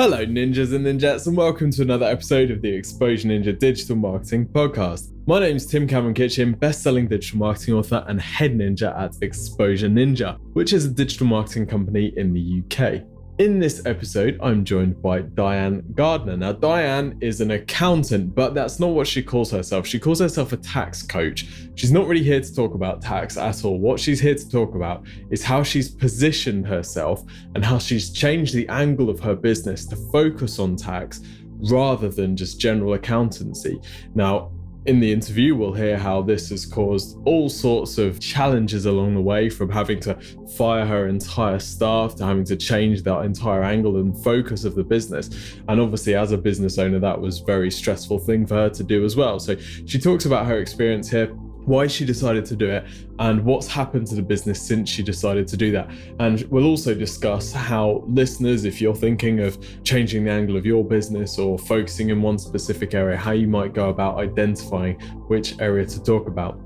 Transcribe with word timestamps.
Hello, 0.00 0.24
ninjas 0.24 0.74
and 0.74 0.86
ninjas, 0.86 1.26
and 1.26 1.36
welcome 1.36 1.70
to 1.70 1.82
another 1.82 2.06
episode 2.06 2.50
of 2.50 2.62
the 2.62 2.74
Exposure 2.74 3.28
Ninja 3.28 3.58
Digital 3.58 3.96
Marketing 3.96 4.46
Podcast. 4.46 5.12
My 5.26 5.40
name 5.40 5.56
is 5.56 5.66
Tim 5.66 5.86
Cameron 5.86 6.14
Kitchen, 6.14 6.52
best-selling 6.52 7.06
digital 7.06 7.38
marketing 7.38 7.74
author 7.74 8.02
and 8.08 8.18
head 8.18 8.56
ninja 8.56 8.98
at 8.98 9.14
Exposure 9.20 9.90
Ninja, 9.90 10.38
which 10.54 10.72
is 10.72 10.86
a 10.86 10.88
digital 10.88 11.26
marketing 11.26 11.66
company 11.66 12.14
in 12.16 12.32
the 12.32 12.62
UK. 12.62 13.02
In 13.40 13.58
this 13.58 13.80
episode, 13.86 14.38
I'm 14.42 14.66
joined 14.66 15.00
by 15.00 15.22
Diane 15.22 15.82
Gardner. 15.94 16.36
Now, 16.36 16.52
Diane 16.52 17.16
is 17.22 17.40
an 17.40 17.52
accountant, 17.52 18.34
but 18.34 18.52
that's 18.52 18.78
not 18.78 18.88
what 18.88 19.06
she 19.06 19.22
calls 19.22 19.50
herself. 19.50 19.86
She 19.86 19.98
calls 19.98 20.18
herself 20.18 20.52
a 20.52 20.58
tax 20.58 21.00
coach. 21.00 21.46
She's 21.74 21.90
not 21.90 22.06
really 22.06 22.22
here 22.22 22.42
to 22.42 22.54
talk 22.54 22.74
about 22.74 23.00
tax 23.00 23.38
at 23.38 23.64
all. 23.64 23.78
What 23.78 23.98
she's 23.98 24.20
here 24.20 24.34
to 24.34 24.46
talk 24.50 24.74
about 24.74 25.06
is 25.30 25.42
how 25.42 25.62
she's 25.62 25.88
positioned 25.88 26.66
herself 26.66 27.24
and 27.54 27.64
how 27.64 27.78
she's 27.78 28.12
changed 28.12 28.52
the 28.52 28.68
angle 28.68 29.08
of 29.08 29.20
her 29.20 29.34
business 29.34 29.86
to 29.86 29.96
focus 30.12 30.58
on 30.58 30.76
tax 30.76 31.22
rather 31.70 32.10
than 32.10 32.36
just 32.36 32.60
general 32.60 32.92
accountancy. 32.92 33.80
Now, 34.14 34.52
in 34.86 34.98
the 34.98 35.12
interview, 35.12 35.54
we'll 35.54 35.74
hear 35.74 35.98
how 35.98 36.22
this 36.22 36.48
has 36.48 36.64
caused 36.64 37.18
all 37.26 37.48
sorts 37.50 37.98
of 37.98 38.18
challenges 38.18 38.86
along 38.86 39.14
the 39.14 39.20
way 39.20 39.50
from 39.50 39.70
having 39.70 40.00
to 40.00 40.14
fire 40.56 40.86
her 40.86 41.06
entire 41.08 41.58
staff 41.58 42.14
to 42.16 42.24
having 42.24 42.44
to 42.44 42.56
change 42.56 43.02
that 43.02 43.20
entire 43.20 43.62
angle 43.62 43.98
and 43.98 44.16
focus 44.24 44.64
of 44.64 44.74
the 44.74 44.84
business. 44.84 45.28
And 45.68 45.80
obviously, 45.80 46.14
as 46.14 46.32
a 46.32 46.38
business 46.38 46.78
owner, 46.78 46.98
that 46.98 47.20
was 47.20 47.42
a 47.42 47.44
very 47.44 47.70
stressful 47.70 48.20
thing 48.20 48.46
for 48.46 48.54
her 48.54 48.70
to 48.70 48.82
do 48.82 49.04
as 49.04 49.16
well. 49.16 49.38
So 49.38 49.56
she 49.58 49.98
talks 49.98 50.24
about 50.24 50.46
her 50.46 50.58
experience 50.58 51.10
here 51.10 51.36
why 51.64 51.86
she 51.86 52.04
decided 52.04 52.44
to 52.46 52.56
do 52.56 52.68
it, 52.68 52.84
and 53.18 53.44
what's 53.44 53.66
happened 53.66 54.06
to 54.08 54.14
the 54.14 54.22
business 54.22 54.60
since 54.60 54.88
she 54.88 55.02
decided 55.02 55.46
to 55.48 55.56
do 55.56 55.70
that. 55.72 55.90
And 56.18 56.42
we'll 56.50 56.66
also 56.66 56.94
discuss 56.94 57.52
how 57.52 58.04
listeners, 58.06 58.64
if 58.64 58.80
you're 58.80 58.94
thinking 58.94 59.40
of 59.40 59.58
changing 59.84 60.24
the 60.24 60.30
angle 60.30 60.56
of 60.56 60.64
your 60.64 60.84
business 60.84 61.38
or 61.38 61.58
focusing 61.58 62.10
in 62.10 62.22
one 62.22 62.38
specific 62.38 62.94
area, 62.94 63.16
how 63.16 63.32
you 63.32 63.48
might 63.48 63.74
go 63.74 63.88
about 63.88 64.18
identifying 64.18 64.98
which 65.28 65.58
area 65.60 65.86
to 65.86 66.02
talk 66.02 66.26
about. 66.26 66.58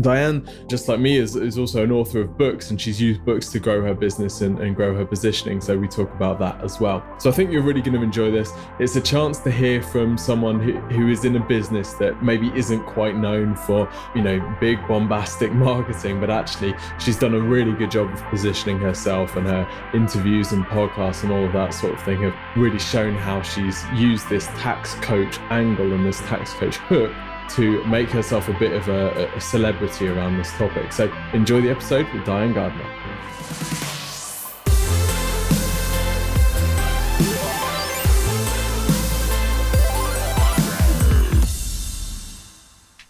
Diane, 0.00 0.48
just 0.68 0.88
like 0.88 1.00
me, 1.00 1.16
is, 1.16 1.34
is 1.34 1.58
also 1.58 1.82
an 1.82 1.90
author 1.90 2.20
of 2.20 2.38
books 2.38 2.70
and 2.70 2.80
she's 2.80 3.00
used 3.00 3.24
books 3.24 3.48
to 3.50 3.58
grow 3.58 3.82
her 3.82 3.94
business 3.94 4.42
and, 4.42 4.60
and 4.60 4.76
grow 4.76 4.94
her 4.94 5.04
positioning. 5.04 5.60
So 5.60 5.76
we 5.76 5.88
talk 5.88 6.12
about 6.14 6.38
that 6.38 6.62
as 6.62 6.78
well. 6.78 7.04
So 7.18 7.30
I 7.30 7.32
think 7.32 7.50
you're 7.50 7.62
really 7.62 7.82
going 7.82 7.96
to 7.96 8.02
enjoy 8.02 8.30
this. 8.30 8.52
It's 8.78 8.96
a 8.96 9.00
chance 9.00 9.40
to 9.40 9.50
hear 9.50 9.82
from 9.82 10.16
someone 10.16 10.60
who, 10.60 10.72
who 10.94 11.08
is 11.08 11.24
in 11.24 11.36
a 11.36 11.44
business 11.44 11.94
that 11.94 12.22
maybe 12.22 12.52
isn't 12.54 12.84
quite 12.86 13.16
known 13.16 13.56
for, 13.56 13.90
you 14.14 14.22
know, 14.22 14.56
big 14.60 14.78
bombastic 14.86 15.52
marketing, 15.68 16.20
but 16.20 16.30
actually 16.30 16.74
she's 17.00 17.18
done 17.18 17.34
a 17.34 17.40
really 17.40 17.72
good 17.72 17.90
job 17.90 18.08
of 18.10 18.22
positioning 18.26 18.78
herself 18.78 19.36
and 19.36 19.46
her 19.46 19.68
interviews 19.94 20.52
and 20.52 20.64
podcasts 20.66 21.24
and 21.24 21.32
all 21.32 21.44
of 21.44 21.52
that 21.52 21.74
sort 21.74 21.94
of 21.94 22.02
thing 22.02 22.22
have 22.22 22.34
really 22.56 22.78
shown 22.78 23.14
how 23.14 23.42
she's 23.42 23.84
used 23.94 24.28
this 24.28 24.46
tax 24.58 24.94
coach 24.96 25.38
angle 25.50 25.92
and 25.92 26.06
this 26.06 26.20
tax 26.20 26.52
coach 26.54 26.76
hook 26.76 27.12
to 27.50 27.84
make 27.86 28.08
herself 28.10 28.48
a 28.48 28.52
bit 28.54 28.72
of 28.72 28.88
a, 28.88 29.32
a 29.34 29.40
celebrity 29.40 30.08
around 30.08 30.36
this 30.36 30.50
topic. 30.52 30.92
So 30.92 31.12
enjoy 31.32 31.60
the 31.60 31.70
episode 31.70 32.06
with 32.12 32.24
Diane 32.24 32.52
Gardner. 32.52 32.84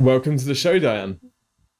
Welcome 0.00 0.38
to 0.38 0.44
the 0.44 0.54
show, 0.54 0.78
Diane. 0.78 1.18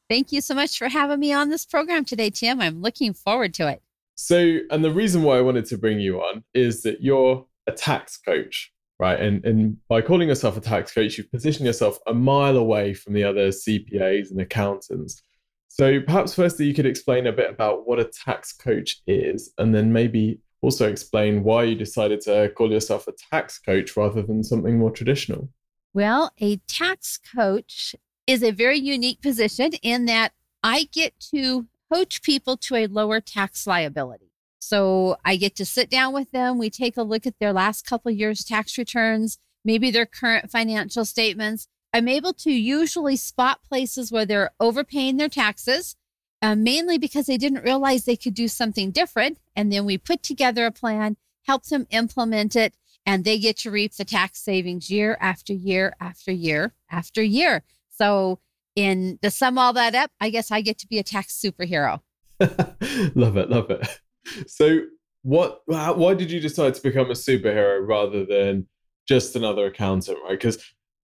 Thank 0.09 0.33
you 0.33 0.41
so 0.41 0.55
much 0.55 0.77
for 0.77 0.89
having 0.89 1.21
me 1.21 1.33
on 1.33 1.51
this 1.51 1.65
program 1.65 2.05
today, 2.05 2.31
Tim. 2.31 2.61
I'm 2.61 2.81
looking 2.81 3.13
forward 3.13 3.55
to 3.55 3.69
it. 3.69 3.81
So, 4.17 4.59
and 4.71 4.85
the 4.85 4.91
reason 4.91 5.23
why 5.23 5.39
I 5.39 5.41
wanted 5.41 5.67
to 5.67 5.79
bring 5.79 6.01
you 6.01 6.21
on 6.21 6.43
is 6.53 6.83
that 6.83 7.03
you're 7.03 7.47
a 7.69 7.73
tax 7.73 8.17
coach 8.17 8.73
right? 8.99 9.19
And 9.21 9.45
and 9.45 9.77
by 9.89 10.01
calling 10.01 10.29
yourself 10.29 10.57
a 10.57 10.61
tax 10.61 10.93
coach, 10.93 11.19
you've 11.19 11.31
positioned 11.31 11.67
yourself 11.67 11.99
a 12.07 12.15
mile 12.15 12.57
away 12.57 12.95
from 12.95 13.13
the 13.13 13.25
other 13.25 13.49
CPAs 13.49 14.31
and 14.31 14.41
accountants. 14.41 15.23
So 15.69 16.01
perhaps 16.01 16.35
firstly, 16.35 16.67
you 16.67 16.75
could 16.75 16.87
explain 16.87 17.27
a 17.27 17.33
bit 17.33 17.51
about 17.51 17.87
what 17.87 18.01
a 18.01 18.05
tax 18.05 18.53
coach 18.53 19.01
is, 19.07 19.53
and 19.59 19.75
then 19.75 19.93
maybe 19.93 20.41
also 20.61 20.91
explain 20.91 21.45
why 21.45 21.65
you 21.65 21.75
decided 21.75 22.21
to 22.23 22.51
call 22.57 22.73
yourself 22.73 23.07
a 23.07 23.13
tax 23.31 23.59
coach 23.59 23.97
rather 23.97 24.23
than 24.23 24.43
something 24.43 24.79
more 24.79 24.91
traditional. 24.91 25.49
Well, 25.95 26.33
a 26.41 26.57
tax 26.69 27.19
coach 27.19 27.95
is 28.27 28.43
a 28.43 28.51
very 28.51 28.79
unique 28.79 29.23
position 29.23 29.73
in 29.83 30.07
that 30.07 30.33
I 30.63 30.89
get 30.93 31.19
to 31.33 31.67
coach 31.93 32.23
people 32.23 32.57
to 32.59 32.75
a 32.77 32.87
lower 32.87 33.21
tax 33.21 33.67
liability. 33.67 34.33
So 34.59 35.17
I 35.25 35.37
get 35.37 35.57
to 35.57 35.65
sit 35.65 35.89
down 35.91 36.13
with 36.13 36.31
them. 36.31 36.59
We 36.59 36.71
take 36.71 36.97
a 36.97 37.03
look 37.03 37.27
at 37.27 37.39
their 37.39 37.53
last 37.53 37.87
couple 37.87 38.11
years' 38.11 38.45
tax 38.45 38.77
returns, 38.77 39.39
maybe 39.65 39.91
their 39.91 40.07
current 40.07 40.51
financial 40.51 41.05
statements. 41.05 41.69
I'm 41.93 42.09
able 42.09 42.33
to 42.35 42.51
usually 42.51 43.17
spot 43.17 43.61
places 43.67 44.13
where 44.13 44.27
they're 44.27 44.51
overpaying 44.61 45.17
their 45.17 45.29
taxes, 45.29 45.97
uh, 46.43 46.55
mainly 46.55 46.99
because 46.99 47.27
they 47.27 47.39
didn't 47.39 47.65
realize 47.65 48.05
they 48.05 48.17
could 48.17 48.35
do 48.35 48.49
something 48.49 48.91
different. 48.91 49.39
And 49.57 49.73
then 49.73 49.85
we 49.85 49.97
put 49.97 50.23
together 50.23 50.67
a 50.67 50.73
plan, 50.73 51.17
help 51.47 51.65
them 51.65 51.87
implement 51.91 52.57
it, 52.57 52.75
and 53.07 53.25
they 53.25 53.39
get 53.39 53.57
to 53.59 53.71
reap 53.71 53.95
the 53.95 54.05
tax 54.05 54.43
savings 54.43 54.91
year 54.91 55.17
after 55.21 55.55
year 55.55 55.95
after 55.99 56.31
year 56.31 56.75
after 56.91 57.23
year. 57.23 57.63
So, 57.91 58.39
in 58.77 59.19
to 59.23 59.31
sum 59.31 59.59
all 59.59 59.73
that 59.73 59.95
up, 59.95 60.11
I 60.21 60.31
guess 60.31 60.51
I 60.51 60.61
get 60.61 60.79
to 60.79 60.87
be 60.87 60.99
a 60.99 61.03
tax 61.03 61.41
superhero. 61.43 62.01
love 62.41 63.37
it, 63.37 63.51
love 63.51 63.71
it 63.71 64.01
so 64.47 64.81
what 65.23 65.61
why 65.67 66.15
did 66.15 66.31
you 66.31 66.41
decide 66.41 66.75
to 66.75 66.83
become 66.83 67.11
a 67.11 67.15
superhero 67.15 67.87
rather 67.87 68.25
than 68.25 68.67
just 69.07 69.37
another 69.37 69.67
accountant 69.67 70.19
right? 70.25 70.39
Because 70.39 70.59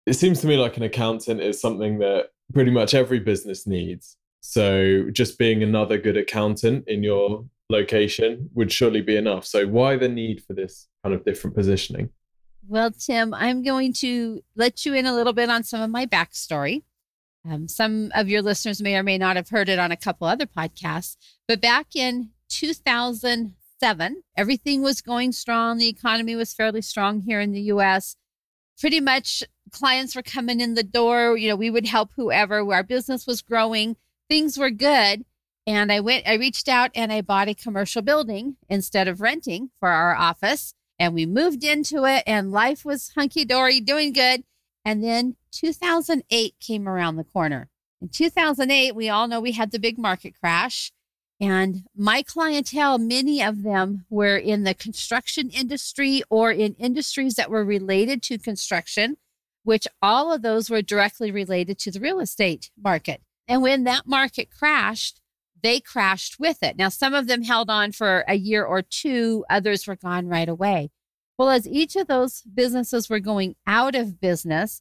it 0.06 0.14
seems 0.14 0.40
to 0.40 0.46
me 0.46 0.56
like 0.56 0.76
an 0.76 0.82
accountant 0.82 1.40
is 1.40 1.60
something 1.60 1.98
that 2.00 2.26
pretty 2.52 2.70
much 2.70 2.94
every 2.94 3.20
business 3.20 3.66
needs. 3.66 4.16
So 4.40 5.08
just 5.12 5.38
being 5.38 5.62
another 5.62 5.98
good 5.98 6.16
accountant 6.16 6.88
in 6.88 7.02
your 7.02 7.44
location 7.70 8.50
would 8.54 8.72
surely 8.72 9.00
be 9.00 9.16
enough. 9.16 9.46
So 9.46 9.66
why 9.66 9.96
the 9.96 10.08
need 10.08 10.42
for 10.44 10.52
this 10.52 10.88
kind 11.02 11.14
of 11.14 11.24
different 11.24 11.56
positioning? 11.56 12.10
Well 12.68 12.92
tim 12.92 13.34
i'm 13.34 13.64
going 13.64 13.92
to 13.94 14.40
let 14.54 14.86
you 14.86 14.94
in 14.94 15.06
a 15.06 15.14
little 15.14 15.32
bit 15.32 15.50
on 15.50 15.64
some 15.64 15.80
of 15.80 15.90
my 15.90 16.06
backstory. 16.06 16.82
Um, 17.44 17.66
some 17.66 18.12
of 18.14 18.28
your 18.28 18.40
listeners 18.40 18.80
may 18.80 18.94
or 18.94 19.02
may 19.02 19.18
not 19.18 19.34
have 19.34 19.48
heard 19.48 19.68
it 19.68 19.80
on 19.80 19.90
a 19.90 19.96
couple 19.96 20.28
other 20.28 20.46
podcasts 20.46 21.16
but 21.48 21.60
back 21.60 21.96
in 21.96 22.30
2007, 22.52 24.22
everything 24.36 24.82
was 24.82 25.00
going 25.00 25.32
strong. 25.32 25.78
The 25.78 25.88
economy 25.88 26.36
was 26.36 26.54
fairly 26.54 26.82
strong 26.82 27.20
here 27.20 27.40
in 27.40 27.52
the 27.52 27.62
US. 27.62 28.16
Pretty 28.78 29.00
much 29.00 29.42
clients 29.70 30.14
were 30.14 30.22
coming 30.22 30.60
in 30.60 30.74
the 30.74 30.82
door. 30.82 31.36
You 31.36 31.48
know, 31.48 31.56
we 31.56 31.70
would 31.70 31.86
help 31.86 32.10
whoever. 32.16 32.58
Our 32.72 32.82
business 32.82 33.26
was 33.26 33.42
growing. 33.42 33.96
Things 34.28 34.58
were 34.58 34.70
good. 34.70 35.24
And 35.66 35.92
I 35.92 36.00
went, 36.00 36.26
I 36.26 36.34
reached 36.34 36.68
out 36.68 36.90
and 36.94 37.12
I 37.12 37.20
bought 37.20 37.48
a 37.48 37.54
commercial 37.54 38.02
building 38.02 38.56
instead 38.68 39.08
of 39.08 39.20
renting 39.20 39.70
for 39.78 39.88
our 39.88 40.14
office. 40.14 40.74
And 40.98 41.14
we 41.14 41.26
moved 41.26 41.64
into 41.64 42.04
it 42.04 42.24
and 42.26 42.52
life 42.52 42.84
was 42.84 43.12
hunky 43.16 43.44
dory, 43.44 43.80
doing 43.80 44.12
good. 44.12 44.44
And 44.84 45.02
then 45.02 45.36
2008 45.52 46.54
came 46.60 46.88
around 46.88 47.16
the 47.16 47.24
corner. 47.24 47.68
In 48.00 48.08
2008, 48.08 48.96
we 48.96 49.08
all 49.08 49.28
know 49.28 49.40
we 49.40 49.52
had 49.52 49.70
the 49.70 49.78
big 49.78 49.96
market 49.96 50.34
crash. 50.38 50.92
And 51.42 51.82
my 51.96 52.22
clientele, 52.22 52.98
many 52.98 53.42
of 53.42 53.64
them 53.64 54.06
were 54.08 54.36
in 54.36 54.62
the 54.62 54.74
construction 54.74 55.50
industry 55.50 56.22
or 56.30 56.52
in 56.52 56.74
industries 56.74 57.34
that 57.34 57.50
were 57.50 57.64
related 57.64 58.22
to 58.24 58.38
construction, 58.38 59.16
which 59.64 59.88
all 60.00 60.32
of 60.32 60.42
those 60.42 60.70
were 60.70 60.82
directly 60.82 61.32
related 61.32 61.80
to 61.80 61.90
the 61.90 61.98
real 61.98 62.20
estate 62.20 62.70
market. 62.80 63.22
And 63.48 63.60
when 63.60 63.82
that 63.84 64.06
market 64.06 64.50
crashed, 64.56 65.20
they 65.64 65.80
crashed 65.80 66.38
with 66.38 66.62
it. 66.62 66.76
Now, 66.76 66.88
some 66.88 67.12
of 67.12 67.26
them 67.26 67.42
held 67.42 67.68
on 67.68 67.90
for 67.90 68.24
a 68.28 68.34
year 68.34 68.64
or 68.64 68.80
two, 68.80 69.44
others 69.50 69.84
were 69.88 69.96
gone 69.96 70.28
right 70.28 70.48
away. 70.48 70.90
Well, 71.38 71.50
as 71.50 71.66
each 71.66 71.96
of 71.96 72.06
those 72.06 72.42
businesses 72.42 73.10
were 73.10 73.18
going 73.18 73.56
out 73.66 73.96
of 73.96 74.20
business, 74.20 74.80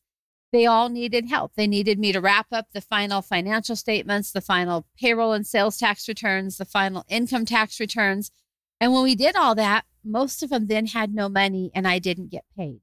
they 0.52 0.66
all 0.66 0.90
needed 0.90 1.30
help. 1.30 1.54
They 1.56 1.68
needed 1.68 1.98
me 1.98 2.12
to 2.12 2.20
wrap 2.20 2.48
up 2.52 2.68
the 2.74 2.82
final 2.82 3.22
financial 3.22 3.76
statements, 3.76 4.32
the 4.32 4.42
final 4.42 4.86
payroll 5.00 5.34
and 5.34 5.48
sales 5.48 5.78
tax 5.78 6.08
returns, 6.08 6.58
the 6.58 6.66
final 6.66 7.06
income 7.08 7.46
tax 7.46 7.80
returns. 7.80 8.32
And 8.80 8.92
when 8.92 9.04
we 9.04 9.16
did 9.16 9.36
all 9.36 9.56
that, 9.56 9.86
most 10.04 10.44
of 10.44 10.50
them 10.50 10.68
then 10.68 10.88
had 10.88 11.14
no 11.14 11.30
money 11.30 11.72
and 11.74 11.88
I 11.88 12.00
didn't 12.00 12.32
get 12.32 12.44
paid. 12.58 12.82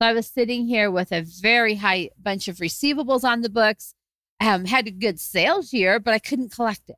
So 0.00 0.08
I 0.08 0.12
was 0.12 0.26
sitting 0.26 0.66
here 0.66 0.90
with 0.90 1.12
a 1.12 1.22
very 1.22 1.76
high 1.76 2.10
bunch 2.20 2.48
of 2.48 2.56
receivables 2.56 3.22
on 3.22 3.42
the 3.42 3.48
books, 3.48 3.94
um, 4.40 4.64
had 4.64 4.88
a 4.88 4.90
good 4.90 5.20
sales 5.20 5.72
year, 5.72 6.00
but 6.00 6.14
I 6.14 6.18
couldn't 6.18 6.52
collect 6.52 6.88
it. 6.88 6.96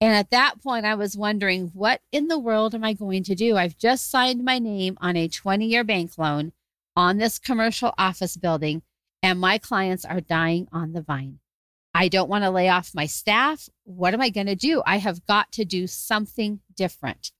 And 0.00 0.12
at 0.12 0.30
that 0.30 0.60
point, 0.60 0.84
I 0.84 0.96
was 0.96 1.16
wondering, 1.16 1.70
what 1.74 2.00
in 2.10 2.26
the 2.26 2.38
world 2.38 2.74
am 2.74 2.82
I 2.82 2.92
going 2.92 3.22
to 3.24 3.36
do? 3.36 3.56
I've 3.56 3.78
just 3.78 4.10
signed 4.10 4.44
my 4.44 4.58
name 4.58 4.98
on 5.00 5.16
a 5.16 5.28
20 5.28 5.64
year 5.64 5.84
bank 5.84 6.18
loan 6.18 6.52
on 6.96 7.18
this 7.18 7.38
commercial 7.38 7.94
office 7.96 8.36
building 8.36 8.82
and 9.24 9.40
my 9.40 9.56
clients 9.56 10.04
are 10.04 10.20
dying 10.20 10.68
on 10.70 10.92
the 10.92 11.00
vine. 11.00 11.38
I 11.94 12.08
don't 12.08 12.28
want 12.28 12.44
to 12.44 12.50
lay 12.50 12.68
off 12.68 12.94
my 12.94 13.06
staff. 13.06 13.70
What 13.84 14.12
am 14.12 14.20
I 14.20 14.28
going 14.28 14.48
to 14.48 14.54
do? 14.54 14.82
I 14.84 14.98
have 14.98 15.24
got 15.24 15.50
to 15.52 15.64
do 15.64 15.86
something 15.86 16.60
different. 16.76 17.32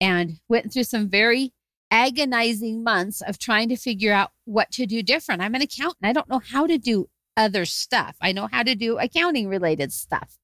And 0.00 0.40
went 0.48 0.72
through 0.72 0.84
some 0.84 1.10
very 1.10 1.52
agonizing 1.90 2.82
months 2.82 3.20
of 3.20 3.38
trying 3.38 3.68
to 3.68 3.76
figure 3.76 4.14
out 4.14 4.30
what 4.46 4.70
to 4.72 4.86
do 4.86 5.02
different. 5.02 5.42
I'm 5.42 5.54
an 5.54 5.60
accountant. 5.60 6.04
I 6.04 6.14
don't 6.14 6.28
know 6.28 6.40
how 6.40 6.66
to 6.66 6.78
do 6.78 7.10
other 7.36 7.66
stuff. 7.66 8.16
I 8.18 8.32
know 8.32 8.48
how 8.50 8.62
to 8.62 8.74
do 8.74 8.96
accounting 8.96 9.46
related 9.46 9.92
stuff 9.92 10.38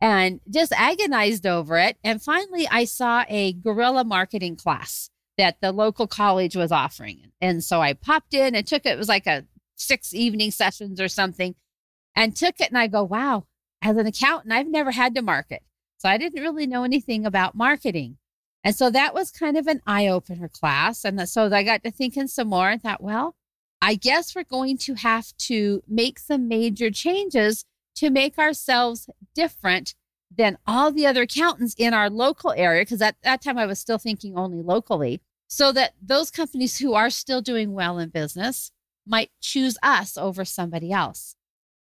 and 0.00 0.40
just 0.50 0.72
agonized 0.72 1.46
over 1.46 1.78
it. 1.78 1.96
And 2.02 2.20
finally, 2.20 2.66
I 2.68 2.86
saw 2.86 3.24
a 3.28 3.52
guerrilla 3.52 4.02
marketing 4.02 4.56
class 4.56 5.10
that 5.36 5.60
the 5.60 5.70
local 5.70 6.08
college 6.08 6.56
was 6.56 6.72
offering. 6.72 7.30
And 7.40 7.62
so 7.62 7.80
I 7.80 7.92
popped 7.92 8.34
in 8.34 8.56
and 8.56 8.66
took 8.66 8.84
it. 8.84 8.90
It 8.90 8.98
was 8.98 9.08
like 9.08 9.28
a 9.28 9.44
six 9.78 10.12
evening 10.12 10.50
sessions 10.50 11.00
or 11.00 11.08
something 11.08 11.54
and 12.14 12.36
took 12.36 12.60
it. 12.60 12.68
And 12.68 12.78
I 12.78 12.88
go, 12.88 13.02
wow, 13.04 13.46
as 13.80 13.96
an 13.96 14.06
accountant, 14.06 14.52
I've 14.52 14.68
never 14.68 14.90
had 14.90 15.14
to 15.14 15.22
market. 15.22 15.62
So 15.98 16.08
I 16.08 16.18
didn't 16.18 16.42
really 16.42 16.66
know 16.66 16.84
anything 16.84 17.24
about 17.24 17.54
marketing. 17.54 18.18
And 18.64 18.74
so 18.74 18.90
that 18.90 19.14
was 19.14 19.30
kind 19.30 19.56
of 19.56 19.66
an 19.66 19.80
eye 19.86 20.08
opener 20.08 20.48
class. 20.48 21.04
And 21.04 21.28
so 21.28 21.46
I 21.52 21.62
got 21.62 21.82
to 21.84 21.90
thinking 21.90 22.26
some 22.26 22.48
more 22.48 22.68
and 22.68 22.82
thought, 22.82 23.02
well, 23.02 23.36
I 23.80 23.94
guess 23.94 24.34
we're 24.34 24.44
going 24.44 24.78
to 24.78 24.94
have 24.94 25.32
to 25.38 25.82
make 25.86 26.18
some 26.18 26.48
major 26.48 26.90
changes 26.90 27.64
to 27.96 28.10
make 28.10 28.38
ourselves 28.38 29.08
different 29.34 29.94
than 30.36 30.58
all 30.66 30.92
the 30.92 31.06
other 31.06 31.22
accountants 31.22 31.74
in 31.78 31.94
our 31.94 32.10
local 32.10 32.52
area. 32.56 32.82
Because 32.82 33.00
at 33.00 33.16
that 33.22 33.42
time 33.42 33.58
I 33.58 33.66
was 33.66 33.78
still 33.78 33.98
thinking 33.98 34.36
only 34.36 34.62
locally. 34.62 35.20
So 35.46 35.72
that 35.72 35.94
those 36.02 36.30
companies 36.30 36.78
who 36.78 36.94
are 36.94 37.10
still 37.10 37.40
doing 37.40 37.72
well 37.72 37.98
in 37.98 38.10
business 38.10 38.70
might 39.08 39.30
choose 39.40 39.78
us 39.82 40.16
over 40.16 40.44
somebody 40.44 40.92
else. 40.92 41.34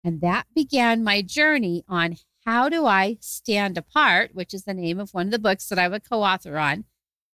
And 0.03 0.21
that 0.23 0.47
began 0.55 1.05
my 1.05 1.23
journey 1.23 1.85
on 1.89 2.17
how 2.47 2.69
do 2.69 2.87
I 2.87 3.19
stand 3.21 3.77
apart, 3.77 4.31
which 4.35 4.55
is 4.55 4.65
the 4.65 4.75
name 4.75 4.99
of 4.99 5.13
one 5.13 5.27
of 5.27 5.33
the 5.33 5.39
books 5.39 5.69
that 5.69 5.79
I 5.79 5.89
would 5.89 6.09
co 6.09 6.23
author 6.23 6.59
on. 6.59 6.85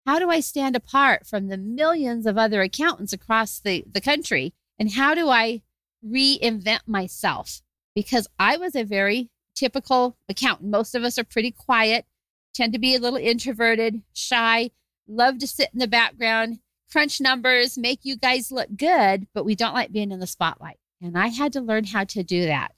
How 0.06 0.20
do 0.20 0.30
I 0.30 0.40
stand 0.40 0.76
apart 0.76 1.28
from 1.28 1.48
the 1.48 1.58
millions 1.58 2.26
of 2.26 2.38
other 2.38 2.62
accountants 2.62 3.14
across 3.14 3.60
the, 3.60 3.84
the 3.90 4.02
country? 4.02 4.54
And 4.80 4.94
how 4.94 5.14
do 5.14 5.30
I 5.30 5.62
reinvent 6.06 6.88
myself? 6.88 7.62
Because 7.96 8.28
I 8.40 8.58
was 8.58 8.76
a 8.76 8.84
very 8.84 9.30
typical 9.56 10.18
accountant. 10.28 10.70
Most 10.70 10.96
of 10.96 11.04
us 11.04 11.18
are 11.18 11.24
pretty 11.24 11.52
quiet, 11.52 12.06
tend 12.54 12.74
to 12.74 12.80
be 12.80 12.96
a 12.96 13.00
little 13.00 13.20
introverted, 13.20 14.02
shy, 14.14 14.72
love 15.08 15.38
to 15.40 15.48
sit 15.48 15.70
in 15.74 15.80
the 15.80 15.88
background, 15.88 16.60
crunch 16.94 17.20
numbers, 17.20 17.76
make 17.76 18.02
you 18.04 18.16
guys 18.16 18.52
look 18.52 18.70
good, 18.78 19.28
but 19.34 19.44
we 19.44 19.56
don't 19.56 19.74
like 19.74 19.92
being 19.92 20.12
in 20.12 20.20
the 20.20 20.28
spotlight. 20.28 20.78
And 21.02 21.18
I 21.18 21.28
had 21.28 21.52
to 21.54 21.62
learn 21.62 21.86
how 21.86 22.04
to 22.04 22.24
do 22.24 22.46
that. 22.46 22.74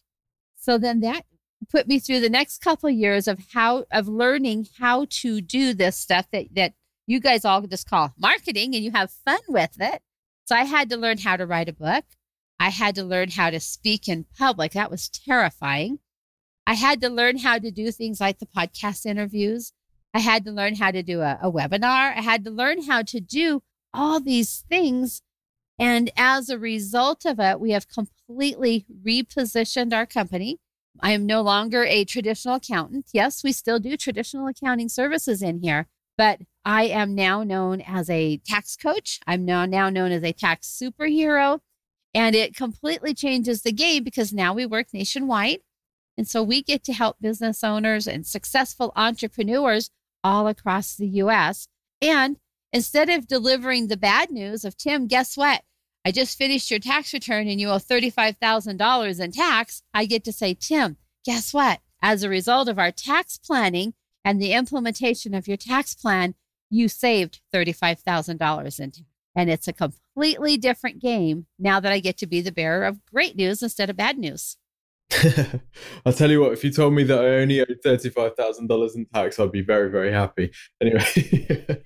So 0.58 0.78
then 0.78 1.02
that 1.02 1.26
put 1.70 1.88
me 1.88 2.00
through 2.00 2.22
the 2.22 2.30
next 2.30 2.62
couple 2.62 2.88
of 2.88 2.96
years 2.96 3.28
of 3.28 3.40
how 3.54 3.84
of 3.92 4.08
learning 4.08 4.68
how 4.80 5.06
to 5.10 5.42
do 5.42 5.74
this 5.74 5.98
stuff 5.98 6.28
that 6.32 6.48
that 6.56 6.74
you 7.08 7.20
guys 7.20 7.44
all 7.44 7.62
just 7.62 7.90
call 7.90 8.14
marketing 8.18 8.74
and 8.74 8.84
you 8.84 8.92
have 8.92 9.12
fun 9.12 9.40
with 9.50 9.76
it. 9.80 10.02
So 10.46 10.56
I 10.56 10.64
had 10.64 10.90
to 10.92 10.98
learn 10.98 11.18
how 11.18 11.36
to 11.36 11.46
write 11.46 11.70
a 11.70 11.74
book. 11.74 12.06
I 12.58 12.70
had 12.70 12.96
to 12.96 13.04
learn 13.04 13.32
how 13.32 13.50
to 13.50 13.60
speak 13.60 14.08
in 14.08 14.26
public. 14.38 14.72
That 14.72 14.90
was 14.90 15.10
terrifying. 15.10 16.00
I 16.66 16.76
had 16.76 17.02
to 17.02 17.10
learn 17.10 17.40
how 17.40 17.60
to 17.60 17.70
do 17.70 17.92
things 17.92 18.22
like 18.22 18.40
the 18.40 18.46
podcast 18.46 19.06
interviews. 19.06 19.74
I 20.14 20.20
had 20.20 20.46
to 20.46 20.52
learn 20.52 20.76
how 20.76 20.92
to 20.92 21.04
do 21.04 21.20
a, 21.20 21.38
a 21.42 21.52
webinar. 21.52 22.16
I 22.16 22.22
had 22.22 22.46
to 22.46 22.50
learn 22.50 22.84
how 22.84 23.02
to 23.02 23.20
do 23.20 23.62
all 23.96 24.20
these 24.20 24.64
things. 24.70 25.22
And 25.78 26.12
as 26.16 26.50
a 26.50 26.58
result 26.58 27.26
of 27.26 27.40
it, 27.40 27.60
we 27.60 27.72
have 27.72 27.88
completely 27.88 28.86
repositioned 29.04 29.94
our 29.94 30.06
company. 30.06 30.60
I 31.02 31.12
am 31.12 31.26
no 31.26 31.42
longer 31.42 31.84
a 31.84 32.06
traditional 32.06 32.56
accountant. 32.56 33.08
Yes, 33.14 33.44
we 33.44 33.52
still 33.52 33.80
do 33.80 33.98
traditional 33.98 34.48
accounting 34.48 34.88
services 34.88 35.42
in 35.42 35.60
here, 35.62 35.88
but 36.18 36.42
I 36.64 36.86
am 36.86 37.14
now 37.14 37.44
known 37.44 37.82
as 37.82 38.10
a 38.10 38.38
tax 38.38 38.76
coach. 38.76 39.20
I'm 39.28 39.44
now, 39.44 39.66
now 39.66 39.90
known 39.90 40.12
as 40.12 40.24
a 40.24 40.32
tax 40.32 40.68
superhero. 40.68 41.60
And 42.14 42.34
it 42.34 42.56
completely 42.56 43.14
changes 43.14 43.62
the 43.62 43.74
game 43.74 44.04
because 44.04 44.32
now 44.32 44.54
we 44.54 44.66
work 44.66 44.88
nationwide. 44.94 45.60
And 46.18 46.26
so 46.28 46.42
we 46.42 46.64
get 46.64 46.84
to 46.86 46.94
help 46.94 47.18
business 47.20 47.62
owners 47.62 48.08
and 48.08 48.26
successful 48.26 48.94
entrepreneurs 48.96 49.90
all 50.24 50.48
across 50.48 50.96
the 50.96 51.08
US. 51.08 51.68
And 52.02 52.38
instead 52.76 53.10
of 53.10 53.26
delivering 53.26 53.88
the 53.88 53.96
bad 53.96 54.30
news 54.30 54.66
of 54.66 54.76
Tim, 54.76 55.08
guess 55.08 55.38
what? 55.38 55.62
I 56.06 56.12
just 56.12 56.38
finished 56.38 56.70
your 56.70 56.82
tax 56.82 57.14
return 57.14 57.48
and 57.48 57.60
you 57.60 57.70
owe 57.70 57.78
$35,000 57.78 59.20
in 59.22 59.32
tax. 59.32 59.82
I 59.94 60.06
get 60.06 60.26
to 60.26 60.34
say, 60.34 60.54
Tim, 60.54 60.98
guess 61.24 61.54
what? 61.54 61.80
As 62.02 62.22
a 62.22 62.30
result 62.30 62.68
of 62.68 62.78
our 62.78 62.92
tax 62.92 63.38
planning 63.38 63.94
and 64.26 64.42
the 64.42 64.52
implementation 64.52 65.34
of 65.34 65.48
your 65.48 65.56
tax 65.56 65.96
plan, 65.96 66.36
you 66.70 66.90
saved 66.90 67.40
$35,000 67.54 68.30
in 68.82 68.92
tax. 68.92 69.02
And 69.38 69.50
it's 69.50 69.70
a 69.70 69.74
completely 69.74 70.58
different 70.58 71.02
game 71.02 71.46
now 71.58 71.80
that 71.80 71.94
I 71.94 72.00
get 72.00 72.18
to 72.18 72.28
be 72.28 72.42
the 72.42 72.52
bearer 72.52 72.84
of 72.84 73.06
great 73.06 73.38
news 73.38 73.64
instead 73.64 73.90
of 73.90 73.96
bad 73.96 74.18
news. 74.18 74.58
I'll 76.06 76.14
tell 76.14 76.30
you 76.30 76.42
what, 76.42 76.52
if 76.52 76.64
you 76.64 76.72
told 76.72 76.94
me 76.94 77.04
that 77.04 77.20
I 77.20 77.38
only 77.38 77.62
owed 77.62 77.80
$35,000 77.86 78.96
in 78.96 79.06
tax, 79.06 79.40
I'd 79.40 79.52
be 79.52 79.62
very, 79.62 79.90
very 79.90 80.12
happy. 80.12 80.52
Anyway, 80.82 81.84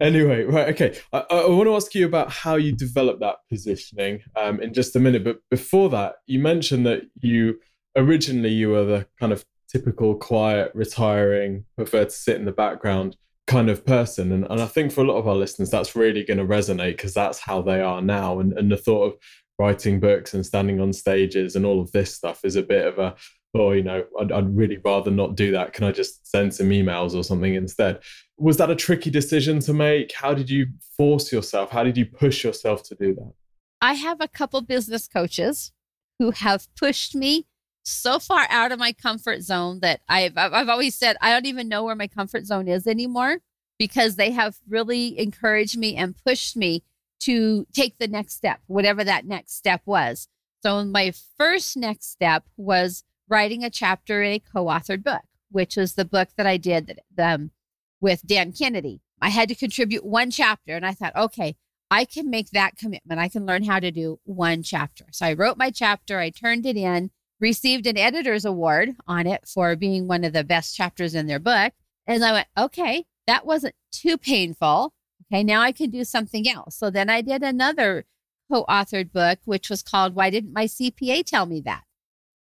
anyway, 0.00 0.44
right, 0.44 0.68
okay. 0.68 0.98
I, 1.12 1.24
I, 1.30 1.48
want 1.48 1.66
to 1.66 1.76
ask 1.76 1.94
you 1.94 2.06
about 2.06 2.30
how 2.30 2.56
you 2.56 2.72
develop 2.72 3.20
that 3.20 3.36
positioning 3.48 4.22
um, 4.36 4.60
in 4.60 4.72
just 4.72 4.96
a 4.96 5.00
minute. 5.00 5.24
But 5.24 5.38
before 5.50 5.88
that, 5.90 6.16
you 6.26 6.38
mentioned 6.38 6.86
that 6.86 7.02
you 7.20 7.58
originally 7.96 8.50
you 8.50 8.70
were 8.70 8.84
the 8.84 9.06
kind 9.18 9.32
of 9.32 9.44
typical 9.68 10.14
quiet, 10.14 10.72
retiring, 10.74 11.64
prefer 11.76 12.04
to 12.04 12.10
sit 12.10 12.36
in 12.36 12.44
the 12.44 12.52
background 12.52 13.16
kind 13.46 13.68
of 13.68 13.84
person. 13.84 14.32
And, 14.32 14.46
and 14.48 14.60
I 14.60 14.66
think 14.66 14.92
for 14.92 15.02
a 15.02 15.06
lot 15.06 15.18
of 15.18 15.28
our 15.28 15.34
listeners, 15.34 15.70
that's 15.70 15.96
really 15.96 16.24
going 16.24 16.38
to 16.38 16.44
resonate 16.44 16.96
because 16.96 17.14
that's 17.14 17.38
how 17.38 17.62
they 17.62 17.80
are 17.80 18.00
now. 18.00 18.40
And, 18.40 18.52
and 18.52 18.70
the 18.70 18.76
thought 18.76 19.04
of 19.04 19.18
writing 19.58 20.00
books 20.00 20.34
and 20.34 20.46
standing 20.46 20.80
on 20.80 20.92
stages 20.92 21.54
and 21.54 21.66
all 21.66 21.80
of 21.80 21.92
this 21.92 22.14
stuff 22.14 22.44
is 22.44 22.56
a 22.56 22.62
bit 22.62 22.86
of 22.86 22.98
a 22.98 23.14
oh 23.54 23.72
you 23.72 23.82
know 23.82 24.04
I'd, 24.20 24.32
I'd, 24.32 24.56
really 24.56 24.78
rather 24.84 25.10
not 25.10 25.36
do 25.36 25.52
that. 25.52 25.72
Can 25.72 25.84
i 25.84 25.92
just 25.92 26.26
send 26.30 26.54
some 26.54 26.70
emails 26.70 27.14
or 27.14 27.24
something 27.24 27.54
instead? 27.54 28.00
Was 28.38 28.56
that 28.58 28.70
a 28.70 28.76
tricky 28.76 29.10
decision 29.10 29.60
to 29.60 29.72
make? 29.72 30.12
How 30.14 30.34
did 30.34 30.48
you 30.48 30.66
force 30.96 31.32
yourself? 31.32 31.70
How 31.70 31.84
did 31.84 31.96
you 31.96 32.06
push 32.06 32.44
yourself 32.44 32.82
to 32.84 32.94
do 32.94 33.14
that? 33.14 33.32
I 33.80 33.94
have 33.94 34.20
a 34.20 34.28
couple 34.28 34.60
business 34.60 35.08
coaches 35.08 35.72
who 36.18 36.30
have 36.32 36.68
pushed 36.76 37.14
me 37.14 37.46
so 37.82 38.18
far 38.18 38.46
out 38.50 38.72
of 38.72 38.78
my 38.78 38.92
comfort 38.92 39.42
zone 39.42 39.80
that 39.80 40.00
I've 40.08 40.36
I've 40.36 40.68
always 40.68 40.94
said 40.94 41.16
I 41.20 41.30
don't 41.32 41.46
even 41.46 41.68
know 41.68 41.84
where 41.84 41.96
my 41.96 42.06
comfort 42.06 42.46
zone 42.46 42.68
is 42.68 42.86
anymore 42.86 43.38
because 43.78 44.16
they 44.16 44.30
have 44.30 44.58
really 44.68 45.18
encouraged 45.18 45.78
me 45.78 45.96
and 45.96 46.14
pushed 46.24 46.56
me 46.56 46.84
to 47.20 47.66
take 47.72 47.98
the 47.98 48.08
next 48.08 48.34
step, 48.34 48.60
whatever 48.66 49.04
that 49.04 49.26
next 49.26 49.56
step 49.56 49.82
was. 49.84 50.28
So, 50.62 50.84
my 50.84 51.12
first 51.38 51.76
next 51.76 52.10
step 52.10 52.44
was 52.56 53.04
writing 53.30 53.64
a 53.64 53.70
chapter 53.70 54.22
in 54.22 54.32
a 54.32 54.38
co 54.40 54.66
authored 54.66 55.02
book, 55.02 55.22
which 55.50 55.76
was 55.76 55.94
the 55.94 56.04
book 56.04 56.28
that 56.36 56.46
I 56.46 56.56
did 56.56 57.00
um, 57.16 57.52
with 58.00 58.26
Dan 58.26 58.52
Kennedy. 58.52 59.00
I 59.22 59.30
had 59.30 59.48
to 59.48 59.54
contribute 59.54 60.04
one 60.04 60.30
chapter, 60.30 60.74
and 60.74 60.84
I 60.84 60.92
thought, 60.92 61.16
okay, 61.16 61.56
I 61.90 62.04
can 62.04 62.28
make 62.28 62.50
that 62.50 62.76
commitment. 62.76 63.20
I 63.20 63.28
can 63.28 63.46
learn 63.46 63.64
how 63.64 63.78
to 63.78 63.90
do 63.90 64.18
one 64.24 64.62
chapter. 64.62 65.06
So, 65.12 65.26
I 65.26 65.32
wrote 65.32 65.56
my 65.56 65.70
chapter, 65.70 66.18
I 66.18 66.30
turned 66.30 66.66
it 66.66 66.76
in, 66.76 67.10
received 67.40 67.86
an 67.86 67.96
editor's 67.96 68.44
award 68.44 68.96
on 69.06 69.26
it 69.26 69.46
for 69.46 69.76
being 69.76 70.06
one 70.06 70.24
of 70.24 70.32
the 70.32 70.44
best 70.44 70.76
chapters 70.76 71.14
in 71.14 71.26
their 71.26 71.38
book. 71.38 71.72
And 72.06 72.24
I 72.24 72.32
went, 72.32 72.48
okay, 72.58 73.04
that 73.26 73.46
wasn't 73.46 73.74
too 73.92 74.18
painful. 74.18 74.92
Okay, 75.32 75.44
now 75.44 75.60
I 75.60 75.72
can 75.72 75.90
do 75.90 76.04
something 76.04 76.48
else. 76.48 76.76
So 76.76 76.90
then 76.90 77.08
I 77.08 77.20
did 77.20 77.42
another 77.42 78.04
co 78.50 78.64
authored 78.64 79.12
book, 79.12 79.38
which 79.44 79.70
was 79.70 79.82
called 79.82 80.14
Why 80.14 80.30
Didn't 80.30 80.52
My 80.52 80.64
CPA 80.64 81.24
Tell 81.24 81.46
Me 81.46 81.60
That? 81.60 81.84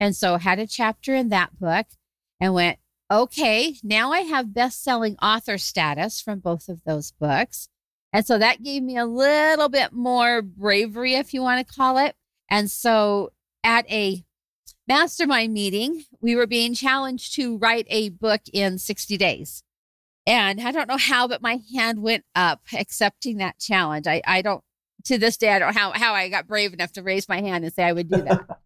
And 0.01 0.15
so 0.15 0.37
had 0.39 0.59
a 0.59 0.67
chapter 0.67 1.15
in 1.15 1.29
that 1.31 1.59
book 1.59 1.87
and 2.41 2.55
went, 2.55 2.79
okay, 3.11 3.77
now 3.83 4.13
I 4.13 4.21
have 4.21 4.55
best 4.55 4.83
selling 4.83 5.17
author 5.21 5.59
status 5.59 6.21
from 6.21 6.41
both 6.41 6.69
of 6.69 6.83
those 6.85 7.11
books. 7.13 7.69
And 8.13 8.27
so 8.27 8.39
that 8.39 8.63
gave 8.63 8.83
me 8.83 8.97
a 8.97 9.07
little 9.07 9.69
bit 9.69 9.93
more 9.93 10.43
bravery, 10.43 11.15
if 11.15 11.35
you 11.35 11.43
want 11.43 11.67
to 11.67 11.75
call 11.75 11.99
it. 11.99 12.15
And 12.51 12.71
so 12.71 13.33
at 13.65 13.91
a 13.91 14.25
mastermind 14.87 15.53
meeting, 15.53 16.05
we 16.21 16.35
were 16.35 16.47
being 16.47 16.75
challenged 16.75 17.35
to 17.35 17.59
write 17.59 17.87
a 17.91 18.09
book 18.11 18.41
in 18.53 18.79
60 18.79 19.17
days. 19.17 19.63
And 20.27 20.61
I 20.61 20.73
don't 20.73 20.89
know 20.89 20.99
how, 20.99 21.29
but 21.29 21.43
my 21.43 21.61
hand 21.75 22.03
went 22.03 22.25
up 22.35 22.61
accepting 22.75 23.39
that 23.39 23.59
challenge. 23.59 24.07
I, 24.07 24.23
I 24.27 24.43
don't, 24.43 24.63
to 25.05 25.17
this 25.19 25.37
day, 25.37 25.51
I 25.51 25.59
don't 25.59 25.75
know 25.75 25.81
how, 25.81 25.93
how 25.93 26.15
I 26.15 26.29
got 26.29 26.47
brave 26.47 26.73
enough 26.73 26.93
to 26.93 27.03
raise 27.03 27.29
my 27.29 27.41
hand 27.41 27.65
and 27.65 27.73
say 27.73 27.85
I 27.85 27.93
would 27.93 28.11
do 28.11 28.23
that. 28.23 28.47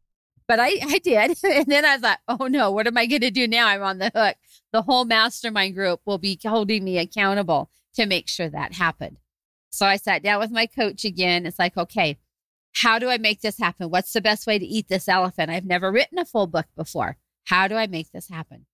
but 0.47 0.61
I, 0.61 0.79
I 0.83 0.99
did. 0.99 1.37
And 1.45 1.67
then 1.67 1.85
I 1.85 1.99
thought, 1.99 2.21
oh 2.29 2.47
no, 2.47 2.71
what 2.71 2.87
am 2.87 2.97
I 2.97 3.07
going 3.07 3.21
to 3.21 3.31
do 3.31 3.47
now? 3.47 3.69
I'm 3.69 3.83
on 3.83 3.99
the 3.99 4.11
hook. 4.15 4.37
The 4.73 4.83
whole 4.83 5.05
mastermind 5.05 5.75
group 5.75 6.01
will 6.05 6.19
be 6.19 6.39
holding 6.43 6.85
me 6.85 6.99
accountable 6.99 7.71
to 7.95 8.07
make 8.07 8.29
sure 8.29 8.49
that 8.49 8.75
happened. 8.75 9.19
So 9.71 9.87
I 9.87 9.97
sat 9.97 10.23
down 10.23 10.41
with 10.41 10.51
my 10.51 10.67
coach 10.67 11.05
again. 11.05 11.47
It's 11.47 11.59
like, 11.59 11.77
okay, 11.77 12.19
how 12.77 12.99
do 12.99 13.09
I 13.09 13.19
make 13.19 13.41
this 13.41 13.59
happen? 13.59 13.91
What's 13.91 14.13
the 14.13 14.21
best 14.21 14.47
way 14.47 14.59
to 14.59 14.65
eat 14.65 14.89
this 14.89 15.09
elephant? 15.09 15.51
I've 15.51 15.65
never 15.65 15.93
written 15.93 16.19
a 16.19 16.25
full 16.25 16.47
book 16.47 16.67
before. 16.77 17.17
How 17.47 17.69
do 17.69 17.75
I 17.75 17.87
make 17.87 18.13
this 18.13 18.29
happen? 18.29 18.67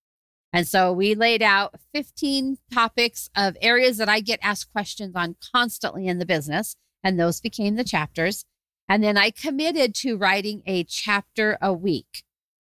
And 0.53 0.67
so 0.67 0.93
we 0.93 1.15
laid 1.15 1.43
out 1.43 1.75
15 1.95 2.59
topics 2.73 3.29
of 3.37 3.57
areas 3.61 3.99
that 3.99 4.09
I 4.09 4.21
get 4.21 4.41
asked 4.43 4.73
questions 4.73 5.15
on 5.15 5.37
constantly 5.55 6.07
in 6.07 6.19
the 6.19 6.27
business. 6.27 6.77
And 7.05 7.19
those 7.19 7.41
became 7.41 7.77
the 7.77 7.85
chapters. 7.85 8.45
And 8.89 9.03
then 9.03 9.19
I 9.19 9.31
committed 9.31 9.95
to 9.97 10.17
writing 10.17 10.63
a 10.67 10.85
chapter 10.85 11.59
a 11.61 11.73
week 11.73 12.25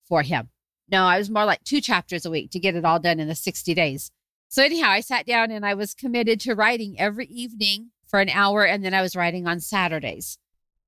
for 0.07 0.23
him. 0.23 0.49
No, 0.91 1.03
I 1.03 1.17
was 1.17 1.29
more 1.29 1.45
like 1.45 1.63
two 1.63 1.81
chapters 1.81 2.25
a 2.25 2.31
week 2.31 2.51
to 2.51 2.59
get 2.59 2.75
it 2.75 2.83
all 2.83 2.99
done 2.99 3.19
in 3.19 3.27
the 3.27 3.35
60 3.35 3.73
days. 3.73 4.11
So, 4.49 4.63
anyhow, 4.63 4.89
I 4.89 5.01
sat 5.01 5.27
down 5.27 5.51
and 5.51 5.65
I 5.65 5.75
was 5.75 5.93
committed 5.93 6.39
to 6.41 6.55
writing 6.55 6.99
every 6.99 7.27
evening 7.27 7.91
for 8.07 8.19
an 8.19 8.29
hour. 8.29 8.65
And 8.65 8.83
then 8.83 8.93
I 8.93 9.01
was 9.01 9.15
writing 9.15 9.47
on 9.47 9.59
Saturdays 9.59 10.39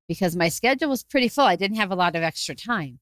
because 0.08 0.34
my 0.34 0.48
schedule 0.48 0.90
was 0.90 1.04
pretty 1.04 1.28
full. 1.28 1.44
I 1.44 1.56
didn't 1.56 1.76
have 1.76 1.92
a 1.92 1.96
lot 1.96 2.16
of 2.16 2.22
extra 2.22 2.54
time. 2.54 2.98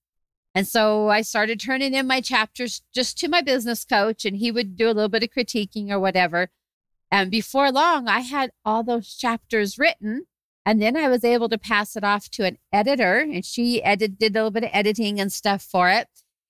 And 0.55 0.67
so 0.67 1.09
I 1.09 1.23
started 1.23 1.61
turning 1.61 1.95
in 1.95 2.07
my 2.07 2.21
chapters 2.21 2.83
just 2.93 3.17
to 3.19 3.29
my 3.29 3.41
business 3.41 3.85
coach, 3.85 4.25
and 4.25 4.37
he 4.37 4.51
would 4.51 4.77
do 4.77 4.87
a 4.87 4.93
little 4.93 5.09
bit 5.09 5.23
of 5.23 5.31
critiquing 5.31 5.91
or 5.91 6.01
whatever. 6.01 6.51
And 7.11 7.31
before 7.31 7.73
long, 7.73 8.09
I 8.09 8.21
had 8.21 8.51
all 8.65 8.83
those 8.83 9.15
chapters 9.15 9.79
written. 9.79 10.27
And 10.67 10.81
then 10.81 10.97
I 10.97 11.09
was 11.09 11.25
able 11.25 11.49
to 11.49 11.59
pass 11.59 11.97
it 11.97 12.05
off 12.05 12.29
to 12.31 12.45
an 12.45 12.59
editor, 12.73 13.19
and 13.19 13.45
she 13.45 13.81
did 13.81 14.23
a 14.23 14.29
little 14.29 14.51
bit 14.51 14.65
of 14.65 14.71
editing 14.73 15.19
and 15.19 15.33
stuff 15.33 15.63
for 15.63 15.89
it. 15.89 16.09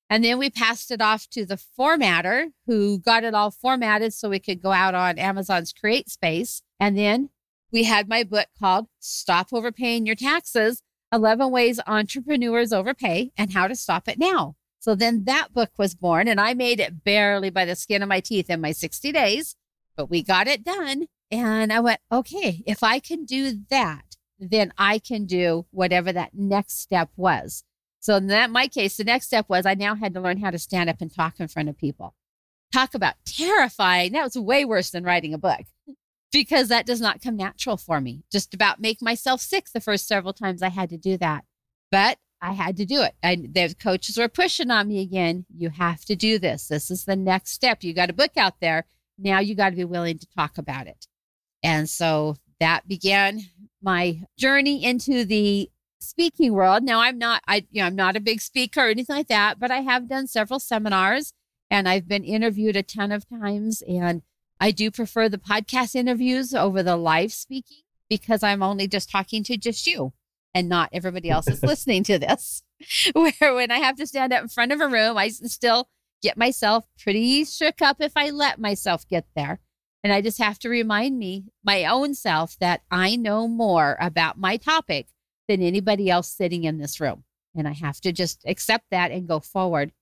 And 0.08 0.24
then 0.24 0.38
we 0.38 0.50
passed 0.50 0.90
it 0.90 1.00
off 1.00 1.28
to 1.30 1.46
the 1.46 1.60
formatter 1.78 2.48
who 2.66 2.98
got 2.98 3.22
it 3.22 3.34
all 3.34 3.52
formatted 3.52 4.12
so 4.12 4.28
we 4.28 4.40
could 4.40 4.60
go 4.60 4.72
out 4.72 4.94
on 4.94 5.18
Amazon's 5.20 5.72
Create 5.72 6.10
Space. 6.10 6.62
And 6.80 6.98
then 6.98 7.30
we 7.72 7.84
had 7.84 8.08
my 8.08 8.24
book 8.24 8.48
called 8.58 8.88
Stop 8.98 9.52
Overpaying 9.52 10.06
Your 10.06 10.16
Taxes 10.16 10.82
11 11.12 11.52
Ways 11.52 11.78
Entrepreneurs 11.86 12.72
Overpay 12.72 13.30
and 13.36 13.52
How 13.52 13.68
to 13.68 13.76
Stop 13.76 14.08
It 14.08 14.18
Now. 14.18 14.56
So 14.80 14.96
then 14.96 15.24
that 15.24 15.52
book 15.52 15.70
was 15.76 15.94
born, 15.94 16.26
and 16.26 16.40
I 16.40 16.54
made 16.54 16.80
it 16.80 17.04
barely 17.04 17.50
by 17.50 17.64
the 17.64 17.76
skin 17.76 18.02
of 18.02 18.08
my 18.08 18.20
teeth 18.20 18.50
in 18.50 18.60
my 18.60 18.72
60 18.72 19.12
days, 19.12 19.54
but 19.96 20.10
we 20.10 20.22
got 20.22 20.48
it 20.48 20.64
done. 20.64 21.06
And 21.30 21.72
I 21.72 21.80
went, 21.80 22.00
okay, 22.10 22.62
if 22.66 22.82
I 22.82 22.98
can 22.98 23.24
do 23.24 23.60
that, 23.70 24.16
then 24.38 24.72
I 24.78 24.98
can 24.98 25.26
do 25.26 25.66
whatever 25.70 26.12
that 26.12 26.34
next 26.34 26.80
step 26.80 27.10
was. 27.16 27.64
So 28.00 28.16
in 28.16 28.28
that 28.28 28.50
my 28.50 28.66
case, 28.66 28.96
the 28.96 29.04
next 29.04 29.26
step 29.26 29.48
was 29.48 29.66
I 29.66 29.74
now 29.74 29.94
had 29.94 30.14
to 30.14 30.20
learn 30.20 30.38
how 30.38 30.50
to 30.50 30.58
stand 30.58 30.88
up 30.88 31.00
and 31.00 31.14
talk 31.14 31.38
in 31.38 31.48
front 31.48 31.68
of 31.68 31.76
people. 31.76 32.14
Talk 32.72 32.94
about 32.94 33.16
terrifying. 33.26 34.12
That 34.12 34.24
was 34.24 34.36
way 34.36 34.64
worse 34.64 34.90
than 34.90 35.04
writing 35.04 35.34
a 35.34 35.38
book 35.38 35.66
because 36.32 36.68
that 36.68 36.86
does 36.86 37.00
not 37.00 37.20
come 37.20 37.36
natural 37.36 37.76
for 37.76 38.00
me. 38.00 38.22
Just 38.32 38.54
about 38.54 38.80
make 38.80 39.02
myself 39.02 39.40
sick 39.40 39.66
the 39.72 39.80
first 39.80 40.08
several 40.08 40.32
times 40.32 40.62
I 40.62 40.70
had 40.70 40.88
to 40.90 40.96
do 40.96 41.18
that. 41.18 41.44
But 41.90 42.18
I 42.40 42.52
had 42.52 42.76
to 42.78 42.86
do 42.86 43.02
it. 43.02 43.14
And 43.22 43.52
the 43.52 43.74
coaches 43.74 44.16
were 44.16 44.28
pushing 44.28 44.70
on 44.70 44.88
me 44.88 45.00
again. 45.02 45.44
You 45.54 45.68
have 45.70 46.04
to 46.06 46.16
do 46.16 46.38
this. 46.38 46.68
This 46.68 46.90
is 46.90 47.04
the 47.04 47.16
next 47.16 47.50
step. 47.50 47.84
You 47.84 47.92
got 47.92 48.08
a 48.08 48.14
book 48.14 48.36
out 48.36 48.60
there. 48.60 48.86
Now 49.18 49.40
you 49.40 49.54
got 49.54 49.70
to 49.70 49.76
be 49.76 49.84
willing 49.84 50.18
to 50.18 50.26
talk 50.34 50.56
about 50.56 50.86
it. 50.86 51.06
And 51.62 51.88
so 51.88 52.36
that 52.58 52.88
began 52.88 53.42
my 53.82 54.22
journey 54.38 54.84
into 54.84 55.24
the 55.24 55.70
speaking 56.00 56.52
world. 56.52 56.82
Now 56.82 57.00
I'm 57.00 57.18
not 57.18 57.42
I 57.46 57.66
you 57.70 57.82
know 57.82 57.86
I'm 57.86 57.96
not 57.96 58.16
a 58.16 58.20
big 58.20 58.40
speaker 58.40 58.80
or 58.80 58.88
anything 58.88 59.16
like 59.16 59.28
that, 59.28 59.58
but 59.58 59.70
I 59.70 59.80
have 59.80 60.08
done 60.08 60.26
several 60.26 60.58
seminars 60.58 61.32
and 61.70 61.88
I've 61.88 62.08
been 62.08 62.24
interviewed 62.24 62.76
a 62.76 62.82
ton 62.82 63.12
of 63.12 63.28
times 63.28 63.82
and 63.86 64.22
I 64.58 64.70
do 64.70 64.90
prefer 64.90 65.28
the 65.28 65.38
podcast 65.38 65.94
interviews 65.94 66.54
over 66.54 66.82
the 66.82 66.96
live 66.96 67.32
speaking 67.32 67.82
because 68.08 68.42
I'm 68.42 68.62
only 68.62 68.88
just 68.88 69.10
talking 69.10 69.42
to 69.44 69.56
just 69.56 69.86
you 69.86 70.12
and 70.54 70.68
not 70.68 70.90
everybody 70.92 71.30
else 71.30 71.48
is 71.48 71.62
listening 71.62 72.02
to 72.04 72.18
this. 72.18 72.62
Where 73.12 73.54
when 73.54 73.70
I 73.70 73.78
have 73.78 73.96
to 73.96 74.06
stand 74.06 74.32
up 74.32 74.42
in 74.42 74.48
front 74.48 74.72
of 74.72 74.80
a 74.80 74.88
room, 74.88 75.16
I 75.16 75.28
still 75.28 75.88
get 76.22 76.36
myself 76.36 76.84
pretty 77.02 77.44
shook 77.44 77.80
up 77.80 77.98
if 78.00 78.12
I 78.16 78.30
let 78.30 78.58
myself 78.58 79.06
get 79.08 79.26
there. 79.34 79.60
And 80.02 80.12
I 80.12 80.22
just 80.22 80.38
have 80.38 80.58
to 80.60 80.68
remind 80.68 81.18
me, 81.18 81.44
my 81.62 81.84
own 81.84 82.14
self, 82.14 82.58
that 82.58 82.82
I 82.90 83.16
know 83.16 83.46
more 83.46 83.96
about 84.00 84.38
my 84.38 84.56
topic 84.56 85.08
than 85.48 85.62
anybody 85.62 86.08
else 86.08 86.28
sitting 86.28 86.64
in 86.64 86.78
this 86.78 87.00
room. 87.00 87.24
And 87.54 87.68
I 87.68 87.72
have 87.72 88.00
to 88.02 88.12
just 88.12 88.42
accept 88.46 88.86
that 88.90 89.10
and 89.10 89.28
go 89.28 89.40
forward 89.40 89.92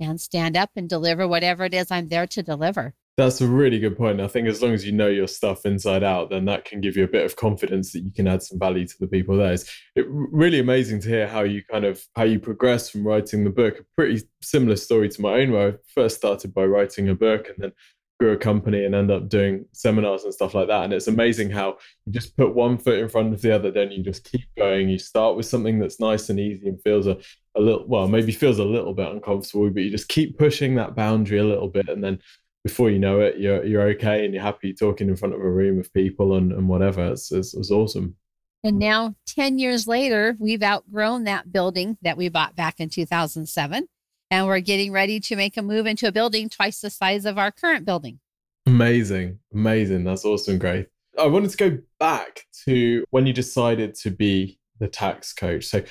and 0.00 0.20
stand 0.20 0.56
up 0.56 0.70
and 0.76 0.88
deliver 0.88 1.28
whatever 1.28 1.64
it 1.64 1.74
is 1.74 1.90
I'm 1.90 2.08
there 2.08 2.26
to 2.26 2.42
deliver. 2.42 2.94
That's 3.16 3.40
a 3.40 3.46
really 3.46 3.78
good 3.78 3.96
point. 3.96 4.20
I 4.20 4.28
think 4.28 4.46
as 4.46 4.60
long 4.60 4.74
as 4.74 4.84
you 4.84 4.92
know 4.92 5.08
your 5.08 5.26
stuff 5.26 5.64
inside 5.64 6.02
out, 6.02 6.28
then 6.28 6.44
that 6.46 6.66
can 6.66 6.82
give 6.82 6.98
you 6.98 7.04
a 7.04 7.08
bit 7.08 7.24
of 7.24 7.34
confidence 7.34 7.92
that 7.92 8.00
you 8.00 8.12
can 8.12 8.28
add 8.28 8.42
some 8.42 8.58
value 8.58 8.86
to 8.86 8.94
the 9.00 9.06
people 9.06 9.38
there. 9.38 9.54
It's 9.54 9.64
it, 9.94 10.04
really 10.08 10.58
amazing 10.58 11.00
to 11.00 11.08
hear 11.08 11.26
how 11.26 11.42
you 11.42 11.62
kind 11.64 11.86
of 11.86 12.04
how 12.14 12.24
you 12.24 12.38
progress 12.38 12.90
from 12.90 13.06
writing 13.06 13.42
the 13.42 13.50
book. 13.50 13.78
A 13.78 13.84
pretty 13.96 14.22
similar 14.42 14.76
story 14.76 15.08
to 15.08 15.22
my 15.22 15.40
own, 15.40 15.52
where 15.52 15.68
I 15.68 15.74
first 15.94 16.16
started 16.16 16.52
by 16.52 16.66
writing 16.66 17.08
a 17.08 17.14
book 17.14 17.48
and 17.48 17.56
then 17.58 17.72
grew 18.18 18.32
a 18.32 18.36
company 18.36 18.84
and 18.84 18.94
end 18.94 19.10
up 19.10 19.28
doing 19.28 19.66
seminars 19.72 20.24
and 20.24 20.32
stuff 20.32 20.54
like 20.54 20.68
that. 20.68 20.84
And 20.84 20.92
it's 20.92 21.08
amazing 21.08 21.50
how 21.50 21.76
you 22.06 22.12
just 22.12 22.36
put 22.36 22.54
one 22.54 22.78
foot 22.78 22.98
in 22.98 23.08
front 23.08 23.34
of 23.34 23.42
the 23.42 23.54
other, 23.54 23.70
then 23.70 23.90
you 23.90 24.02
just 24.02 24.24
keep 24.30 24.46
going. 24.56 24.88
You 24.88 24.98
start 24.98 25.36
with 25.36 25.46
something 25.46 25.78
that's 25.78 26.00
nice 26.00 26.30
and 26.30 26.40
easy 26.40 26.68
and 26.68 26.80
feels 26.82 27.06
a, 27.06 27.18
a 27.56 27.60
little, 27.60 27.86
well, 27.86 28.08
maybe 28.08 28.32
feels 28.32 28.58
a 28.58 28.64
little 28.64 28.94
bit 28.94 29.10
uncomfortable, 29.10 29.68
but 29.70 29.82
you 29.82 29.90
just 29.90 30.08
keep 30.08 30.38
pushing 30.38 30.74
that 30.76 30.96
boundary 30.96 31.38
a 31.38 31.44
little 31.44 31.68
bit. 31.68 31.88
And 31.88 32.02
then 32.02 32.18
before 32.64 32.90
you 32.90 32.98
know 32.98 33.20
it, 33.20 33.38
you're, 33.38 33.64
you're 33.64 33.88
okay 33.90 34.24
and 34.24 34.32
you're 34.32 34.42
happy 34.42 34.72
talking 34.72 35.08
in 35.08 35.16
front 35.16 35.34
of 35.34 35.40
a 35.40 35.50
room 35.50 35.78
of 35.78 35.92
people 35.92 36.36
and, 36.36 36.52
and 36.52 36.68
whatever. 36.68 37.12
It's, 37.12 37.30
it's, 37.32 37.54
it's 37.54 37.70
awesome. 37.70 38.16
And 38.64 38.78
now, 38.78 39.14
10 39.28 39.60
years 39.60 39.86
later, 39.86 40.36
we've 40.40 40.62
outgrown 40.62 41.24
that 41.24 41.52
building 41.52 41.98
that 42.02 42.16
we 42.16 42.28
bought 42.28 42.56
back 42.56 42.80
in 42.80 42.88
2007 42.88 43.86
and 44.30 44.46
we're 44.46 44.60
getting 44.60 44.92
ready 44.92 45.20
to 45.20 45.36
make 45.36 45.56
a 45.56 45.62
move 45.62 45.86
into 45.86 46.08
a 46.08 46.12
building 46.12 46.48
twice 46.48 46.80
the 46.80 46.90
size 46.90 47.24
of 47.24 47.38
our 47.38 47.50
current 47.50 47.84
building. 47.84 48.20
Amazing. 48.66 49.38
Amazing. 49.52 50.04
That's 50.04 50.24
awesome, 50.24 50.58
Grace. 50.58 50.86
I 51.18 51.26
wanted 51.26 51.50
to 51.50 51.56
go 51.56 51.78
back 51.98 52.44
to 52.66 53.04
when 53.10 53.26
you 53.26 53.32
decided 53.32 53.94
to 53.96 54.10
be 54.10 54.58
the 54.78 54.88
tax 54.88 55.32
coach. 55.32 55.64
So, 55.64 55.82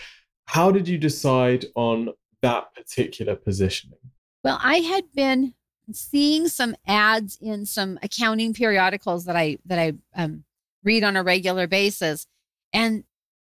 how 0.47 0.71
did 0.71 0.87
you 0.87 0.97
decide 0.97 1.65
on 1.75 2.09
that 2.41 2.73
particular 2.75 3.35
positioning? 3.35 3.97
Well, 4.43 4.59
I 4.61 4.77
had 4.77 5.05
been 5.15 5.55
seeing 5.91 6.47
some 6.47 6.75
ads 6.85 7.37
in 7.41 7.65
some 7.65 7.97
accounting 8.03 8.53
periodicals 8.53 9.25
that 9.25 9.35
I 9.35 9.57
that 9.65 9.79
I 9.79 9.93
um, 10.15 10.43
read 10.83 11.03
on 11.03 11.15
a 11.15 11.23
regular 11.23 11.65
basis, 11.65 12.27
and 12.73 13.05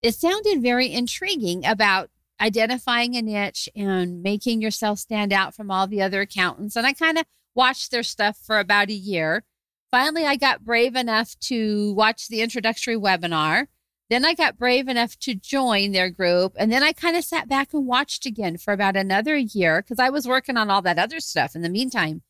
it 0.02 0.14
sounded 0.16 0.62
very 0.62 0.92
intriguing 0.92 1.66
about 1.66 2.10
identifying 2.40 3.16
a 3.16 3.22
niche 3.22 3.70
and 3.76 4.22
making 4.22 4.62
yourself 4.62 5.00
stand 5.00 5.34
out 5.34 5.56
from 5.56 5.72
all 5.72 5.88
the 5.88 6.02
other 6.02 6.22
accountants. 6.22 6.76
And 6.76 6.86
I 6.86 6.94
kind 6.94 7.18
of 7.18 7.26
watched 7.56 7.92
their 7.92 8.04
stuff 8.04 8.38
for 8.38 8.60
about 8.60 8.90
a 8.90 8.94
year. 8.94 9.44
Finally, 9.90 10.26
I 10.26 10.36
got 10.36 10.64
brave 10.64 10.96
enough 10.96 11.38
to 11.40 11.94
watch 11.94 12.28
the 12.28 12.42
introductory 12.42 12.96
webinar. 12.96 13.68
Then 14.10 14.24
I 14.24 14.34
got 14.34 14.58
brave 14.58 14.88
enough 14.88 15.18
to 15.20 15.36
join 15.36 15.92
their 15.92 16.10
group. 16.10 16.54
And 16.58 16.72
then 16.72 16.84
I 16.84 16.94
kind 16.94 17.18
of 17.18 17.24
sat 17.24 17.50
back 17.50 17.74
and 17.74 17.86
watched 17.86 18.26
again 18.26 18.58
for 18.58 18.74
about 18.74 18.96
another 18.96 19.36
year 19.36 19.82
because 19.82 20.00
I 20.00 20.10
was 20.10 20.28
working 20.28 20.56
on 20.58 20.70
all 20.70 20.82
that 20.84 21.00
other 21.00 21.20
stuff 21.20 21.56
in 21.56 21.62
the 21.62 21.70
meantime 21.70 22.22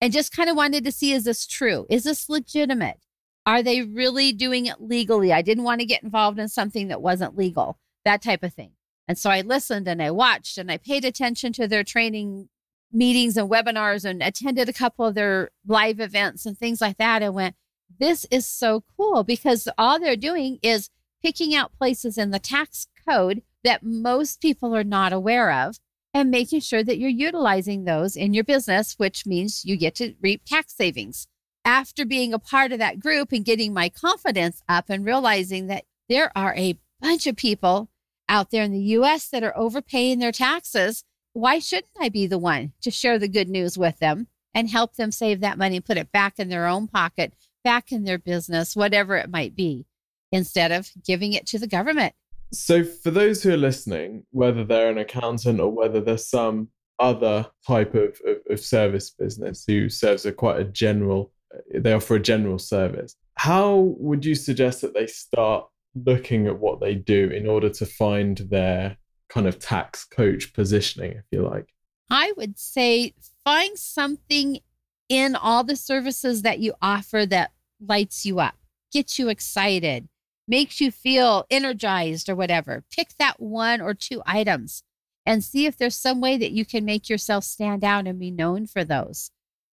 and 0.00 0.12
just 0.12 0.34
kind 0.34 0.50
of 0.50 0.56
wanted 0.56 0.84
to 0.84 0.92
see 0.92 1.12
is 1.12 1.24
this 1.24 1.46
true? 1.46 1.86
Is 1.88 2.04
this 2.04 2.28
legitimate? 2.28 2.98
Are 3.46 3.62
they 3.62 3.82
really 3.82 4.32
doing 4.32 4.66
it 4.66 4.80
legally? 4.80 5.32
I 5.32 5.42
didn't 5.42 5.64
want 5.64 5.80
to 5.80 5.86
get 5.86 6.02
involved 6.02 6.38
in 6.38 6.48
something 6.48 6.88
that 6.88 7.00
wasn't 7.00 7.36
legal, 7.36 7.78
that 8.04 8.22
type 8.22 8.42
of 8.42 8.52
thing. 8.52 8.72
And 9.12 9.18
so 9.18 9.28
I 9.28 9.42
listened 9.42 9.86
and 9.88 10.00
I 10.00 10.10
watched 10.10 10.56
and 10.56 10.72
I 10.72 10.78
paid 10.78 11.04
attention 11.04 11.52
to 11.52 11.68
their 11.68 11.84
training 11.84 12.48
meetings 12.90 13.36
and 13.36 13.50
webinars 13.50 14.06
and 14.06 14.22
attended 14.22 14.70
a 14.70 14.72
couple 14.72 15.04
of 15.04 15.14
their 15.14 15.50
live 15.66 16.00
events 16.00 16.46
and 16.46 16.56
things 16.56 16.80
like 16.80 16.96
that. 16.96 17.22
And 17.22 17.34
went, 17.34 17.54
this 18.00 18.24
is 18.30 18.46
so 18.46 18.84
cool 18.96 19.22
because 19.22 19.68
all 19.76 20.00
they're 20.00 20.16
doing 20.16 20.58
is 20.62 20.88
picking 21.22 21.54
out 21.54 21.76
places 21.76 22.16
in 22.16 22.30
the 22.30 22.38
tax 22.38 22.86
code 23.06 23.42
that 23.62 23.82
most 23.82 24.40
people 24.40 24.74
are 24.74 24.82
not 24.82 25.12
aware 25.12 25.52
of 25.52 25.76
and 26.14 26.30
making 26.30 26.60
sure 26.60 26.82
that 26.82 26.96
you're 26.96 27.10
utilizing 27.10 27.84
those 27.84 28.16
in 28.16 28.32
your 28.32 28.44
business, 28.44 28.94
which 28.94 29.26
means 29.26 29.62
you 29.62 29.76
get 29.76 29.94
to 29.96 30.14
reap 30.22 30.46
tax 30.46 30.74
savings. 30.74 31.28
After 31.66 32.06
being 32.06 32.32
a 32.32 32.38
part 32.38 32.72
of 32.72 32.78
that 32.78 32.98
group 32.98 33.30
and 33.30 33.44
getting 33.44 33.74
my 33.74 33.90
confidence 33.90 34.62
up 34.70 34.88
and 34.88 35.04
realizing 35.04 35.66
that 35.66 35.84
there 36.08 36.32
are 36.34 36.54
a 36.54 36.78
bunch 37.02 37.26
of 37.26 37.36
people 37.36 37.90
out 38.28 38.50
there 38.50 38.62
in 38.62 38.72
the 38.72 38.80
US 38.80 39.28
that 39.28 39.42
are 39.42 39.56
overpaying 39.56 40.18
their 40.18 40.32
taxes, 40.32 41.04
why 41.32 41.58
shouldn't 41.58 41.90
I 42.00 42.08
be 42.08 42.26
the 42.26 42.38
one 42.38 42.72
to 42.82 42.90
share 42.90 43.18
the 43.18 43.28
good 43.28 43.48
news 43.48 43.78
with 43.78 43.98
them 43.98 44.28
and 44.54 44.68
help 44.68 44.96
them 44.96 45.10
save 45.10 45.40
that 45.40 45.58
money, 45.58 45.76
and 45.76 45.84
put 45.84 45.96
it 45.96 46.12
back 46.12 46.38
in 46.38 46.48
their 46.48 46.66
own 46.66 46.86
pocket, 46.86 47.32
back 47.64 47.90
in 47.90 48.04
their 48.04 48.18
business, 48.18 48.76
whatever 48.76 49.16
it 49.16 49.30
might 49.30 49.56
be, 49.56 49.86
instead 50.30 50.70
of 50.70 50.90
giving 51.06 51.32
it 51.32 51.46
to 51.46 51.58
the 51.58 51.66
government? 51.66 52.14
So, 52.52 52.84
for 52.84 53.10
those 53.10 53.42
who 53.42 53.54
are 53.54 53.56
listening, 53.56 54.26
whether 54.30 54.62
they're 54.62 54.90
an 54.90 54.98
accountant 54.98 55.58
or 55.58 55.70
whether 55.70 56.02
there's 56.02 56.28
some 56.28 56.68
other 56.98 57.46
type 57.66 57.94
of, 57.94 58.20
of, 58.26 58.36
of 58.50 58.60
service 58.60 59.08
business 59.10 59.64
who 59.66 59.88
serves 59.88 60.26
a 60.26 60.32
quite 60.32 60.60
a 60.60 60.64
general, 60.64 61.32
they 61.74 61.94
offer 61.94 62.16
a 62.16 62.20
general 62.20 62.58
service, 62.58 63.16
how 63.36 63.94
would 63.98 64.24
you 64.24 64.34
suggest 64.34 64.82
that 64.82 64.94
they 64.94 65.06
start 65.06 65.66
looking 65.94 66.46
at 66.46 66.58
what 66.58 66.80
they 66.80 66.94
do 66.94 67.28
in 67.30 67.46
order 67.46 67.68
to 67.70 67.86
find 67.86 68.38
their 68.38 68.96
kind 69.28 69.46
of 69.46 69.58
tax 69.58 70.04
coach 70.04 70.52
positioning, 70.52 71.12
if 71.12 71.24
you 71.30 71.42
like? 71.42 71.68
I 72.10 72.32
would 72.36 72.58
say 72.58 73.14
find 73.44 73.78
something 73.78 74.60
in 75.08 75.34
all 75.34 75.64
the 75.64 75.76
services 75.76 76.42
that 76.42 76.58
you 76.58 76.74
offer 76.80 77.26
that 77.26 77.52
lights 77.80 78.24
you 78.24 78.40
up, 78.40 78.54
gets 78.92 79.18
you 79.18 79.28
excited, 79.28 80.08
makes 80.46 80.80
you 80.80 80.90
feel 80.90 81.46
energized 81.50 82.28
or 82.28 82.36
whatever. 82.36 82.84
Pick 82.94 83.14
that 83.18 83.40
one 83.40 83.80
or 83.80 83.94
two 83.94 84.22
items 84.26 84.82
and 85.24 85.44
see 85.44 85.66
if 85.66 85.76
there's 85.76 85.94
some 85.94 86.20
way 86.20 86.36
that 86.36 86.52
you 86.52 86.64
can 86.64 86.84
make 86.84 87.08
yourself 87.08 87.44
stand 87.44 87.84
out 87.84 88.06
and 88.06 88.18
be 88.18 88.30
known 88.30 88.66
for 88.66 88.84
those. 88.84 89.30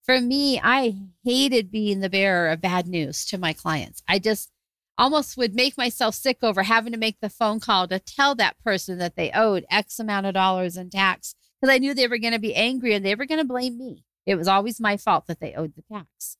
For 0.04 0.20
me, 0.20 0.60
I 0.62 0.96
hated 1.24 1.70
being 1.70 2.00
the 2.00 2.10
bearer 2.10 2.48
of 2.48 2.60
bad 2.60 2.86
news 2.86 3.24
to 3.26 3.38
my 3.38 3.52
clients. 3.52 4.02
I 4.06 4.18
just 4.18 4.50
almost 4.98 5.36
would 5.36 5.54
make 5.54 5.76
myself 5.76 6.14
sick 6.14 6.38
over 6.42 6.62
having 6.62 6.92
to 6.92 6.98
make 6.98 7.20
the 7.20 7.28
phone 7.28 7.60
call 7.60 7.86
to 7.88 7.98
tell 7.98 8.34
that 8.34 8.58
person 8.58 8.98
that 8.98 9.16
they 9.16 9.30
owed 9.32 9.66
X 9.70 9.98
amount 9.98 10.26
of 10.26 10.34
dollars 10.34 10.76
in 10.76 10.90
tax 10.90 11.34
because 11.60 11.74
I 11.74 11.78
knew 11.78 11.94
they 11.94 12.08
were 12.08 12.18
going 12.18 12.32
to 12.32 12.38
be 12.38 12.54
angry 12.54 12.94
and 12.94 13.04
they 13.04 13.14
were 13.14 13.26
going 13.26 13.40
to 13.40 13.44
blame 13.44 13.78
me. 13.78 14.04
It 14.26 14.36
was 14.36 14.48
always 14.48 14.80
my 14.80 14.96
fault 14.96 15.26
that 15.26 15.40
they 15.40 15.54
owed 15.54 15.74
the 15.76 15.82
tax 15.92 16.36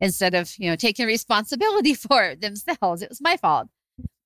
instead 0.00 0.34
of, 0.34 0.52
you 0.58 0.70
know, 0.70 0.76
taking 0.76 1.06
responsibility 1.06 1.94
for 1.94 2.24
it 2.24 2.40
themselves. 2.40 3.02
It 3.02 3.08
was 3.08 3.20
my 3.20 3.36
fault. 3.36 3.68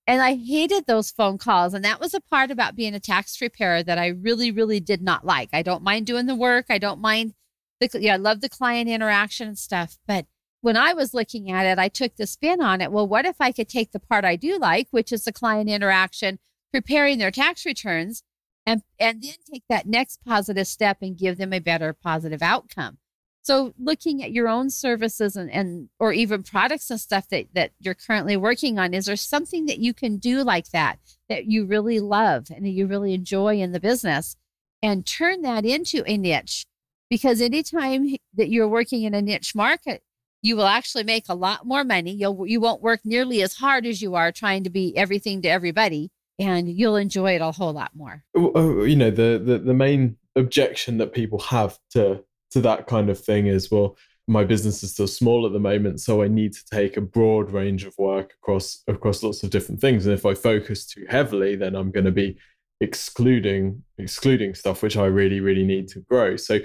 And 0.07 0.23
I 0.23 0.37
hated 0.37 0.87
those 0.87 1.11
phone 1.11 1.37
calls. 1.37 1.75
And 1.75 1.85
that 1.85 2.01
was 2.01 2.15
a 2.15 2.21
part 2.21 2.51
about 2.51 2.75
being 2.75 2.95
a 2.95 3.01
tax 3.01 3.37
preparer 3.37 3.83
that 3.83 3.99
I 3.99 4.07
really, 4.07 4.51
really 4.51 4.81
did 4.81 5.03
not 5.03 5.27
like. 5.27 5.51
I 5.53 5.63
don't 5.63 5.83
mind 5.83 6.07
doing 6.07 6.27
the 6.27 6.35
work. 6.35 6.67
I 6.71 6.79
don't 6.79 7.01
mind 7.01 7.35
the, 7.79 7.91
yeah, 8.01 8.15
I 8.15 8.17
love 8.17 8.41
the 8.41 8.49
client 8.49 8.89
interaction 8.89 9.49
and 9.49 9.59
stuff. 9.59 9.99
But 10.07 10.27
when 10.61 10.77
I 10.77 10.93
was 10.93 11.15
looking 11.15 11.51
at 11.51 11.67
it, 11.67 11.79
I 11.79 11.89
took 11.89 12.17
the 12.17 12.27
spin 12.27 12.61
on 12.61 12.81
it. 12.81 12.91
Well, 12.91 13.07
what 13.07 13.27
if 13.27 13.37
I 13.41 13.53
could 13.53 13.69
take 13.69 13.93
the 13.93 14.01
part 14.01 14.25
I 14.25 14.37
do 14.37 14.59
like, 14.59 14.89
which 14.91 15.13
is 15.13 15.25
the 15.25 15.33
client 15.33 15.71
interaction, 15.71 16.39
preparing 16.73 17.19
their 17.19 17.31
tax 17.31 17.65
returns, 17.65 18.23
and, 18.67 18.83
and 18.99 19.23
then 19.23 19.35
take 19.51 19.63
that 19.69 19.87
next 19.87 20.25
positive 20.25 20.67
step 20.67 20.99
and 21.01 21.17
give 21.17 21.39
them 21.39 21.53
a 21.53 21.61
better 21.61 21.93
positive 21.93 22.43
outcome? 22.43 22.99
So 23.43 23.73
looking 23.79 24.23
at 24.23 24.33
your 24.33 24.47
own 24.47 24.69
services 24.69 25.35
and, 25.35 25.51
and 25.51 25.89
or 25.99 26.13
even 26.13 26.43
products 26.43 26.91
and 26.91 27.01
stuff 27.01 27.29
that, 27.31 27.47
that 27.55 27.71
you're 27.79 27.95
currently 27.95 28.37
working 28.37 28.79
on, 28.79 28.93
is 28.93 29.07
there 29.07 29.17
something 29.17 29.65
that 29.67 29.79
you 29.79 29.95
can 29.95 30.19
do 30.19 30.43
like 30.43 30.69
that 30.73 30.99
that 31.31 31.47
you 31.47 31.65
really 31.65 31.99
love 31.99 32.49
and 32.55 32.67
that 32.67 32.71
you 32.71 32.87
really 32.87 33.15
enjoy 33.15 33.57
in 33.57 33.73
the 33.73 33.81
business 33.81 34.37
and 34.83 35.07
turn 35.07 35.41
that 35.43 35.65
into 35.65 36.03
a 36.07 36.19
niche? 36.19 36.67
Because 37.09 37.41
anytime 37.41 38.17
that 38.35 38.51
you're 38.51 38.69
working 38.69 39.05
in 39.05 39.15
a 39.15 39.23
niche 39.23 39.55
market, 39.55 40.03
you 40.43 40.57
will 40.57 40.67
actually 40.67 41.05
make 41.05 41.25
a 41.29 41.35
lot 41.35 41.67
more 41.67 41.85
money. 41.85 42.13
You'll 42.13 42.47
you 42.47 42.61
won't 42.61 42.83
work 42.83 43.01
nearly 43.05 43.43
as 43.43 43.55
hard 43.55 43.87
as 43.87 44.01
you 44.01 44.15
are 44.15 44.33
trying 44.33 44.65
to 44.65 44.71
be 44.71 44.97
everything 44.97 45.43
to 45.43 45.49
everybody, 45.49 46.11
and 46.39 46.69
you'll 46.69 46.97
enjoy 46.97 47.35
it 47.35 47.41
a 47.41 47.51
whole 47.51 47.73
lot 47.73 47.93
more. 47.95 48.25
Oh, 48.37 48.85
you 48.85 48.97
know 48.97 49.11
the 49.11 49.41
the, 49.45 49.59
the 49.59 49.75
main 49.75 50.17
objection 50.37 50.99
that 50.99 51.13
people 51.13 51.39
have 51.41 51.79
to 51.91 52.23
to 52.51 52.61
that 52.63 52.87
kind 52.87 53.11
of 53.11 53.19
thing 53.19 53.47
is 53.47 53.71
well 53.71 53.97
my 54.27 54.45
business 54.45 54.83
is 54.83 54.93
still 54.93 55.07
small 55.07 55.47
at 55.47 55.53
the 55.53 55.59
moment 55.59 56.01
so 56.01 56.23
i 56.23 56.29
need 56.29 56.53
to 56.53 56.65
take 56.67 56.97
a 56.97 57.01
broad 57.01 57.51
range 57.51 57.85
of 57.85 57.95
work 57.99 58.35
across 58.43 58.83
across 58.87 59.23
lots 59.23 59.43
of 59.43 59.51
different 59.51 59.81
things 59.81 60.07
and 60.07 60.15
if 60.15 60.25
i 60.25 60.35
focus 60.35 60.87
too 60.87 61.05
heavily 61.09 61.57
then 61.57 61.75
i'm 61.75 61.91
going 61.91 62.05
to 62.05 62.13
be 62.13 62.37
excluding 62.81 63.83
excluding 63.99 64.55
stuff 64.55 64.83
which 64.83 64.97
i 64.97 65.07
really 65.07 65.41
really 65.41 65.65
need 65.65 65.89
to 65.89 66.01
grow 66.01 66.37
so 66.37 66.61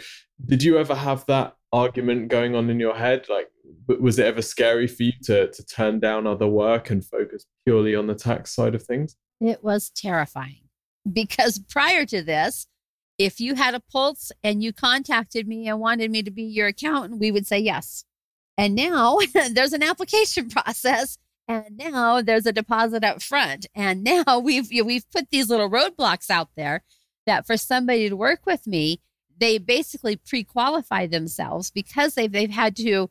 did 0.46 0.62
you 0.62 0.78
ever 0.78 0.94
have 0.94 1.26
that 1.26 1.56
argument 1.72 2.28
going 2.28 2.54
on 2.54 2.70
in 2.70 2.80
your 2.80 2.96
head 2.96 3.26
like 3.30 3.48
was 3.88 4.20
it 4.20 4.26
ever 4.26 4.42
scary 4.42 4.88
for 4.88 5.04
you 5.04 5.14
to 5.24 5.50
to 5.52 5.66
turn 5.66 6.00
down 6.00 6.28
other 6.28 6.48
work 6.48 6.90
and 6.90 7.06
focus 7.06 7.46
purely 7.66 7.96
on 7.96 8.08
the 8.08 8.16
tax 8.16 8.54
side 8.54 8.76
of 8.76 8.84
things 8.84 9.16
it 9.40 9.64
was 9.64 9.90
terrifying 9.90 10.70
because 11.12 11.60
prior 11.70 12.06
to 12.06 12.22
this 12.22 12.68
if 13.18 13.40
you 13.40 13.56
had 13.56 13.76
a 13.76 13.80
pulse 13.80 14.32
and 14.44 14.64
you 14.64 14.74
contacted 14.74 15.48
me 15.48 15.68
and 15.68 15.80
wanted 15.80 16.12
me 16.12 16.24
to 16.24 16.32
be 16.32 16.44
your 16.44 16.68
accountant, 16.68 17.20
we 17.20 17.32
would 17.32 17.48
say 17.48 17.60
yes. 17.60 18.06
And 18.58 18.76
now 18.76 19.20
there's 19.52 19.74
an 19.74 19.84
application 19.84 20.50
process 20.50 21.18
and 21.48 21.78
now 21.78 22.22
there's 22.22 22.46
a 22.46 22.54
deposit 22.54 23.04
up 23.04 23.22
front. 23.22 23.66
And 23.76 24.04
now 24.04 24.40
we've 24.44 24.70
we've 24.70 25.10
put 25.12 25.30
these 25.30 25.50
little 25.50 25.70
roadblocks 25.70 26.30
out 26.30 26.50
there 26.56 26.84
that 27.26 27.46
for 27.46 27.58
somebody 27.58 28.10
to 28.10 28.16
work 28.16 28.46
with 28.46 28.68
me, 28.68 29.00
they 29.38 29.58
basically 29.58 30.16
pre-qualify 30.16 31.08
themselves 31.08 31.72
because 31.72 32.16
they've 32.16 32.32
they've 32.32 32.50
had 32.50 32.76
to 32.78 33.10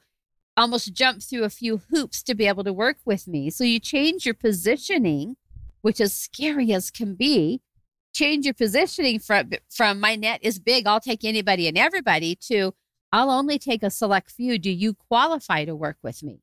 almost 0.56 0.92
jump 0.92 1.22
through 1.22 1.44
a 1.44 1.50
few 1.50 1.78
hoops 1.90 2.22
to 2.24 2.34
be 2.34 2.46
able 2.46 2.64
to 2.64 2.72
work 2.72 2.98
with 3.04 3.26
me. 3.26 3.50
So 3.50 3.64
you 3.64 3.78
change 3.78 4.24
your 4.24 4.34
positioning, 4.34 5.36
which 5.80 6.00
is 6.00 6.12
scary 6.12 6.72
as 6.72 6.90
can 6.90 7.14
be, 7.14 7.62
change 8.12 8.44
your 8.44 8.54
positioning 8.54 9.18
from 9.18 9.50
from 9.70 9.98
my 9.98 10.14
net 10.14 10.38
is 10.42 10.58
big 10.58 10.86
i'll 10.86 11.00
take 11.00 11.24
anybody 11.24 11.66
and 11.66 11.78
everybody 11.78 12.34
to 12.34 12.74
i'll 13.10 13.30
only 13.30 13.58
take 13.58 13.82
a 13.82 13.90
select 13.90 14.30
few. 14.30 14.58
Do 14.58 14.70
you 14.70 14.94
qualify 14.94 15.64
to 15.64 15.74
work 15.74 15.96
with 16.02 16.22
me? 16.22 16.42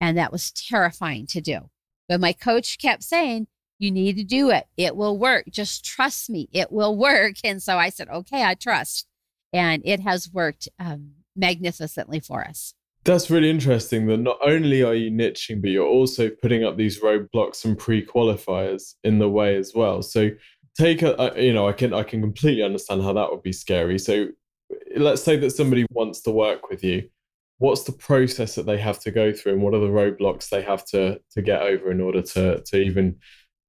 And 0.00 0.18
that 0.18 0.32
was 0.32 0.50
terrifying 0.50 1.26
to 1.28 1.40
do. 1.40 1.70
But 2.08 2.20
my 2.20 2.32
coach 2.32 2.78
kept 2.78 3.02
saying 3.02 3.46
you 3.78 3.90
need 3.90 4.16
to 4.16 4.24
do 4.24 4.50
it. 4.50 4.66
It 4.76 4.96
will 4.96 5.16
work. 5.16 5.46
Just 5.50 5.84
trust 5.84 6.28
me. 6.28 6.48
It 6.52 6.70
will 6.70 6.96
work. 6.96 7.36
And 7.44 7.62
so 7.62 7.78
i 7.78 7.90
said 7.90 8.08
okay 8.08 8.42
i 8.44 8.54
trust. 8.54 9.06
And 9.52 9.82
it 9.84 10.00
has 10.00 10.32
worked 10.32 10.68
um, 10.80 11.12
magnificently 11.36 12.18
for 12.18 12.42
us 12.42 12.74
that's 13.04 13.30
really 13.30 13.50
interesting 13.50 14.06
that 14.06 14.16
not 14.16 14.38
only 14.42 14.82
are 14.82 14.94
you 14.94 15.10
niching 15.10 15.60
but 15.60 15.70
you're 15.70 15.86
also 15.86 16.30
putting 16.30 16.64
up 16.64 16.76
these 16.76 17.00
roadblocks 17.00 17.64
and 17.64 17.78
pre-qualifiers 17.78 18.94
in 19.04 19.18
the 19.18 19.28
way 19.28 19.56
as 19.56 19.72
well. 19.74 20.02
So 20.02 20.30
take 20.76 21.02
a, 21.02 21.32
you 21.36 21.52
know 21.52 21.68
i 21.68 21.72
can 21.72 21.94
i 21.94 22.02
can 22.02 22.20
completely 22.20 22.64
understand 22.64 23.00
how 23.00 23.12
that 23.12 23.30
would 23.30 23.42
be 23.42 23.52
scary. 23.52 23.98
So 23.98 24.28
let's 24.96 25.22
say 25.22 25.36
that 25.36 25.50
somebody 25.50 25.86
wants 25.90 26.20
to 26.22 26.30
work 26.30 26.68
with 26.68 26.82
you. 26.82 27.08
What's 27.58 27.84
the 27.84 27.92
process 27.92 28.56
that 28.56 28.66
they 28.66 28.78
have 28.78 28.98
to 29.00 29.10
go 29.10 29.32
through 29.32 29.52
and 29.52 29.62
what 29.62 29.74
are 29.74 29.80
the 29.80 29.86
roadblocks 29.86 30.48
they 30.48 30.62
have 30.62 30.84
to 30.86 31.20
to 31.32 31.42
get 31.42 31.62
over 31.62 31.90
in 31.90 32.00
order 32.00 32.22
to 32.22 32.60
to 32.60 32.76
even 32.76 33.16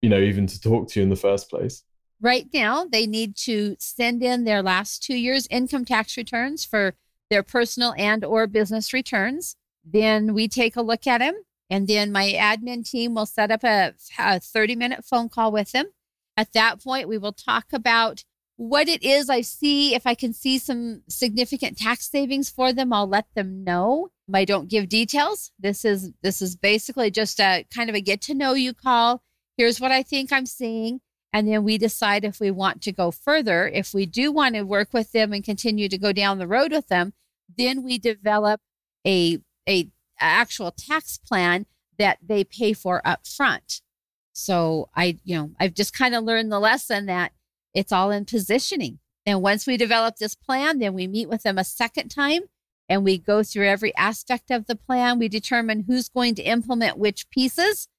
you 0.01 0.09
know 0.09 0.19
even 0.19 0.47
to 0.47 0.59
talk 0.59 0.89
to 0.89 0.99
you 0.99 1.03
in 1.03 1.09
the 1.09 1.15
first 1.15 1.49
place? 1.49 1.83
Right 2.21 2.47
now 2.53 2.85
they 2.85 3.05
need 3.05 3.35
to 3.37 3.75
send 3.79 4.23
in 4.23 4.45
their 4.45 4.63
last 4.63 5.03
two 5.03 5.15
years 5.15 5.45
income 5.51 5.83
tax 5.83 6.15
returns 6.15 6.63
for 6.63 6.95
their 7.29 7.43
personal 7.43 7.93
and 7.97 8.23
or 8.23 8.47
business 8.47 8.93
returns 8.93 9.55
then 9.83 10.33
we 10.33 10.47
take 10.47 10.75
a 10.75 10.81
look 10.81 11.05
at 11.05 11.19
them 11.19 11.35
and 11.69 11.88
then 11.88 12.11
my 12.11 12.31
admin 12.31 12.88
team 12.88 13.15
will 13.15 13.25
set 13.25 13.51
up 13.51 13.63
a, 13.63 13.93
a 14.17 14.39
30 14.39 14.75
minute 14.75 15.05
phone 15.05 15.29
call 15.29 15.51
with 15.51 15.71
them 15.71 15.88
at 16.38 16.53
that 16.53 16.83
point, 16.83 17.07
we 17.07 17.17
will 17.17 17.33
talk 17.33 17.67
about 17.71 18.23
what 18.57 18.88
it 18.88 19.03
is 19.03 19.29
I 19.29 19.41
see. 19.41 19.95
If 19.95 20.05
I 20.05 20.15
can 20.15 20.33
see 20.33 20.57
some 20.57 21.03
significant 21.09 21.77
tax 21.77 22.09
savings 22.09 22.49
for 22.49 22.73
them, 22.73 22.93
I'll 22.93 23.07
let 23.07 23.25
them 23.35 23.63
know. 23.63 24.09
I 24.33 24.45
don't 24.45 24.69
give 24.69 24.89
details. 24.89 25.51
This 25.59 25.85
is 25.85 26.11
this 26.23 26.41
is 26.41 26.55
basically 26.55 27.11
just 27.11 27.39
a 27.39 27.65
kind 27.73 27.89
of 27.89 27.95
a 27.95 28.01
get 28.01 28.21
to 28.21 28.33
know 28.33 28.53
you 28.53 28.73
call. 28.73 29.21
Here's 29.57 29.79
what 29.79 29.91
I 29.91 30.03
think 30.03 30.33
I'm 30.33 30.45
seeing. 30.45 30.99
And 31.35 31.49
then 31.49 31.65
we 31.65 31.77
decide 31.77 32.23
if 32.23 32.39
we 32.39 32.49
want 32.49 32.81
to 32.83 32.93
go 32.93 33.11
further. 33.11 33.67
If 33.67 33.93
we 33.93 34.05
do 34.05 34.31
want 34.31 34.55
to 34.55 34.61
work 34.61 34.93
with 34.93 35.11
them 35.11 35.33
and 35.33 35.43
continue 35.43 35.89
to 35.89 35.97
go 35.97 36.13
down 36.13 36.37
the 36.37 36.47
road 36.47 36.71
with 36.71 36.87
them, 36.87 37.11
then 37.57 37.83
we 37.83 37.97
develop 37.97 38.61
a 39.05 39.39
a 39.67 39.89
actual 40.17 40.71
tax 40.71 41.17
plan 41.17 41.65
that 41.99 42.19
they 42.25 42.45
pay 42.45 42.71
for 42.71 43.05
up 43.05 43.27
front. 43.27 43.81
So 44.31 44.87
I, 44.95 45.17
you 45.25 45.35
know, 45.35 45.51
I've 45.59 45.73
just 45.73 45.93
kind 45.93 46.15
of 46.15 46.23
learned 46.23 46.53
the 46.53 46.59
lesson 46.59 47.05
that 47.07 47.33
it's 47.73 47.91
all 47.91 48.11
in 48.11 48.23
positioning. 48.23 48.99
And 49.25 49.41
once 49.41 49.67
we 49.67 49.75
develop 49.75 50.15
this 50.15 50.35
plan, 50.35 50.79
then 50.79 50.93
we 50.93 51.05
meet 51.05 51.27
with 51.27 51.43
them 51.43 51.57
a 51.57 51.65
second 51.65 52.07
time 52.11 52.43
and 52.87 53.03
we 53.03 53.17
go 53.17 53.43
through 53.43 53.67
every 53.67 53.93
aspect 53.97 54.51
of 54.51 54.67
the 54.67 54.75
plan. 54.77 55.19
We 55.19 55.27
determine 55.27 55.83
who's 55.85 56.07
going 56.07 56.35
to 56.35 56.43
implement 56.43 56.97
which 56.97 57.29
pieces. 57.29 57.89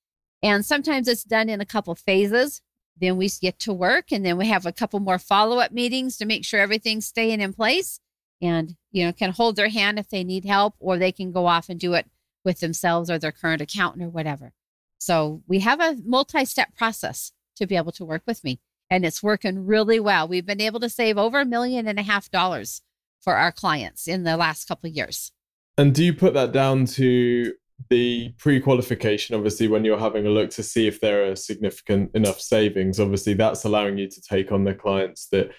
And 0.42 0.64
sometimes 0.64 1.06
it's 1.06 1.24
done 1.24 1.50
in 1.50 1.60
a 1.60 1.66
couple 1.66 1.94
phases. 1.94 2.62
Then 2.98 3.16
we 3.16 3.28
get 3.40 3.58
to 3.60 3.72
work 3.72 4.10
and 4.10 4.24
then 4.24 4.38
we 4.38 4.46
have 4.48 4.66
a 4.66 4.72
couple 4.72 5.00
more 5.00 5.18
follow 5.18 5.58
up 5.58 5.72
meetings 5.72 6.16
to 6.16 6.24
make 6.24 6.44
sure 6.44 6.60
everything's 6.60 7.06
staying 7.06 7.40
in 7.40 7.52
place 7.52 8.00
and, 8.40 8.76
you 8.90 9.04
know, 9.04 9.12
can 9.12 9.32
hold 9.32 9.56
their 9.56 9.68
hand 9.68 9.98
if 9.98 10.08
they 10.08 10.24
need 10.24 10.44
help 10.44 10.74
or 10.78 10.96
they 10.96 11.12
can 11.12 11.32
go 11.32 11.46
off 11.46 11.68
and 11.68 11.78
do 11.78 11.94
it 11.94 12.06
with 12.44 12.60
themselves 12.60 13.10
or 13.10 13.18
their 13.18 13.32
current 13.32 13.60
accountant 13.60 14.04
or 14.04 14.08
whatever. 14.08 14.52
So 14.98 15.42
we 15.46 15.60
have 15.60 15.80
a 15.80 15.96
multi 16.04 16.44
step 16.44 16.74
process 16.74 17.32
to 17.56 17.66
be 17.66 17.76
able 17.76 17.92
to 17.92 18.04
work 18.04 18.22
with 18.26 18.42
me. 18.44 18.60
And 18.88 19.04
it's 19.04 19.22
working 19.22 19.66
really 19.66 19.98
well. 19.98 20.28
We've 20.28 20.46
been 20.46 20.60
able 20.60 20.80
to 20.80 20.88
save 20.88 21.18
over 21.18 21.40
a 21.40 21.46
million 21.46 21.88
and 21.88 21.98
a 21.98 22.04
half 22.04 22.30
dollars 22.30 22.82
for 23.20 23.34
our 23.34 23.50
clients 23.50 24.06
in 24.06 24.22
the 24.22 24.36
last 24.36 24.68
couple 24.68 24.88
years. 24.88 25.32
And 25.76 25.94
do 25.94 26.04
you 26.04 26.14
put 26.14 26.34
that 26.34 26.52
down 26.52 26.86
to 26.86 27.52
the 27.90 28.32
pre-qualification 28.38 29.34
obviously 29.34 29.68
when 29.68 29.84
you're 29.84 29.98
having 29.98 30.26
a 30.26 30.30
look 30.30 30.50
to 30.50 30.62
see 30.62 30.86
if 30.86 31.00
there 31.00 31.30
are 31.30 31.36
significant 31.36 32.10
enough 32.14 32.40
savings 32.40 32.98
obviously 32.98 33.34
that's 33.34 33.64
allowing 33.64 33.98
you 33.98 34.08
to 34.08 34.20
take 34.20 34.50
on 34.50 34.64
the 34.64 34.74
clients 34.74 35.28
that 35.28 35.50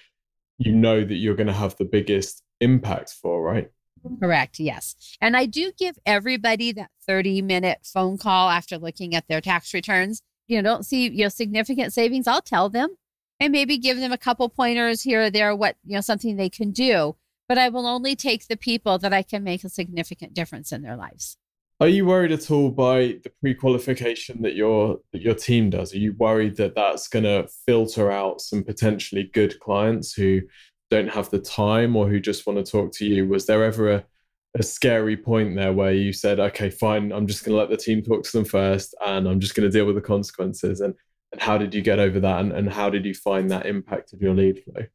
you 0.58 0.71
know 0.71 1.03
that 1.03 1.15
you're 1.15 1.36
going 1.36 1.47
to 1.47 1.53
have 1.53 1.75
the 1.77 1.86
biggest 1.86 2.43
impact 2.60 3.12
for 3.21 3.43
right 3.43 3.69
Correct. 4.19 4.60
Yes. 4.60 4.95
And 5.21 5.36
I 5.36 5.45
do 5.45 5.71
give 5.77 5.97
everybody 6.06 6.71
that 6.73 6.91
30 7.08 7.41
minute 7.41 7.80
phone 7.84 8.17
call 8.17 8.49
after 8.49 8.77
looking 8.77 9.15
at 9.15 9.27
their 9.27 9.41
tax 9.41 9.73
returns. 9.73 10.21
You 10.47 10.62
know, 10.62 10.69
don't 10.69 10.86
see, 10.86 11.10
you 11.10 11.23
know, 11.23 11.30
significant 11.30 11.93
savings. 11.93 12.27
I'll 12.27 12.41
tell 12.41 12.69
them. 12.69 12.95
and 13.39 13.51
maybe 13.51 13.77
give 13.77 13.99
them 13.99 14.12
a 14.12 14.17
couple 14.17 14.49
pointers 14.49 15.03
here 15.03 15.23
or 15.23 15.30
there, 15.30 15.56
what, 15.56 15.75
you 15.86 15.95
know, 15.95 16.01
something 16.01 16.38
they 16.38 16.49
can 16.49 16.71
do. 16.71 17.15
But 17.47 17.58
I 17.58 17.69
will 17.69 17.86
only 17.86 18.15
take 18.15 18.47
the 18.47 18.58
people 18.58 18.97
that 18.99 19.13
I 19.13 19.21
can 19.21 19.43
make 19.43 19.63
a 19.63 19.69
significant 19.69 20.34
difference 20.34 20.71
in 20.71 20.82
their 20.82 20.95
lives. 20.97 21.38
Are 21.79 21.87
you 21.87 22.07
worried 22.07 22.31
at 22.31 22.49
all 22.49 22.71
by 22.71 23.19
the 23.23 23.31
pre-qualification 23.39 24.41
that 24.41 24.55
your 24.55 24.97
that 25.11 25.21
your 25.21 25.35
team 25.35 25.69
does? 25.69 25.93
Are 25.93 25.99
you 25.99 26.13
worried 26.13 26.57
that 26.57 26.73
that's 26.73 27.07
going 27.07 27.25
to 27.25 27.47
filter 27.67 28.11
out 28.11 28.41
some 28.41 28.63
potentially 28.63 29.29
good 29.31 29.59
clients 29.59 30.13
who 30.13 30.41
don't 30.89 31.09
have 31.09 31.29
the 31.29 31.39
time 31.39 31.95
or 31.95 32.09
who 32.09 32.19
just 32.19 32.47
want 32.47 32.63
to 32.63 32.71
talk 32.71 32.91
to 32.93 33.05
you? 33.05 33.27
Was 33.27 33.45
there 33.45 33.63
ever 33.63 33.91
a, 33.91 34.05
a 34.57 34.63
scary 34.63 35.15
point 35.15 35.55
there 35.55 35.71
where 35.71 35.93
you 35.93 36.13
said, 36.13 36.39
"Okay, 36.39 36.71
fine, 36.71 37.11
I'm 37.11 37.27
just 37.27 37.45
going 37.45 37.53
to 37.53 37.59
let 37.59 37.69
the 37.69 37.77
team 37.77 38.01
talk 38.01 38.23
to 38.23 38.31
them 38.31 38.45
first, 38.45 38.95
and 39.05 39.27
I'm 39.27 39.39
just 39.39 39.53
going 39.53 39.69
to 39.69 39.77
deal 39.77 39.85
with 39.85 39.95
the 39.95 40.01
consequences"? 40.01 40.81
And 40.81 40.95
and 41.31 41.41
how 41.41 41.59
did 41.59 41.75
you 41.75 41.81
get 41.81 41.99
over 41.99 42.19
that? 42.19 42.39
And 42.39 42.53
and 42.53 42.73
how 42.73 42.89
did 42.89 43.05
you 43.05 43.13
find 43.13 43.51
that 43.51 43.67
impact 43.67 44.13
impacted 44.13 44.21
your 44.21 44.33
lead 44.33 44.63
flow? 44.63 44.85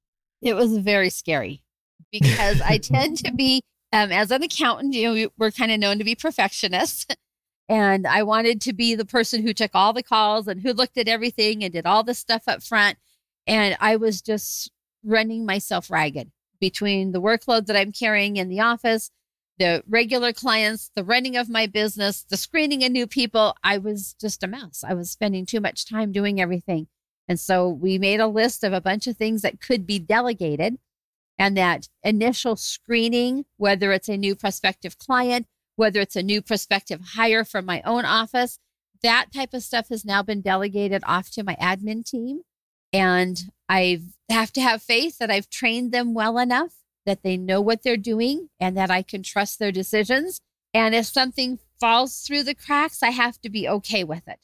It 0.41 0.55
was 0.55 0.77
very 0.79 1.11
scary 1.11 1.63
because 2.11 2.61
I 2.61 2.79
tend 2.79 3.19
to 3.19 3.33
be 3.33 3.63
um, 3.93 4.11
as 4.11 4.31
an 4.31 4.43
accountant, 4.43 4.95
you 4.95 5.15
know, 5.15 5.29
we're 5.39 5.51
kind 5.51 5.71
of 5.71 5.79
known 5.79 5.99
to 5.99 6.05
be 6.05 6.15
perfectionists. 6.15 7.07
And 7.69 8.07
I 8.07 8.23
wanted 8.25 8.61
to 8.63 8.75
be 8.75 8.95
the 8.95 9.05
person 9.07 9.41
who 9.41 9.55
took 9.55 9.71
all 9.73 9.95
the 9.95 10.03
calls 10.03 10.47
and 10.47 10.61
who 10.61 10.75
looked 10.75 10.99
at 10.99 11.09
everything 11.09 11.63
and 11.63 11.73
did 11.73 11.87
all 11.87 12.03
the 12.03 12.13
stuff 12.13 12.43
up 12.47 12.63
front. 12.63 12.99
And 13.47 13.79
I 13.81 13.97
was 13.97 14.21
just 14.21 14.71
running 15.03 15.47
myself 15.47 15.91
ragged 15.91 16.33
between 16.61 17.13
the 17.13 17.23
workload 17.23 17.67
that 17.67 17.77
I'm 17.77 17.93
carrying 17.93 18.37
in 18.37 18.49
the 18.49 18.61
office, 18.61 19.11
the 19.59 19.83
regular 19.89 20.33
clients, 20.35 20.91
the 20.95 21.05
running 21.05 21.37
of 21.37 21.49
my 21.49 21.67
business, 21.67 22.27
the 22.29 22.37
screening 22.37 22.85
of 22.85 22.93
new 22.93 23.07
people. 23.07 23.57
I 23.63 23.79
was 23.79 24.17
just 24.21 24.43
a 24.43 24.49
mess. 24.49 24.85
I 24.87 24.93
was 24.93 25.11
spending 25.11 25.47
too 25.47 25.61
much 25.61 25.89
time 25.89 26.13
doing 26.13 26.41
everything. 26.41 26.89
And 27.29 27.41
so 27.41 27.69
we 27.69 27.97
made 27.97 28.21
a 28.21 28.27
list 28.27 28.65
of 28.65 28.73
a 28.73 28.81
bunch 28.83 29.07
of 29.07 29.17
things 29.17 29.41
that 29.43 29.61
could 29.61 29.87
be 29.87 29.99
delegated 29.99 30.79
and 31.39 31.57
that 31.57 31.89
initial 32.03 32.57
screening, 32.57 33.45
whether 33.57 33.93
it's 33.93 34.09
a 34.09 34.17
new 34.17 34.35
prospective 34.35 34.99
client, 34.99 35.47
whether 35.77 36.01
it's 36.01 36.17
a 36.17 36.23
new 36.23 36.43
prospective 36.43 37.01
hire 37.15 37.45
from 37.45 37.65
my 37.65 37.83
own 37.83 38.05
office, 38.05 38.59
that 39.03 39.33
type 39.35 39.53
of 39.53 39.63
stuff 39.63 39.89
has 39.89 40.05
now 40.05 40.23
been 40.23 40.41
delegated 40.41 41.03
off 41.07 41.31
to 41.31 41.43
my 41.43 41.57
admin 41.57 42.05
team. 42.05 42.43
And 42.93 43.43
I 43.69 44.03
have 44.29 44.53
to 44.53 44.61
have 44.61 44.83
faith 44.83 45.19
that 45.19 45.31
I've 45.31 45.49
trained 45.49 45.93
them 45.93 46.15
well 46.15 46.39
enough 46.39 46.75
that 47.07 47.23
they 47.23 47.37
know 47.37 47.61
what 47.61 47.83
they're 47.83 47.97
doing 47.97 48.49
and 48.61 48.77
that 48.77 48.91
I 48.91 49.03
can 49.03 49.23
trust 49.23 49.59
their 49.59 49.73
decisions. 49.73 50.41
And 50.73 50.95
if 50.95 51.07
something 51.07 51.59
falls 51.81 52.21
through 52.21 52.45
the 52.45 52.55
cracks, 52.55 53.03
I 53.03 53.11
have 53.11 53.41
to 53.41 53.51
be 53.51 53.69
okay 53.69 54.05
with 54.05 54.29
it 54.29 54.39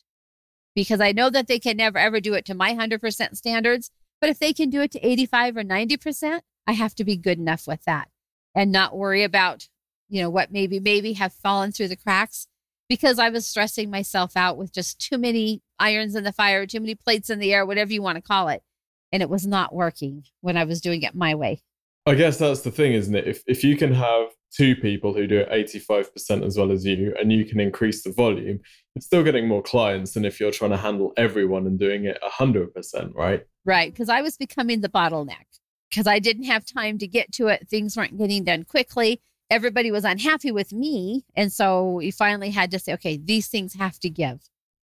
because 0.75 1.01
I 1.01 1.13
know 1.13 1.31
that 1.31 1.47
they 1.47 1.59
can 1.59 1.77
never 1.77 1.99
ever 1.99 2.21
do 2.21 2.35
it 2.35 2.45
to 2.47 2.55
my 2.55 2.75
100% 2.75 3.37
standards. 3.37 3.91
But 4.21 4.31
if 4.31 4.39
they 4.39 4.53
can 4.53 4.71
do 4.71 4.81
it 4.81 4.91
to 4.93 5.07
85 5.07 5.59
or 5.59 5.63
90%, 5.63 6.41
I 6.69 6.73
have 6.73 6.95
to 6.97 7.05
be 7.05 7.17
good 7.17 7.39
enough 7.39 7.67
with 7.67 7.83
that 7.85 8.09
and 8.55 8.71
not 8.71 8.95
worry 8.95 9.25
about, 9.25 9.69
you 10.11 10.21
know, 10.21 10.29
what 10.29 10.53
maybe, 10.53 10.79
maybe 10.79 11.15
have 11.15 11.33
fallen 11.33 11.73
through 11.73 11.89
the 11.89 11.97
cracks 11.97 12.47
because 12.91 13.19
I 13.19 13.31
was 13.31 13.47
stressing 13.47 13.91
myself 13.91 14.37
out 14.37 14.59
with 14.59 14.71
just 14.73 15.01
too 15.01 15.17
many 15.17 15.63
irons 15.79 16.15
in 16.15 16.25
the 16.25 16.33
fire, 16.33 16.67
too 16.67 16.81
many 16.81 16.95
plates 16.95 17.31
in 17.31 17.39
the 17.39 17.55
air, 17.55 17.65
whatever 17.65 17.93
you 17.93 18.03
want 18.03 18.17
to 18.17 18.23
call 18.23 18.49
it. 18.49 18.63
And 19.11 19.23
it 19.23 19.31
was 19.31 19.47
not 19.47 19.75
working 19.75 20.25
when 20.43 20.59
I 20.59 20.65
was 20.65 20.83
doing 20.83 21.03
it 21.03 21.15
my 21.15 21.35
way. 21.35 21.63
I 22.05 22.15
guess 22.15 22.37
that's 22.37 22.61
the 22.61 22.71
thing, 22.71 22.93
isn't 22.93 23.15
it? 23.15 23.27
If, 23.27 23.43
if 23.47 23.65
you 23.65 23.75
can 23.75 23.93
have 23.95 24.29
two 24.55 24.77
people 24.77 25.15
who 25.15 25.27
do 25.27 25.39
it 25.39 25.51
85% 25.51 26.45
as 26.45 26.59
well 26.59 26.71
as 26.71 26.85
you 26.85 27.15
and 27.19 27.33
you 27.33 27.47
can 27.47 27.61
increase 27.61 28.03
the 28.03 28.13
volume, 28.13 28.61
it's 28.95 29.07
still 29.07 29.25
getting 29.25 29.49
more 29.49 29.63
clients 29.63 30.13
than 30.13 30.27
if 30.27 30.39
you're 30.39 30.51
trying 30.51 30.71
to 30.73 30.77
handle 30.77 31.15
everyone 31.17 31.67
and 31.67 31.79
doing 31.79 32.05
it 32.05 32.19
100%, 32.23 33.15
right? 33.15 33.45
Right. 33.65 33.91
Because 33.91 34.11
I 34.11 34.21
was 34.21 34.37
becoming 34.37 34.83
the 34.83 34.89
bottleneck 34.91 35.47
because 35.91 36.07
I 36.07 36.19
didn't 36.19 36.45
have 36.45 36.65
time 36.65 36.99
to 36.99 37.07
get 37.07 37.33
to 37.33 37.49
it. 37.49 37.69
Things 37.69 37.97
weren't 37.97 38.19
getting 38.19 38.45
done 38.45 38.65
quickly. 38.65 39.21
Everybody 39.51 39.91
was 39.91 40.05
unhappy 40.05 40.53
with 40.53 40.73
me. 40.73 41.25
And 41.35 41.53
so 41.53 41.93
we 41.93 42.11
finally 42.11 42.51
had 42.51 42.71
to 42.73 42.79
say, 42.79 42.93
okay, 42.95 43.17
these 43.17 43.49
things 43.49 43.75
have 43.75 43.99
to 44.01 44.11
give. 44.11 44.41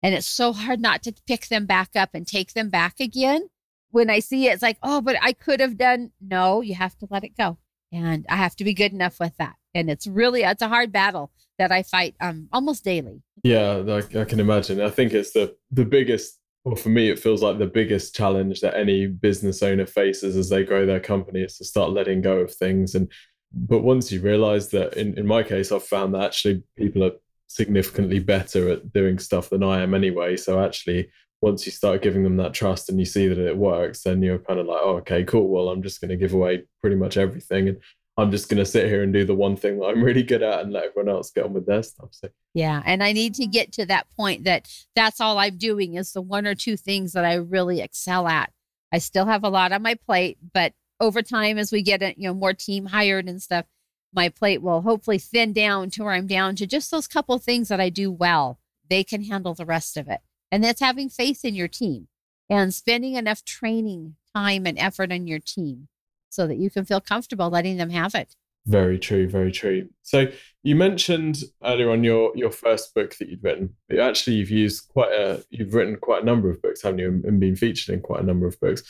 And 0.04 0.14
it's 0.14 0.28
so 0.28 0.54
hard 0.54 0.80
not 0.80 1.04
to 1.04 1.14
pick 1.28 1.48
them 1.48 1.66
back 1.66 1.96
up 1.96 2.10
and 2.14 2.28
take 2.28 2.54
them 2.54 2.70
back 2.70 3.00
again. 3.00 3.50
When 3.92 4.10
I 4.10 4.20
see 4.20 4.48
it, 4.48 4.54
it's 4.54 4.62
like, 4.62 4.78
oh, 4.84 5.02
but 5.02 5.16
I 5.22 5.34
could 5.34 5.60
have 5.60 5.78
done. 5.78 6.12
No, 6.22 6.62
you 6.62 6.76
have 6.76 6.98
to 7.00 7.08
let 7.10 7.24
it 7.24 7.38
go. 7.38 7.58
And 7.92 8.26
I 8.30 8.36
have 8.36 8.56
to 8.58 8.64
be 8.64 8.74
good 8.74 8.94
enough 8.94 9.20
with 9.20 9.36
that. 9.38 9.56
And 9.74 9.90
it's 9.90 10.08
really, 10.08 10.44
it's 10.44 10.62
a 10.62 10.68
hard 10.68 10.92
battle 10.92 11.32
that 11.58 11.72
I 11.72 11.84
fight 11.84 12.16
um, 12.22 12.50
almost 12.52 12.84
daily. 12.84 13.22
Yeah, 13.44 13.84
I, 13.88 14.20
I 14.20 14.26
can 14.26 14.40
imagine. 14.40 14.82
I 14.82 14.90
think 14.90 15.14
it's 15.14 15.32
the 15.32 15.56
the 15.72 15.86
biggest 15.86 16.39
well, 16.64 16.76
for 16.76 16.90
me, 16.90 17.10
it 17.10 17.20
feels 17.20 17.42
like 17.42 17.58
the 17.58 17.68
biggest 17.68 18.16
challenge 18.16 18.62
that 18.62 18.76
any 18.76 19.08
business 19.08 19.64
owner 19.64 19.86
faces 19.86 20.36
as 20.36 20.50
they 20.50 20.64
grow 20.64 20.86
their 20.86 21.00
company 21.00 21.42
is 21.42 21.58
to 21.58 21.66
start 21.66 21.92
letting 21.92 22.22
go 22.22 22.40
of 22.40 22.54
things. 22.54 22.96
And 22.96 23.12
but 23.52 23.80
once 23.80 24.12
you 24.12 24.22
realize 24.22 24.70
that, 24.70 24.96
in, 24.96 25.18
in 25.18 25.26
my 25.26 25.42
case, 25.42 25.72
I've 25.72 25.84
found 25.84 26.14
that 26.14 26.24
actually 26.24 26.64
people 26.78 27.04
are 27.04 27.14
significantly 27.48 28.20
better 28.20 28.70
at 28.70 28.94
doing 28.94 29.18
stuff 29.18 29.50
than 29.50 29.64
I 29.64 29.82
am 29.82 29.94
anyway. 29.94 30.38
So 30.38 30.64
actually, 30.64 31.10
once 31.42 31.66
you 31.66 31.72
start 31.72 32.02
giving 32.02 32.24
them 32.24 32.38
that 32.38 32.54
trust 32.54 32.90
and 32.90 33.00
you 33.00 33.06
see 33.06 33.28
that 33.28 33.40
it 33.40 33.58
works, 33.58 34.04
then 34.04 34.22
you're 34.22 34.40
kind 34.40 34.60
of 34.60 34.68
like, 34.68 34.82
oh, 34.84 34.98
okay, 34.98 35.24
cool. 35.24 35.48
Well, 35.48 35.70
I'm 35.70 35.82
just 35.82 36.02
going 36.02 36.10
to 36.10 36.18
give 36.18 36.34
away 36.34 36.64
pretty 36.82 36.98
much 36.98 37.18
everything. 37.18 37.70
And 37.70 37.78
I'm 38.20 38.32
just 38.32 38.50
going 38.50 38.60
to 38.60 38.66
sit 38.66 38.88
here 38.88 39.04
and 39.04 39.14
do 39.14 39.26
the 39.26 39.36
one 39.36 39.56
thing 39.56 39.80
that 39.80 39.88
I'm 39.88 40.04
really 40.04 40.24
good 40.24 40.44
at 40.44 40.62
and 40.62 40.74
let 40.74 40.86
everyone 40.86 41.14
else 41.14 41.32
get 41.32 41.46
on 41.46 41.54
with 41.54 41.66
their 41.66 41.84
stuff. 41.84 42.10
So, 42.12 42.30
yeah. 42.54 42.82
And 42.86 43.04
I 43.04 43.14
need 43.14 43.36
to 43.36 43.48
get 43.48 43.72
to 43.74 43.86
that 43.88 44.08
point 44.16 44.44
that 44.44 44.70
that's 44.96 45.22
all 45.22 45.38
I'm 45.38 45.58
doing 45.58 45.96
is 45.96 46.12
the 46.12 46.22
one 46.22 46.46
or 46.46 46.56
two 46.56 46.78
things 46.78 47.14
that 47.14 47.26
I 47.26 47.36
really 47.36 47.82
excel 47.82 48.28
at. 48.28 48.52
I 48.92 48.98
still 48.98 49.26
have 49.26 49.44
a 49.44 49.50
lot 49.50 49.72
on 49.72 49.82
my 49.82 49.96
plate, 49.96 50.38
but 50.54 50.74
over 51.00 51.22
time, 51.22 51.58
as 51.58 51.72
we 51.72 51.82
get, 51.82 52.02
uh, 52.02 52.12
you 52.18 52.28
know, 52.28 52.34
more 52.34 52.54
team 52.54 52.88
hired 52.88 53.28
and 53.30 53.42
stuff, 53.42 53.66
my 54.14 54.30
plate 54.30 54.62
will 54.62 54.82
hopefully 54.82 55.20
thin 55.20 55.54
down 55.54 55.90
to 55.92 56.04
where 56.04 56.14
I'm 56.14 56.28
down 56.28 56.56
to 56.58 56.68
just 56.68 56.92
those 56.92 57.08
couple 57.08 57.38
things 57.38 57.68
that 57.68 57.80
I 57.80 57.90
do 57.90 58.12
well. 58.12 58.60
They 58.90 59.04
can 59.04 59.24
handle 59.24 59.54
the 59.54 59.66
rest 59.66 59.98
of 59.98 60.08
it. 60.08 60.22
And 60.52 60.64
that's 60.64 60.82
having 60.82 61.10
faith 61.10 61.46
in 61.46 61.54
your 61.54 61.68
team 61.68 62.08
and 62.50 62.74
spending 62.74 63.14
enough 63.14 63.44
training 63.44 64.16
time 64.36 64.66
and 64.66 64.80
effort 64.80 65.12
on 65.12 65.28
your 65.28 65.40
team 65.40 65.89
so 66.30 66.48
that 66.48 66.58
you 66.58 66.70
can 66.70 66.86
feel 66.86 67.02
comfortable 67.02 67.50
letting 67.50 67.78
them 67.78 67.90
have 67.90 68.16
it. 68.16 68.36
Very 68.66 69.00
true, 69.00 69.28
very 69.28 69.52
true. 69.52 69.90
So 70.04 70.28
you 70.64 70.76
mentioned 70.76 71.38
earlier 71.64 71.90
on 71.90 72.04
your 72.04 72.32
your 72.36 72.52
first 72.52 72.94
book 72.94 73.16
that 73.18 73.30
you'd 73.30 73.44
written. 73.44 73.74
Actually, 74.00 74.38
you've 74.38 74.52
used 74.52 74.88
quite 74.90 75.12
a 75.12 75.44
you've 75.50 75.74
written 75.74 75.96
quite 75.96 76.24
a 76.24 76.26
number 76.26 76.50
of 76.50 76.62
books, 76.62 76.84
haven't 76.84 77.00
you, 77.00 77.22
and 77.26 77.40
been 77.40 77.56
featured 77.56 77.94
in 77.94 78.02
quite 78.02 78.22
a 78.22 78.26
number 78.26 78.48
of 78.48 78.60
books. 78.60 78.84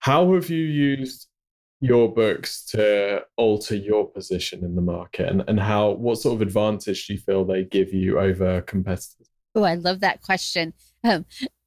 How 0.00 0.32
have 0.34 0.50
you 0.50 0.64
used 0.64 1.28
your 1.80 2.12
books 2.12 2.64
to 2.66 3.22
alter 3.36 3.76
your 3.76 4.10
position 4.10 4.64
in 4.64 4.74
the 4.74 4.82
market, 4.82 5.28
and 5.28 5.44
and 5.46 5.60
how 5.60 5.90
what 5.90 6.18
sort 6.18 6.34
of 6.34 6.42
advantage 6.42 7.06
do 7.06 7.12
you 7.12 7.18
feel 7.18 7.44
they 7.44 7.64
give 7.64 7.92
you 7.92 8.18
over 8.18 8.62
competitors? 8.62 9.28
Oh, 9.54 9.62
I 9.62 9.74
love 9.74 10.00
that 10.00 10.22
question. 10.22 10.72
Um, 11.04 11.24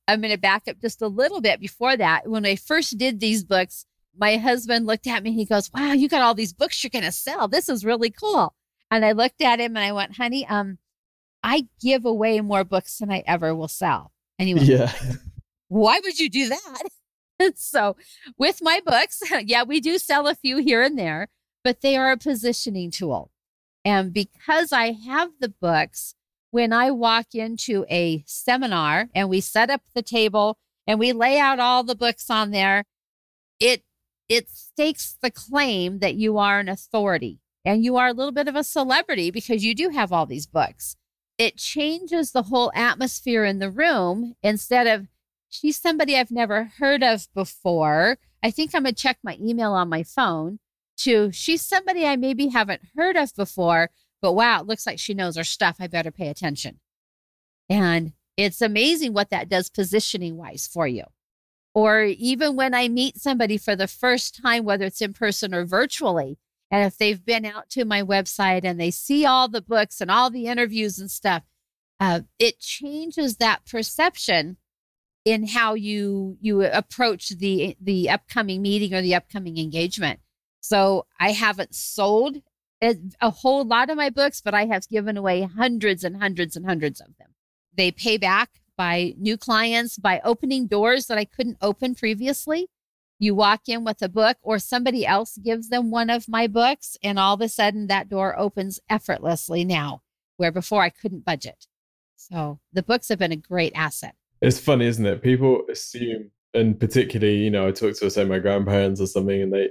I'm 0.08 0.22
going 0.22 0.34
to 0.34 0.38
back 0.38 0.64
up 0.68 0.82
just 0.82 1.02
a 1.02 1.08
little 1.08 1.40
bit 1.40 1.60
before 1.60 1.96
that. 1.96 2.28
When 2.28 2.46
I 2.46 2.56
first 2.56 2.98
did 2.98 3.20
these 3.20 3.44
books, 3.44 3.86
my 4.18 4.38
husband 4.38 4.86
looked 4.86 5.08
at 5.08 5.24
me 5.24 5.32
he 5.32 5.46
goes, 5.46 5.72
Wow, 5.74 5.94
you 5.94 6.08
got 6.08 6.22
all 6.22 6.34
these 6.34 6.54
books 6.54 6.84
you're 6.84 6.90
going 6.90 7.04
to 7.04 7.12
sell. 7.12 7.48
This 7.48 7.70
is 7.70 7.86
really 7.86 8.10
cool. 8.10 8.54
And 8.92 9.04
I 9.04 9.14
looked 9.14 9.42
at 9.42 9.60
him 9.60 9.76
and 9.76 9.86
I 9.86 9.92
went, 9.92 10.18
Honey, 10.18 10.48
um, 10.48 10.78
I 11.44 11.68
give 11.82 12.06
away 12.06 12.40
more 12.42 12.64
books 12.64 12.98
than 12.98 13.12
I 13.12 13.24
ever 13.26 13.54
will 13.56 13.68
sell. 13.68 14.12
And 14.38 14.48
he 14.48 14.54
went, 14.54 14.68
Yeah. 14.68 14.92
Why 15.68 16.00
would 16.04 16.20
you 16.20 16.30
do 16.30 16.50
that? 16.50 16.84
so, 17.56 17.96
with 18.38 18.60
my 18.62 18.80
books, 18.86 19.22
yeah, 19.44 19.64
we 19.64 19.80
do 19.80 19.98
sell 19.98 20.28
a 20.28 20.36
few 20.36 20.58
here 20.58 20.82
and 20.82 20.98
there, 20.98 21.30
but 21.64 21.82
they 21.82 21.98
are 21.98 22.12
a 22.12 22.18
positioning 22.18 22.92
tool. 22.92 23.32
And 23.86 24.14
because 24.14 24.72
I 24.72 24.92
have 24.92 25.32
the 25.40 25.50
books, 25.50 26.16
when 26.52 26.72
I 26.72 26.92
walk 26.92 27.34
into 27.34 27.86
a 27.90 28.24
seminar 28.28 29.10
and 29.16 29.28
we 29.28 29.42
set 29.42 29.70
up 29.70 29.82
the 29.94 30.04
table 30.04 30.58
and 30.86 31.00
we 31.00 31.12
lay 31.12 31.40
out 31.40 31.60
all 31.60 31.84
the 31.84 31.96
books 31.96 32.30
on 32.30 32.52
there, 32.52 32.84
it 33.60 33.84
it 34.30 34.50
stakes 34.50 35.18
the 35.22 35.32
claim 35.32 36.00
that 36.00 36.16
you 36.16 36.38
are 36.38 36.60
an 36.60 36.70
authority 36.70 37.40
and 37.66 37.84
you 37.84 37.96
are 37.98 38.08
a 38.08 38.14
little 38.14 38.32
bit 38.32 38.48
of 38.48 38.56
a 38.56 38.64
celebrity 38.64 39.32
because 39.32 39.64
you 39.64 39.76
do 39.76 39.90
have 39.90 40.12
all 40.12 40.26
these 40.26 40.46
books. 40.46 40.96
It 41.38 41.58
changes 41.58 42.32
the 42.32 42.44
whole 42.44 42.72
atmosphere 42.76 43.46
in 43.46 43.60
the 43.60 43.72
room 43.72 44.36
instead 44.44 44.88
of, 44.88 45.08
she's 45.50 45.80
somebody 45.80 46.18
I've 46.18 46.32
never 46.32 46.72
heard 46.78 47.04
of 47.04 47.28
before. 47.34 48.18
I 48.42 48.52
think 48.52 48.74
I'm 48.74 48.84
going 48.84 48.96
to 48.96 49.02
check 49.02 49.18
my 49.24 49.38
email 49.42 49.74
on 49.74 49.90
my 49.90 50.04
phone 50.04 50.60
to, 50.98 51.32
she's 51.32 51.62
somebody 51.62 52.06
I 52.06 52.16
maybe 52.16 52.48
haven't 52.48 52.82
heard 52.96 53.16
of 53.16 53.36
before, 53.36 53.90
but 54.22 54.34
wow, 54.34 54.62
it 54.62 54.68
looks 54.68 54.86
like 54.86 55.00
she 55.00 55.14
knows 55.14 55.38
her 55.38 55.44
stuff. 55.44 55.78
I 55.80 55.88
better 55.88 56.12
pay 56.12 56.30
attention. 56.30 56.80
And 57.70 58.14
it's 58.36 58.62
amazing 58.62 59.14
what 59.14 59.30
that 59.30 59.50
does 59.50 59.70
positioning 59.70 60.38
wise 60.38 60.68
for 60.68 60.88
you 60.88 61.04
or 61.74 62.04
even 62.04 62.56
when 62.56 62.74
I 62.74 62.88
meet 62.88 63.18
somebody 63.18 63.58
for 63.58 63.76
the 63.76 63.88
first 63.88 64.40
time, 64.42 64.64
whether 64.64 64.86
it's 64.86 65.02
in 65.02 65.14
person 65.14 65.54
or 65.54 65.66
virtually, 65.66 66.38
and 66.70 66.86
if 66.86 66.98
they've 66.98 67.24
been 67.24 67.46
out 67.46 67.70
to 67.72 67.86
my 67.86 68.02
website 68.02 68.64
and 68.64 68.80
they 68.80 68.92
see 68.92 69.26
all 69.26 69.48
the 69.48 69.62
books 69.62 70.02
and 70.02 70.10
all 70.10 70.30
the 70.30 70.48
interviews 70.48 71.00
and 71.00 71.10
stuff, 71.10 71.44
uh, 72.00 72.22
it 72.40 72.60
changes 72.60 73.38
that 73.38 73.66
perception 73.66 74.58
in 75.26 75.48
how 75.48 75.74
you 75.74 76.38
you 76.42 76.64
approach 76.64 77.30
the 77.30 77.78
the 77.80 78.10
upcoming 78.10 78.62
meeting 78.62 78.94
or 78.94 79.02
the 79.02 79.16
upcoming 79.16 79.58
engagement. 79.58 80.20
So 80.60 81.06
I 81.20 81.32
haven't 81.32 81.76
sold 81.76 82.42
a, 82.82 82.96
a 83.22 83.30
whole 83.30 83.64
lot 83.64 83.90
of 83.90 83.98
my 83.98 84.10
books, 84.10 84.42
but 84.42 84.54
I 84.54 84.66
have 84.66 84.90
given 84.90 85.16
away 85.16 85.44
hundreds 85.44 86.04
and 86.04 86.18
hundreds 86.22 86.56
and 86.56 86.66
hundreds 86.66 87.00
of 87.00 87.16
them. 87.18 87.30
They 87.76 87.92
pay 87.92 88.18
back 88.18 88.50
by 88.78 89.14
new 89.18 89.38
clients, 89.38 89.98
by 89.98 90.22
opening 90.24 90.68
doors 90.68 91.08
that 91.08 91.18
I 91.18 91.26
couldn't 91.26 91.58
open 91.62 91.96
previously. 91.96 92.68
You 93.20 93.36
walk 93.36 93.62
in 93.68 93.84
with 93.84 94.02
a 94.02 94.10
book, 94.10 94.38
or 94.42 94.60
somebody 94.60 95.06
else 95.06 95.38
gives 95.38 95.70
them 95.70 95.92
one 95.92 96.10
of 96.10 96.28
my 96.28 96.48
books, 96.48 96.98
and 97.04 97.18
all 97.18 97.36
of 97.36 97.42
a 97.42 97.50
sudden 97.50 97.88
that 97.88 98.10
door 98.10 98.38
opens 98.38 98.80
effortlessly 98.90 99.64
now, 99.64 100.02
where 100.38 100.52
before 100.52 100.82
I 100.82 100.90
couldn't 100.90 101.24
budget. 101.26 101.68
So 102.18 102.60
the 102.74 102.84
books 102.84 103.10
have 103.10 103.20
been 103.20 103.32
a 103.32 103.38
great 103.38 103.74
asset. 103.76 104.16
It's 104.42 104.60
funny, 104.60 104.88
isn't 104.88 105.06
it? 105.06 105.22
People 105.22 105.62
assume, 105.72 106.32
and 106.54 106.78
particularly, 106.80 107.38
you 107.38 107.50
know, 107.50 107.68
I 107.68 107.72
talk 107.72 107.96
to 107.98 108.10
say 108.10 108.26
my 108.26 108.40
grandparents 108.40 109.00
or 109.00 109.08
something, 109.08 109.42
and 109.42 109.54
they 109.54 109.70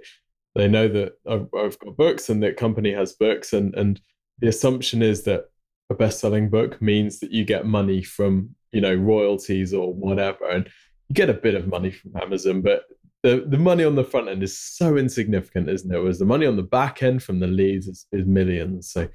they 0.55 0.69
know 0.69 0.89
that 0.89 1.13
I've, 1.29 1.49
I've 1.59 1.79
got 1.79 1.97
books 1.97 2.29
and 2.29 2.43
that 2.43 2.57
company 2.57 2.93
has 2.93 3.13
books, 3.13 3.53
and 3.53 3.75
and 3.75 4.01
the 4.39 4.49
assumption 4.49 5.03
is 5.03 5.25
that 5.25 5.47
a 5.93 5.97
best-selling 5.97 6.51
book 6.51 6.81
means 6.83 7.21
that 7.21 7.31
you 7.31 7.45
get 7.45 7.67
money 7.67 8.03
from 8.03 8.55
you 8.73 8.81
know 8.81 8.95
royalties 8.95 9.73
or 9.73 9.93
whatever, 9.93 10.49
and 10.49 10.67
you 11.09 11.15
get 11.15 11.31
a 11.31 11.35
bit 11.35 11.55
of 11.55 11.69
money 11.69 11.91
from 11.91 12.17
Amazon, 12.21 12.63
but 12.63 12.85
the 13.23 13.45
the 13.47 13.59
money 13.59 13.85
on 13.85 13.95
the 13.95 14.05
front 14.05 14.29
end 14.29 14.43
is 14.43 14.59
so 14.59 14.97
insignificant, 14.97 15.69
isn't 15.69 15.95
it? 15.95 15.99
Whereas 15.99 16.19
the 16.19 16.25
money 16.25 16.47
on 16.47 16.57
the 16.57 16.63
back 16.63 17.03
end 17.03 17.23
from 17.23 17.39
the 17.39 17.47
leads 17.47 17.87
is, 17.87 18.07
is 18.13 18.27
millions. 18.27 18.91
So 18.91 19.09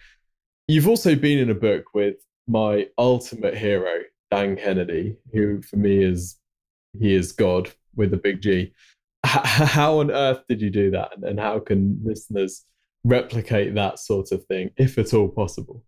you've 0.67 0.87
also 0.87 1.15
been 1.15 1.39
in 1.39 1.49
a 1.49 1.55
book 1.55 1.93
with 1.93 2.15
my 2.47 2.87
ultimate 2.97 3.57
hero, 3.57 3.99
Dan 4.31 4.55
Kennedy, 4.55 5.17
who 5.33 5.61
for 5.61 5.75
me 5.77 6.03
is 6.03 6.37
he 6.99 7.13
is 7.13 7.31
God 7.31 7.69
with 7.95 8.13
a 8.13 8.17
big 8.17 8.41
G. 8.41 8.73
how 9.25 9.99
on 9.99 10.11
earth 10.11 10.43
did 10.47 10.61
you 10.61 10.69
do 10.69 10.91
that, 10.91 11.11
and 11.23 11.39
how 11.39 11.59
can 11.59 11.99
listeners 12.03 12.63
replicate 13.03 13.75
that 13.75 13.99
sort 13.99 14.31
of 14.31 14.45
thing, 14.45 14.71
if 14.77 14.97
at 14.97 15.13
all 15.13 15.27
possible? 15.27 15.83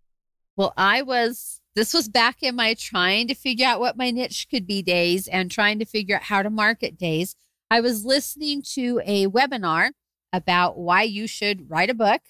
Well, 0.60 0.74
I 0.76 1.04
was. 1.04 1.62
This 1.74 1.94
was 1.94 2.10
back 2.10 2.44
in 2.44 2.58
my 2.58 2.74
trying 2.74 3.30
to 3.30 3.34
figure 3.34 3.66
out 3.66 3.80
what 3.80 3.96
my 3.96 4.12
niche 4.12 4.48
could 4.52 4.68
be 4.68 4.82
days 4.82 5.26
and 5.26 5.50
trying 5.50 5.80
to 5.80 5.86
figure 5.86 6.18
out 6.18 6.24
how 6.24 6.44
to 6.44 6.50
market 6.50 6.98
days. 6.98 7.38
I 7.72 7.80
was 7.80 8.04
listening 8.04 8.62
to 8.74 9.00
a 9.06 9.28
webinar 9.28 9.92
about 10.34 10.78
why 10.78 11.04
you 11.04 11.28
should 11.28 11.72
write 11.72 11.90
a 11.90 11.94
book, 11.94 12.24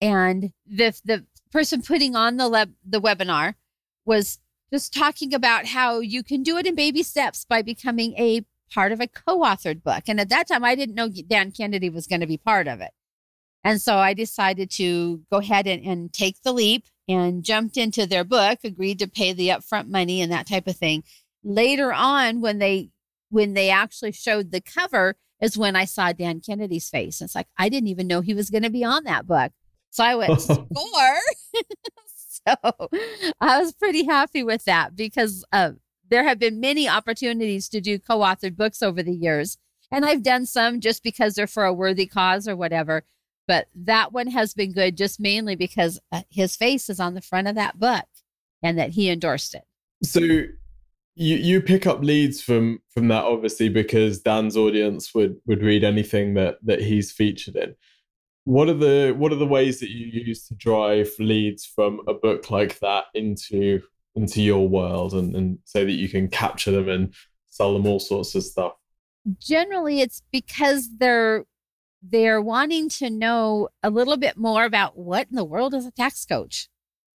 and 0.00 0.54
the 0.66 0.98
the 1.04 1.26
person 1.52 1.82
putting 1.82 2.16
on 2.16 2.38
the 2.38 2.48
le- 2.48 2.72
the 2.82 3.02
webinar 3.02 3.56
was 4.06 4.38
just 4.72 4.94
talking 4.94 5.34
about 5.34 5.66
how 5.66 6.00
you 6.00 6.22
can 6.22 6.42
do 6.42 6.56
it 6.56 6.66
in 6.66 6.74
baby 6.74 7.02
steps 7.02 7.44
by 7.44 7.60
becoming 7.60 8.14
a 8.14 8.46
part 8.72 8.92
of 8.92 9.00
a 9.02 9.06
co-authored 9.08 9.82
book. 9.82 10.04
And 10.08 10.18
at 10.18 10.30
that 10.30 10.48
time, 10.48 10.64
I 10.64 10.74
didn't 10.74 10.94
know 10.94 11.10
Dan 11.10 11.52
Kennedy 11.52 11.90
was 11.90 12.06
going 12.06 12.22
to 12.22 12.26
be 12.26 12.38
part 12.38 12.66
of 12.66 12.80
it. 12.80 12.92
And 13.62 13.78
so 13.82 13.98
I 13.98 14.14
decided 14.14 14.70
to 14.72 15.20
go 15.30 15.38
ahead 15.38 15.66
and, 15.66 15.84
and 15.84 16.10
take 16.10 16.40
the 16.42 16.52
leap 16.52 16.86
and 17.08 17.44
jumped 17.44 17.76
into 17.76 18.06
their 18.06 18.24
book, 18.24 18.60
agreed 18.64 18.98
to 18.98 19.08
pay 19.08 19.32
the 19.32 19.48
upfront 19.48 19.88
money 19.88 20.20
and 20.20 20.32
that 20.32 20.48
type 20.48 20.66
of 20.66 20.76
thing. 20.76 21.04
Later 21.42 21.92
on, 21.92 22.40
when 22.40 22.58
they 22.58 22.90
when 23.30 23.54
they 23.54 23.68
actually 23.68 24.12
showed 24.12 24.52
the 24.52 24.60
cover, 24.60 25.16
is 25.40 25.58
when 25.58 25.76
I 25.76 25.84
saw 25.84 26.12
Dan 26.12 26.40
Kennedy's 26.40 26.88
face. 26.88 27.20
It's 27.20 27.34
like 27.34 27.48
I 27.58 27.68
didn't 27.68 27.88
even 27.88 28.06
know 28.06 28.20
he 28.20 28.34
was 28.34 28.50
going 28.50 28.62
to 28.62 28.70
be 28.70 28.84
on 28.84 29.04
that 29.04 29.26
book. 29.26 29.52
So 29.90 30.04
I 30.04 30.14
went 30.14 30.40
score. 30.40 30.64
so 32.16 32.54
I 33.40 33.60
was 33.60 33.72
pretty 33.72 34.04
happy 34.04 34.42
with 34.42 34.64
that 34.64 34.96
because 34.96 35.44
uh, 35.52 35.72
there 36.08 36.24
have 36.24 36.38
been 36.38 36.60
many 36.60 36.88
opportunities 36.88 37.68
to 37.70 37.80
do 37.80 37.98
co 37.98 38.18
authored 38.20 38.56
books 38.56 38.82
over 38.82 39.02
the 39.02 39.14
years. 39.14 39.58
And 39.90 40.04
I've 40.04 40.22
done 40.22 40.46
some 40.46 40.80
just 40.80 41.02
because 41.02 41.34
they're 41.34 41.46
for 41.46 41.64
a 41.64 41.72
worthy 41.72 42.06
cause 42.06 42.48
or 42.48 42.56
whatever. 42.56 43.04
But 43.46 43.68
that 43.74 44.12
one 44.12 44.28
has 44.28 44.54
been 44.54 44.72
good 44.72 44.96
just 44.96 45.20
mainly 45.20 45.54
because 45.54 46.00
uh, 46.10 46.22
his 46.30 46.56
face 46.56 46.88
is 46.88 46.98
on 46.98 47.14
the 47.14 47.20
front 47.20 47.48
of 47.48 47.54
that 47.56 47.78
book 47.78 48.06
and 48.62 48.78
that 48.78 48.90
he 48.90 49.10
endorsed 49.10 49.54
it. 49.54 49.64
So 50.02 50.20
you 50.20 51.36
you 51.36 51.60
pick 51.60 51.86
up 51.86 52.02
leads 52.02 52.40
from 52.40 52.80
from 52.90 53.08
that 53.08 53.24
obviously 53.24 53.68
because 53.68 54.20
Dan's 54.20 54.56
audience 54.56 55.14
would 55.14 55.36
would 55.46 55.62
read 55.62 55.84
anything 55.84 56.34
that 56.34 56.56
that 56.62 56.80
he's 56.80 57.12
featured 57.12 57.56
in 57.56 57.74
what 58.44 58.68
are 58.68 58.74
the 58.74 59.14
what 59.16 59.32
are 59.32 59.36
the 59.36 59.46
ways 59.46 59.80
that 59.80 59.90
you 59.90 60.06
use 60.06 60.46
to 60.46 60.54
drive 60.54 61.10
leads 61.18 61.64
from 61.64 62.00
a 62.06 62.14
book 62.14 62.50
like 62.50 62.78
that 62.80 63.04
into 63.14 63.80
into 64.14 64.40
your 64.42 64.68
world 64.68 65.14
and, 65.14 65.34
and 65.34 65.58
so 65.64 65.84
that 65.84 65.92
you 65.92 66.08
can 66.08 66.28
capture 66.28 66.70
them 66.70 66.88
and 66.88 67.14
sell 67.48 67.72
them 67.72 67.86
all 67.86 67.98
sorts 67.98 68.34
of 68.34 68.42
stuff 68.42 68.72
generally 69.38 70.00
it's 70.00 70.22
because 70.30 70.90
they're 70.98 71.46
they're 72.06 72.40
wanting 72.40 72.88
to 72.88 73.08
know 73.10 73.68
a 73.82 73.90
little 73.90 74.16
bit 74.16 74.36
more 74.36 74.64
about 74.64 74.98
what 74.98 75.26
in 75.30 75.36
the 75.36 75.44
world 75.44 75.74
is 75.74 75.86
a 75.86 75.90
tax 75.90 76.24
coach 76.24 76.68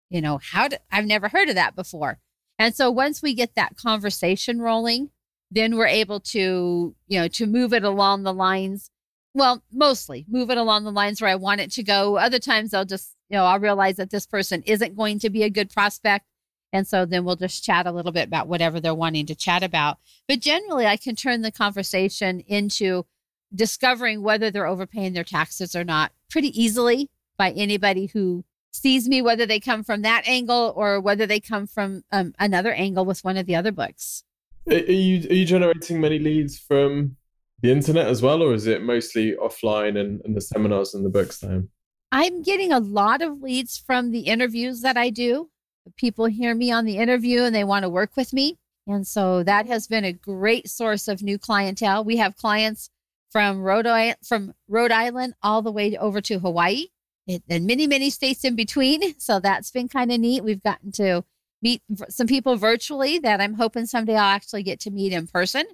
you 0.10 0.22
know 0.22 0.40
how 0.52 0.68
do, 0.68 0.78
i've 0.92 1.06
never 1.06 1.30
heard 1.30 1.50
of 1.50 1.56
that 1.56 1.76
before 1.76 2.20
and 2.58 2.76
so 2.76 2.90
once 2.90 3.22
we 3.22 3.34
get 3.34 3.56
that 3.56 3.76
conversation 3.78 4.60
rolling 4.60 5.10
then 5.52 5.76
we're 5.76 5.88
able 5.88 6.20
to 6.20 6.96
you 7.08 7.20
know 7.20 7.28
to 7.28 7.46
move 7.46 7.74
it 7.74 7.84
along 7.84 8.24
the 8.24 8.34
lines 8.34 8.90
well, 9.34 9.64
mostly 9.72 10.26
move 10.28 10.50
it 10.50 10.58
along 10.58 10.84
the 10.84 10.92
lines 10.92 11.22
where 11.22 11.30
I 11.30 11.36
want 11.36 11.62
it 11.62 11.72
to 11.74 11.84
go. 11.84 12.18
Other 12.18 12.40
times 12.40 12.74
I'll 12.74 12.86
just, 12.86 13.16
you 13.30 13.38
know, 13.38 13.46
I'll 13.46 13.60
realize 13.60 13.98
that 13.98 14.10
this 14.10 14.26
person 14.26 14.64
isn't 14.66 14.96
going 14.96 15.20
to 15.20 15.30
be 15.30 15.44
a 15.44 15.50
good 15.50 15.70
prospect. 15.70 16.26
And 16.72 16.88
so 16.88 17.06
then 17.06 17.26
we'll 17.26 17.36
just 17.36 17.64
chat 17.64 17.88
a 17.88 17.92
little 17.92 18.12
bit 18.12 18.28
about 18.28 18.48
whatever 18.48 18.80
they're 18.80 18.94
wanting 18.94 19.26
to 19.28 19.36
chat 19.36 19.64
about. 19.64 19.98
But 20.28 20.40
generally, 20.40 20.86
I 20.86 20.98
can 20.98 21.16
turn 21.16 21.42
the 21.42 21.52
conversation 21.52 22.42
into 22.42 23.06
discovering 23.54 24.22
whether 24.22 24.52
they're 24.52 24.68
overpaying 24.68 25.14
their 25.14 25.24
taxes 25.24 25.76
or 25.76 25.84
not 25.84 26.12
pretty 26.30 26.50
easily 26.62 27.10
by 27.38 27.52
anybody 27.52 28.08
who 28.08 28.44
sees 28.72 29.08
me, 29.08 29.22
whether 29.22 29.46
they 29.46 29.60
come 29.60 29.84
from 29.84 30.02
that 30.04 30.28
angle 30.28 30.74
or 30.76 31.00
whether 31.00 31.26
they 31.26 31.40
come 31.40 31.66
from 31.66 32.04
um, 32.12 32.34
another 32.40 32.72
angle 32.74 33.06
with 33.06 33.24
one 33.24 33.38
of 33.38 33.46
the 33.46 33.56
other 33.56 33.72
books. 33.72 34.24
Are 34.70 34.76
you 34.76 35.28
are 35.30 35.34
you 35.34 35.46
generating 35.46 36.00
many 36.00 36.20
leads 36.20 36.60
from 36.60 37.16
the 37.62 37.72
internet 37.72 38.08
as 38.08 38.22
well, 38.22 38.44
or 38.44 38.54
is 38.54 38.68
it 38.68 38.84
mostly 38.84 39.36
offline 39.36 40.00
and, 40.00 40.22
and 40.24 40.36
the 40.36 40.42
seminars 40.42 40.94
and 40.94 41.04
the 41.04 41.10
books 41.10 41.40
time? 41.40 41.70
I'm 42.12 42.42
getting 42.42 42.72
a 42.72 42.80
lot 42.80 43.22
of 43.22 43.42
leads 43.42 43.78
from 43.78 44.12
the 44.12 44.22
interviews 44.22 44.82
that 44.82 44.98
I 44.98 45.10
do. 45.10 45.50
People 45.96 46.26
hear 46.26 46.56
me 46.56 46.72
on 46.72 46.86
the 46.86 46.98
interview 46.98 47.44
and 47.44 47.54
they 47.54 47.64
want 47.64 47.84
to 47.84 47.90
work 47.90 48.16
with 48.16 48.34
me. 48.34 48.58
And 48.88 49.06
so 49.06 49.44
that 49.44 49.68
has 49.68 49.88
been 49.88 50.04
a 50.04 50.14
great 50.14 50.70
source 50.70 51.08
of 51.08 51.22
new 51.22 51.38
clientele. 51.38 52.04
We 52.04 52.18
have 52.18 52.36
clients 52.36 52.90
from 53.32 53.62
Rhode 53.62 53.88
Island, 53.88 54.18
from 54.24 54.54
Rhode 54.68 54.92
Island 54.92 55.36
all 55.42 55.62
the 55.62 55.72
way 55.72 55.98
over 55.98 56.22
to 56.22 56.40
Hawaii 56.40 56.88
it, 57.30 57.44
and 57.50 57.68
many, 57.68 57.88
many 57.88 58.10
states 58.10 58.44
in 58.44 58.56
between. 58.56 59.16
So 59.20 59.40
that's 59.40 59.72
been 59.72 59.88
kind 59.88 60.12
of 60.12 60.20
neat. 60.20 60.44
We've 60.44 60.64
gotten 60.64 60.92
to 60.94 61.24
meet 61.62 61.84
some 62.08 62.26
people 62.26 62.56
virtually 62.56 63.20
that 63.20 63.42
I'm 63.42 63.54
hoping 63.54 63.86
someday 63.86 64.16
I'll 64.16 64.36
actually 64.36 64.64
get 64.64 64.80
to 64.82 64.92
meet 64.92 65.14
in 65.14 65.28
person 65.28 65.66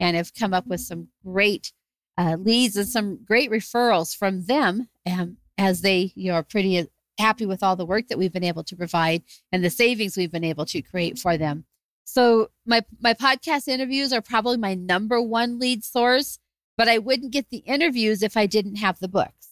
and 0.00 0.16
have 0.16 0.34
come 0.34 0.52
up 0.52 0.66
with 0.66 0.80
some 0.80 1.08
great 1.24 1.72
uh, 2.18 2.36
leads 2.38 2.76
and 2.76 2.86
some 2.86 3.24
great 3.24 3.50
referrals 3.50 4.14
from 4.16 4.44
them 4.46 4.88
um, 5.06 5.38
as 5.56 5.80
they 5.80 6.12
you 6.14 6.30
know, 6.30 6.36
are 6.38 6.42
pretty 6.42 6.86
happy 7.18 7.46
with 7.46 7.62
all 7.62 7.76
the 7.76 7.86
work 7.86 8.08
that 8.08 8.18
we've 8.18 8.32
been 8.32 8.44
able 8.44 8.64
to 8.64 8.76
provide 8.76 9.22
and 9.52 9.64
the 9.64 9.70
savings 9.70 10.16
we've 10.16 10.32
been 10.32 10.44
able 10.44 10.66
to 10.66 10.82
create 10.82 11.18
for 11.18 11.38
them. 11.38 11.64
So 12.04 12.50
my 12.66 12.82
my 13.00 13.14
podcast 13.14 13.66
interviews 13.68 14.12
are 14.12 14.20
probably 14.20 14.58
my 14.58 14.74
number 14.74 15.22
one 15.22 15.58
lead 15.58 15.84
source, 15.84 16.38
but 16.76 16.88
I 16.88 16.98
wouldn't 16.98 17.32
get 17.32 17.50
the 17.50 17.58
interviews 17.58 18.22
if 18.22 18.36
I 18.36 18.46
didn't 18.46 18.76
have 18.76 18.98
the 18.98 19.08
books. 19.08 19.48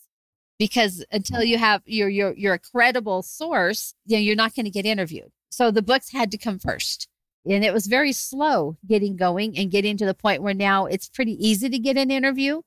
Because 0.58 1.04
until 1.10 1.40
mm. 1.40 1.46
you 1.46 1.58
have 1.58 1.82
your 1.86 2.08
your 2.08 2.34
you're 2.36 2.54
a 2.54 2.58
credible 2.58 3.22
source, 3.22 3.94
you 4.06 4.16
know, 4.16 4.22
you're 4.22 4.36
not 4.36 4.54
going 4.54 4.64
to 4.64 4.70
get 4.70 4.86
interviewed. 4.86 5.32
So 5.50 5.70
the 5.70 5.82
books 5.82 6.12
had 6.12 6.30
to 6.30 6.38
come 6.38 6.58
first 6.58 7.08
and 7.44 7.64
it 7.64 7.72
was 7.72 7.86
very 7.86 8.12
slow 8.12 8.76
getting 8.86 9.16
going 9.16 9.56
and 9.58 9.70
getting 9.70 9.96
to 9.96 10.06
the 10.06 10.14
point 10.14 10.42
where 10.42 10.54
now 10.54 10.86
it's 10.86 11.08
pretty 11.08 11.32
easy 11.44 11.68
to 11.68 11.78
get 11.78 11.96
an 11.96 12.10
interview. 12.10 12.62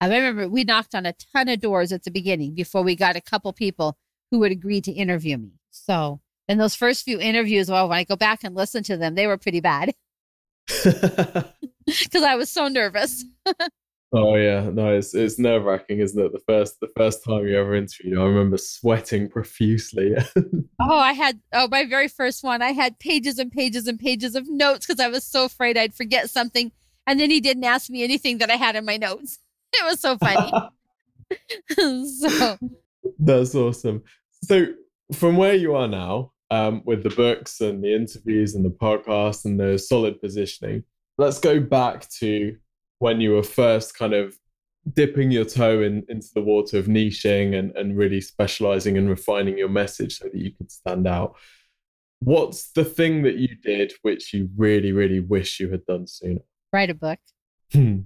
I 0.00 0.06
remember 0.06 0.48
we 0.48 0.64
knocked 0.64 0.94
on 0.94 1.06
a 1.06 1.14
ton 1.34 1.48
of 1.48 1.60
doors 1.60 1.92
at 1.92 2.04
the 2.04 2.10
beginning 2.10 2.54
before 2.54 2.82
we 2.82 2.96
got 2.96 3.16
a 3.16 3.20
couple 3.20 3.52
people 3.52 3.98
who 4.30 4.38
would 4.38 4.52
agree 4.52 4.80
to 4.82 4.92
interview 4.92 5.36
me. 5.36 5.52
So, 5.70 6.20
and 6.48 6.58
those 6.58 6.74
first 6.74 7.04
few 7.04 7.20
interviews, 7.20 7.70
well, 7.70 7.88
when 7.88 7.98
I 7.98 8.04
go 8.04 8.16
back 8.16 8.44
and 8.44 8.54
listen 8.54 8.82
to 8.84 8.96
them, 8.96 9.14
they 9.14 9.26
were 9.26 9.36
pretty 9.36 9.60
bad 9.60 9.94
because 10.84 12.22
I 12.22 12.36
was 12.36 12.48
so 12.48 12.68
nervous. 12.68 13.24
Oh 14.12 14.34
yeah, 14.34 14.70
no, 14.72 14.92
it's 14.92 15.14
it's 15.14 15.38
nerve 15.38 15.64
wracking, 15.64 16.00
isn't 16.00 16.20
it? 16.20 16.32
The 16.32 16.40
first 16.40 16.80
the 16.80 16.90
first 16.96 17.22
time 17.22 17.46
you 17.46 17.56
ever 17.56 17.76
interviewed, 17.76 18.18
I 18.18 18.24
remember 18.24 18.58
sweating 18.58 19.28
profusely. 19.28 20.14
oh, 20.80 20.98
I 20.98 21.12
had 21.12 21.40
oh 21.52 21.68
my 21.68 21.84
very 21.86 22.08
first 22.08 22.42
one. 22.42 22.60
I 22.60 22.72
had 22.72 22.98
pages 22.98 23.38
and 23.38 23.52
pages 23.52 23.86
and 23.86 24.00
pages 24.00 24.34
of 24.34 24.48
notes 24.48 24.86
because 24.86 24.98
I 24.98 25.06
was 25.06 25.22
so 25.22 25.44
afraid 25.44 25.78
I'd 25.78 25.94
forget 25.94 26.28
something. 26.28 26.72
And 27.06 27.20
then 27.20 27.30
he 27.30 27.40
didn't 27.40 27.64
ask 27.64 27.88
me 27.88 28.02
anything 28.02 28.38
that 28.38 28.50
I 28.50 28.56
had 28.56 28.76
in 28.76 28.84
my 28.84 28.96
notes. 28.96 29.38
It 29.72 29.84
was 29.84 30.00
so 30.00 30.18
funny. 30.18 30.50
so 32.04 32.58
that's 33.20 33.54
awesome. 33.54 34.02
So 34.42 34.66
from 35.14 35.36
where 35.36 35.54
you 35.54 35.76
are 35.76 35.86
now, 35.86 36.32
um, 36.50 36.82
with 36.84 37.04
the 37.04 37.10
books 37.10 37.60
and 37.60 37.84
the 37.84 37.94
interviews 37.94 38.56
and 38.56 38.64
the 38.64 38.70
podcast 38.70 39.44
and 39.44 39.60
the 39.60 39.78
solid 39.78 40.20
positioning, 40.20 40.82
let's 41.18 41.38
go 41.38 41.60
back 41.60 42.08
to 42.18 42.56
when 43.00 43.20
you 43.20 43.32
were 43.32 43.42
first 43.42 43.98
kind 43.98 44.14
of 44.14 44.38
dipping 44.92 45.30
your 45.30 45.44
toe 45.44 45.82
in, 45.82 46.04
into 46.08 46.28
the 46.34 46.40
water 46.40 46.78
of 46.78 46.86
niching 46.86 47.58
and, 47.58 47.74
and 47.76 47.96
really 47.96 48.20
specializing 48.20 48.96
and 48.96 49.08
refining 49.08 49.58
your 49.58 49.68
message 49.68 50.18
so 50.18 50.26
that 50.26 50.34
you 50.34 50.52
could 50.52 50.70
stand 50.70 51.08
out. 51.08 51.34
What's 52.20 52.70
the 52.72 52.84
thing 52.84 53.22
that 53.22 53.36
you 53.36 53.56
did 53.62 53.92
which 54.02 54.34
you 54.34 54.50
really, 54.56 54.92
really 54.92 55.20
wish 55.20 55.58
you 55.58 55.70
had 55.70 55.84
done 55.86 56.06
sooner? 56.06 56.42
Write 56.72 56.90
a 56.90 56.94
book. 56.94 57.18
Hmm. 57.72 58.00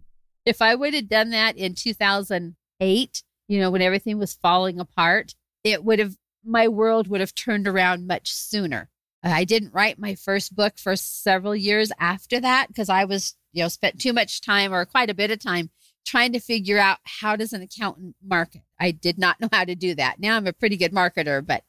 If 0.46 0.62
I 0.62 0.74
would 0.74 0.94
have 0.94 1.08
done 1.08 1.30
that 1.30 1.56
in 1.56 1.74
2008, 1.74 3.22
you 3.48 3.60
know, 3.60 3.70
when 3.70 3.82
everything 3.82 4.18
was 4.18 4.34
falling 4.34 4.78
apart, 4.78 5.34
it 5.64 5.84
would 5.84 5.98
have, 5.98 6.14
my 6.44 6.68
world 6.68 7.08
would 7.08 7.20
have 7.20 7.34
turned 7.34 7.66
around 7.66 8.06
much 8.06 8.32
sooner. 8.32 8.90
I 9.24 9.44
didn't 9.44 9.72
write 9.72 9.98
my 9.98 10.14
first 10.14 10.54
book 10.54 10.78
for 10.78 10.94
several 10.94 11.56
years 11.56 11.90
after 11.98 12.38
that 12.40 12.68
because 12.68 12.90
I 12.90 13.06
was, 13.06 13.34
you 13.54 13.62
know, 13.62 13.68
spent 13.68 14.00
too 14.00 14.12
much 14.12 14.40
time 14.40 14.74
or 14.74 14.84
quite 14.84 15.10
a 15.10 15.14
bit 15.14 15.30
of 15.30 15.38
time 15.38 15.70
trying 16.04 16.32
to 16.32 16.40
figure 16.40 16.78
out 16.78 16.98
how 17.04 17.36
does 17.36 17.52
an 17.52 17.62
accountant 17.62 18.16
market. 18.22 18.62
I 18.78 18.90
did 18.90 19.18
not 19.18 19.40
know 19.40 19.48
how 19.52 19.64
to 19.64 19.74
do 19.74 19.94
that. 19.94 20.18
Now 20.18 20.36
I'm 20.36 20.46
a 20.46 20.52
pretty 20.52 20.76
good 20.76 20.92
marketer, 20.92 21.44
but 21.44 21.64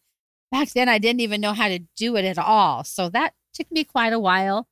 back 0.51 0.69
then 0.71 0.89
I 0.89 0.97
didn't 0.97 1.21
even 1.21 1.41
know 1.41 1.53
how 1.53 1.69
to 1.69 1.79
do 1.95 2.15
it 2.17 2.25
at 2.25 2.37
all. 2.37 2.83
So 2.83 3.09
that 3.09 3.33
took 3.53 3.71
me 3.71 3.83
quite 3.83 4.13
a 4.13 4.19
while. 4.19 4.67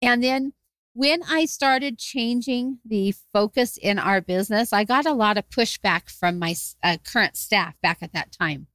And 0.00 0.22
then 0.22 0.54
when 0.94 1.22
I 1.28 1.46
started 1.46 1.98
changing 1.98 2.78
the 2.84 3.14
focus 3.32 3.76
in 3.76 3.98
our 3.98 4.20
business, 4.20 4.72
I 4.72 4.84
got 4.84 5.06
a 5.06 5.14
lot 5.14 5.38
of 5.38 5.48
pushback 5.48 6.10
from 6.10 6.38
my 6.38 6.54
uh, 6.82 6.98
current 7.04 7.36
staff 7.36 7.74
back 7.82 7.98
at 8.02 8.12
that 8.12 8.32
time. 8.32 8.66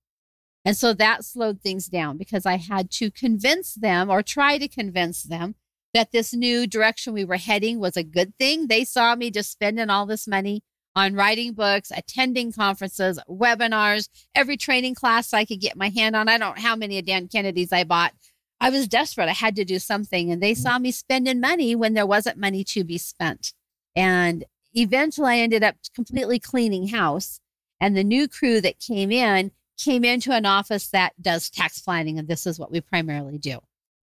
And 0.65 0.75
so 0.75 0.93
that 0.93 1.23
slowed 1.23 1.61
things 1.61 1.87
down 1.87 2.17
because 2.17 2.45
I 2.45 2.57
had 2.57 2.91
to 2.91 3.11
convince 3.11 3.73
them 3.73 4.09
or 4.09 4.21
try 4.21 4.57
to 4.57 4.67
convince 4.67 5.23
them 5.23 5.55
that 5.93 6.11
this 6.11 6.33
new 6.33 6.67
direction 6.67 7.13
we 7.13 7.25
were 7.25 7.37
heading 7.37 7.79
was 7.79 7.97
a 7.97 8.03
good 8.03 8.33
thing. 8.37 8.67
They 8.67 8.83
saw 8.83 9.15
me 9.15 9.31
just 9.31 9.51
spending 9.51 9.89
all 9.89 10.05
this 10.05 10.27
money 10.27 10.61
on 10.95 11.13
writing 11.13 11.53
books, 11.53 11.91
attending 11.95 12.51
conferences, 12.51 13.19
webinars, 13.29 14.09
every 14.33 14.57
training 14.57 14.95
class 14.95 15.31
I 15.31 15.45
could 15.45 15.61
get 15.61 15.77
my 15.77 15.89
hand 15.89 16.15
on. 16.15 16.27
I 16.27 16.39
don't 16.39 16.57
know 16.57 16.61
how 16.61 16.75
many 16.75 16.97
of 16.97 17.05
Dan 17.05 17.27
Kennedy's 17.27 17.71
I 17.71 17.83
bought. 17.83 18.13
I 18.59 18.71
was 18.71 18.87
desperate. 18.87 19.29
I 19.29 19.33
had 19.33 19.55
to 19.57 19.65
do 19.65 19.77
something. 19.77 20.31
And 20.31 20.41
they 20.41 20.55
saw 20.55 20.79
me 20.79 20.91
spending 20.91 21.39
money 21.39 21.75
when 21.75 21.93
there 21.93 22.07
wasn't 22.07 22.39
money 22.39 22.63
to 22.65 22.83
be 22.83 22.97
spent. 22.97 23.53
And 23.95 24.43
eventually 24.73 25.33
I 25.33 25.37
ended 25.37 25.61
up 25.61 25.75
completely 25.93 26.39
cleaning 26.39 26.87
house. 26.87 27.39
And 27.79 27.95
the 27.95 28.03
new 28.03 28.27
crew 28.27 28.59
that 28.61 28.79
came 28.79 29.11
in 29.11 29.51
came 29.77 30.03
into 30.03 30.31
an 30.31 30.47
office 30.47 30.87
that 30.87 31.13
does 31.21 31.51
tax 31.51 31.79
planning. 31.79 32.17
And 32.17 32.27
this 32.27 32.47
is 32.47 32.57
what 32.57 32.71
we 32.71 32.81
primarily 32.81 33.37
do. 33.37 33.59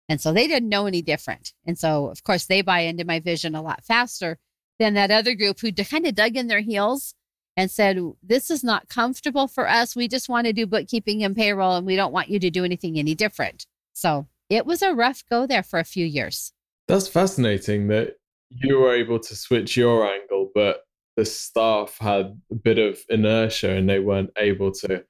And 0.08 0.20
so 0.20 0.32
they 0.32 0.46
didn't 0.46 0.68
know 0.68 0.86
any 0.86 1.02
different. 1.02 1.52
And 1.66 1.78
so, 1.78 2.06
of 2.08 2.24
course, 2.24 2.46
they 2.46 2.62
buy 2.62 2.80
into 2.80 3.04
my 3.04 3.20
vision 3.20 3.54
a 3.54 3.62
lot 3.62 3.84
faster 3.84 4.38
than 4.78 4.94
that 4.94 5.10
other 5.10 5.34
group 5.34 5.60
who 5.60 5.72
kind 5.72 6.06
of 6.06 6.14
dug 6.14 6.36
in 6.36 6.48
their 6.48 6.60
heels 6.60 7.14
and 7.56 7.70
said, 7.70 7.98
This 8.22 8.50
is 8.50 8.62
not 8.62 8.88
comfortable 8.88 9.48
for 9.48 9.68
us. 9.68 9.96
We 9.96 10.08
just 10.08 10.28
want 10.28 10.46
to 10.46 10.52
do 10.52 10.66
bookkeeping 10.66 11.24
and 11.24 11.34
payroll, 11.34 11.76
and 11.76 11.86
we 11.86 11.96
don't 11.96 12.12
want 12.12 12.28
you 12.28 12.38
to 12.40 12.50
do 12.50 12.64
anything 12.64 12.98
any 12.98 13.14
different. 13.14 13.66
So 13.92 14.26
it 14.50 14.66
was 14.66 14.82
a 14.82 14.94
rough 14.94 15.24
go 15.30 15.46
there 15.46 15.62
for 15.62 15.78
a 15.78 15.84
few 15.84 16.04
years. 16.04 16.52
That's 16.86 17.08
fascinating 17.08 17.88
that 17.88 18.16
you 18.50 18.78
were 18.78 18.94
able 18.94 19.18
to 19.20 19.34
switch 19.34 19.76
your 19.76 20.06
angle, 20.06 20.50
but 20.54 20.82
the 21.16 21.24
staff 21.24 21.96
had 21.98 22.40
a 22.50 22.54
bit 22.54 22.78
of 22.78 22.98
inertia 23.08 23.70
and 23.70 23.88
they 23.88 24.00
weren't 24.00 24.30
able 24.36 24.72
to 24.72 25.04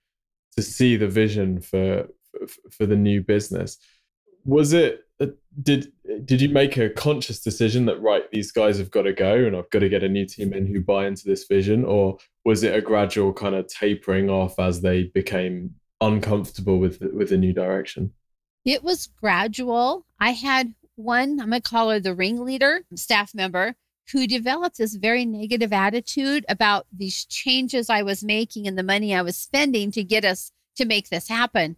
to 0.56 0.62
see 0.62 0.96
the 0.96 1.08
vision 1.08 1.60
for 1.60 2.08
for, 2.30 2.70
for 2.70 2.86
the 2.86 2.96
new 2.96 3.22
business 3.22 3.78
was 4.44 4.72
it 4.72 5.00
uh, 5.20 5.26
did 5.62 5.92
did 6.24 6.40
you 6.40 6.48
make 6.48 6.76
a 6.76 6.90
conscious 6.90 7.40
decision 7.40 7.86
that 7.86 8.00
right 8.00 8.24
these 8.32 8.50
guys 8.50 8.78
have 8.78 8.90
got 8.90 9.02
to 9.02 9.12
go 9.12 9.34
and 9.34 9.56
I've 9.56 9.70
got 9.70 9.80
to 9.80 9.88
get 9.88 10.02
a 10.02 10.08
new 10.08 10.26
team 10.26 10.52
in 10.52 10.66
who 10.66 10.80
buy 10.80 11.06
into 11.06 11.24
this 11.26 11.44
vision 11.44 11.84
or 11.84 12.18
was 12.44 12.62
it 12.62 12.74
a 12.74 12.80
gradual 12.80 13.32
kind 13.32 13.54
of 13.54 13.66
tapering 13.68 14.28
off 14.28 14.58
as 14.58 14.80
they 14.80 15.04
became 15.04 15.74
uncomfortable 16.00 16.78
with 16.78 17.00
with 17.12 17.30
the 17.30 17.38
new 17.38 17.52
direction? 17.52 18.12
It 18.64 18.82
was 18.82 19.06
gradual. 19.06 20.06
I 20.18 20.30
had 20.30 20.74
one 20.96 21.40
I'm 21.40 21.50
going 21.50 21.62
to 21.62 21.68
call 21.68 21.90
her 21.90 22.00
the 22.00 22.14
ringleader 22.14 22.84
staff 22.94 23.34
member 23.34 23.76
who 24.12 24.26
developed 24.26 24.78
this 24.78 24.96
very 24.96 25.24
negative 25.24 25.72
attitude 25.72 26.44
about 26.48 26.86
these 26.92 27.24
changes 27.24 27.88
I 27.88 28.02
was 28.02 28.22
making 28.22 28.66
and 28.66 28.76
the 28.76 28.82
money 28.82 29.14
I 29.14 29.22
was 29.22 29.36
spending 29.36 29.90
to 29.92 30.04
get 30.04 30.24
us 30.24 30.52
to 30.76 30.84
make 30.84 31.08
this 31.08 31.28
happen 31.28 31.76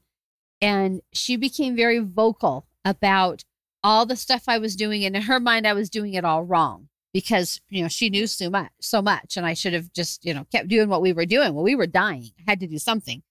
and 0.60 1.00
she 1.12 1.36
became 1.36 1.76
very 1.76 1.98
vocal 1.98 2.66
about 2.84 3.44
all 3.82 4.06
the 4.06 4.16
stuff 4.16 4.44
I 4.48 4.58
was 4.58 4.76
doing. 4.76 5.04
And 5.04 5.14
in 5.16 5.22
her 5.22 5.40
mind, 5.40 5.66
I 5.66 5.72
was 5.72 5.90
doing 5.90 6.14
it 6.14 6.24
all 6.24 6.42
wrong 6.42 6.88
because, 7.12 7.60
you 7.68 7.82
know, 7.82 7.88
she 7.88 8.10
knew 8.10 8.26
so 8.26 8.50
much, 8.50 8.70
so 8.80 9.00
much. 9.00 9.36
And 9.36 9.46
I 9.46 9.54
should 9.54 9.72
have 9.72 9.92
just, 9.92 10.24
you 10.24 10.34
know, 10.34 10.46
kept 10.50 10.68
doing 10.68 10.88
what 10.88 11.02
we 11.02 11.12
were 11.12 11.26
doing. 11.26 11.54
Well, 11.54 11.64
we 11.64 11.76
were 11.76 11.86
dying. 11.86 12.30
I 12.38 12.50
had 12.50 12.60
to 12.60 12.66
do 12.66 12.78
something. 12.78 13.22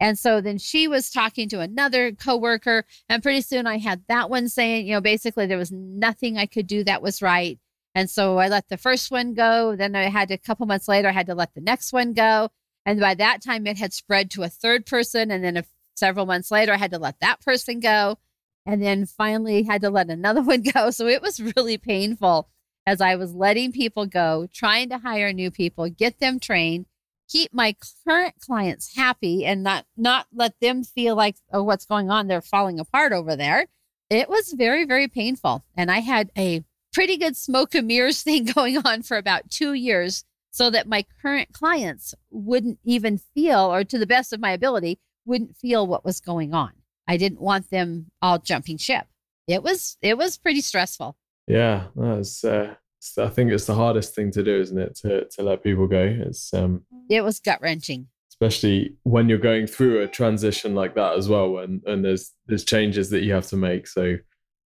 And 0.00 0.18
so 0.18 0.40
then 0.40 0.58
she 0.58 0.88
was 0.88 1.10
talking 1.10 1.48
to 1.50 1.60
another 1.60 2.12
coworker. 2.12 2.84
And 3.08 3.22
pretty 3.22 3.40
soon 3.40 3.66
I 3.66 3.78
had 3.78 4.02
that 4.08 4.28
one 4.28 4.48
saying, 4.48 4.86
you 4.86 4.92
know, 4.92 5.00
basically 5.00 5.46
there 5.46 5.58
was 5.58 5.72
nothing 5.72 6.36
I 6.36 6.46
could 6.46 6.66
do 6.66 6.84
that 6.84 7.02
was 7.02 7.22
right. 7.22 7.58
And 7.94 8.10
so 8.10 8.38
I 8.38 8.48
let 8.48 8.68
the 8.68 8.76
first 8.76 9.10
one 9.10 9.34
go. 9.34 9.76
Then 9.76 9.94
I 9.94 10.08
had 10.08 10.28
to, 10.28 10.34
a 10.34 10.38
couple 10.38 10.66
months 10.66 10.88
later, 10.88 11.08
I 11.08 11.12
had 11.12 11.26
to 11.26 11.34
let 11.34 11.54
the 11.54 11.60
next 11.60 11.92
one 11.92 12.12
go. 12.12 12.50
And 12.84 13.00
by 13.00 13.14
that 13.14 13.40
time, 13.40 13.66
it 13.66 13.78
had 13.78 13.92
spread 13.92 14.30
to 14.32 14.42
a 14.42 14.48
third 14.48 14.84
person 14.84 15.30
and 15.30 15.42
then 15.42 15.56
a 15.56 15.64
several 15.94 16.26
months 16.26 16.50
later, 16.50 16.72
I 16.72 16.76
had 16.76 16.90
to 16.92 16.98
let 16.98 17.20
that 17.20 17.40
person 17.40 17.80
go. 17.80 18.18
And 18.66 18.82
then 18.82 19.04
finally 19.04 19.62
had 19.62 19.82
to 19.82 19.90
let 19.90 20.08
another 20.08 20.42
one 20.42 20.62
go. 20.62 20.90
So 20.90 21.06
it 21.06 21.22
was 21.22 21.40
really 21.56 21.78
painful 21.78 22.48
as 22.86 23.00
I 23.00 23.16
was 23.16 23.34
letting 23.34 23.72
people 23.72 24.06
go, 24.06 24.46
trying 24.52 24.90
to 24.90 24.98
hire 24.98 25.32
new 25.32 25.50
people, 25.50 25.88
get 25.88 26.18
them 26.18 26.38
trained, 26.38 26.86
keep 27.28 27.52
my 27.52 27.74
current 28.06 28.34
clients 28.40 28.96
happy 28.96 29.44
and 29.44 29.62
not 29.62 29.86
not 29.96 30.26
let 30.32 30.58
them 30.60 30.84
feel 30.84 31.16
like 31.16 31.36
oh 31.52 31.62
what's 31.62 31.86
going 31.86 32.10
on 32.10 32.26
they're 32.26 32.42
falling 32.42 32.78
apart 32.78 33.12
over 33.12 33.36
there. 33.36 33.66
It 34.10 34.28
was 34.28 34.52
very 34.52 34.84
very 34.84 35.08
painful 35.08 35.64
and 35.76 35.90
I 35.90 36.00
had 36.00 36.30
a 36.36 36.62
pretty 36.92 37.16
good 37.16 37.36
smoke 37.36 37.74
and 37.74 37.86
mirrors 37.86 38.22
thing 38.24 38.44
going 38.44 38.78
on 38.78 39.02
for 39.02 39.16
about 39.16 39.50
2 39.50 39.72
years 39.72 40.24
so 40.50 40.70
that 40.70 40.86
my 40.86 41.04
current 41.20 41.52
clients 41.52 42.14
wouldn't 42.30 42.78
even 42.84 43.18
feel 43.18 43.72
or 43.72 43.82
to 43.82 43.98
the 43.98 44.06
best 44.06 44.32
of 44.32 44.40
my 44.40 44.52
ability 44.52 45.00
wouldn't 45.24 45.56
feel 45.56 45.86
what 45.86 46.04
was 46.04 46.20
going 46.20 46.54
on. 46.54 46.72
I 47.06 47.16
didn't 47.16 47.40
want 47.40 47.70
them 47.70 48.10
all 48.22 48.38
jumping 48.38 48.78
ship. 48.78 49.06
It 49.46 49.62
was 49.62 49.96
it 50.00 50.16
was 50.16 50.38
pretty 50.38 50.60
stressful. 50.60 51.16
Yeah, 51.46 51.86
that's. 51.96 52.44
Uh, 52.44 52.74
I 53.18 53.28
think 53.28 53.52
it's 53.52 53.66
the 53.66 53.74
hardest 53.74 54.14
thing 54.14 54.30
to 54.30 54.42
do, 54.42 54.58
isn't 54.60 54.78
it? 54.78 54.94
To 55.02 55.26
to 55.26 55.42
let 55.42 55.62
people 55.62 55.86
go. 55.86 56.02
It's 56.02 56.52
um. 56.54 56.82
It 57.10 57.22
was 57.22 57.40
gut 57.40 57.60
wrenching. 57.60 58.08
Especially 58.30 58.96
when 59.04 59.28
you're 59.28 59.38
going 59.38 59.66
through 59.66 60.00
a 60.00 60.08
transition 60.08 60.74
like 60.74 60.94
that 60.94 61.16
as 61.16 61.28
well, 61.28 61.58
and 61.58 61.82
and 61.86 62.04
there's 62.04 62.32
there's 62.46 62.64
changes 62.64 63.10
that 63.10 63.22
you 63.22 63.32
have 63.34 63.46
to 63.48 63.56
make. 63.56 63.86
So, 63.86 64.16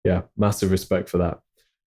yeah, 0.05 0.23
massive 0.37 0.71
respect 0.71 1.09
for 1.09 1.19
that. 1.19 1.41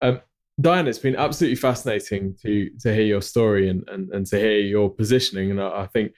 Um, 0.00 0.20
Diane, 0.60 0.88
it's 0.88 0.98
been 0.98 1.16
absolutely 1.16 1.56
fascinating 1.56 2.36
to 2.42 2.70
to 2.80 2.94
hear 2.94 3.04
your 3.04 3.22
story 3.22 3.68
and 3.68 3.86
and, 3.88 4.10
and 4.10 4.26
to 4.28 4.38
hear 4.38 4.58
your 4.58 4.90
positioning. 4.90 5.50
And 5.50 5.60
I, 5.60 5.82
I 5.82 5.86
think 5.86 6.12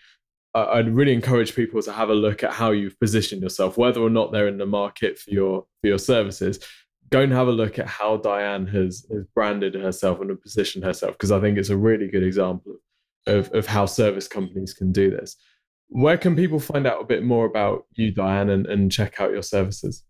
I'd 0.55 0.95
really 0.95 1.15
encourage 1.15 1.55
people 1.55 1.81
to 1.83 1.93
have 1.93 2.11
a 2.11 2.15
look 2.15 2.43
at 2.43 2.53
how 2.53 2.73
you've 2.73 3.01
positioned 3.01 3.41
yourself, 3.43 3.79
whether 3.79 4.01
or 4.01 4.11
not 4.11 4.33
they're 4.33 4.49
in 4.49 4.59
the 4.59 4.67
market 4.67 5.19
for 5.19 5.31
your 5.31 5.65
for 5.81 5.87
your 5.87 5.99
services. 5.99 6.59
Go 7.11 7.23
and 7.23 7.33
have 7.33 7.49
a 7.49 7.53
look 7.53 7.79
at 7.79 7.87
how 7.87 8.19
Diane 8.19 8.67
has, 8.69 9.07
has 9.11 9.25
branded 9.35 9.75
herself 9.75 10.21
and 10.21 10.41
positioned 10.41 10.85
herself, 10.85 11.13
because 11.13 11.33
I 11.33 11.41
think 11.41 11.59
it's 11.59 11.69
a 11.69 11.77
really 11.77 12.09
good 12.09 12.23
example 12.23 12.77
of, 13.27 13.53
of 13.53 13.67
how 13.67 13.85
service 13.87 14.29
companies 14.29 14.73
can 14.73 14.93
do 14.93 15.11
this. 15.11 15.37
Where 15.89 16.17
can 16.17 16.35
people 16.35 16.59
find 16.59 16.87
out 16.87 17.03
a 17.03 17.05
bit 17.05 17.23
more 17.23 17.45
about 17.45 17.85
you, 17.93 18.13
Diane, 18.13 18.49
and, 18.49 18.65
and 18.67 18.91
check 18.91 19.21
out 19.21 19.31
your 19.31 19.43
services? 19.43 20.05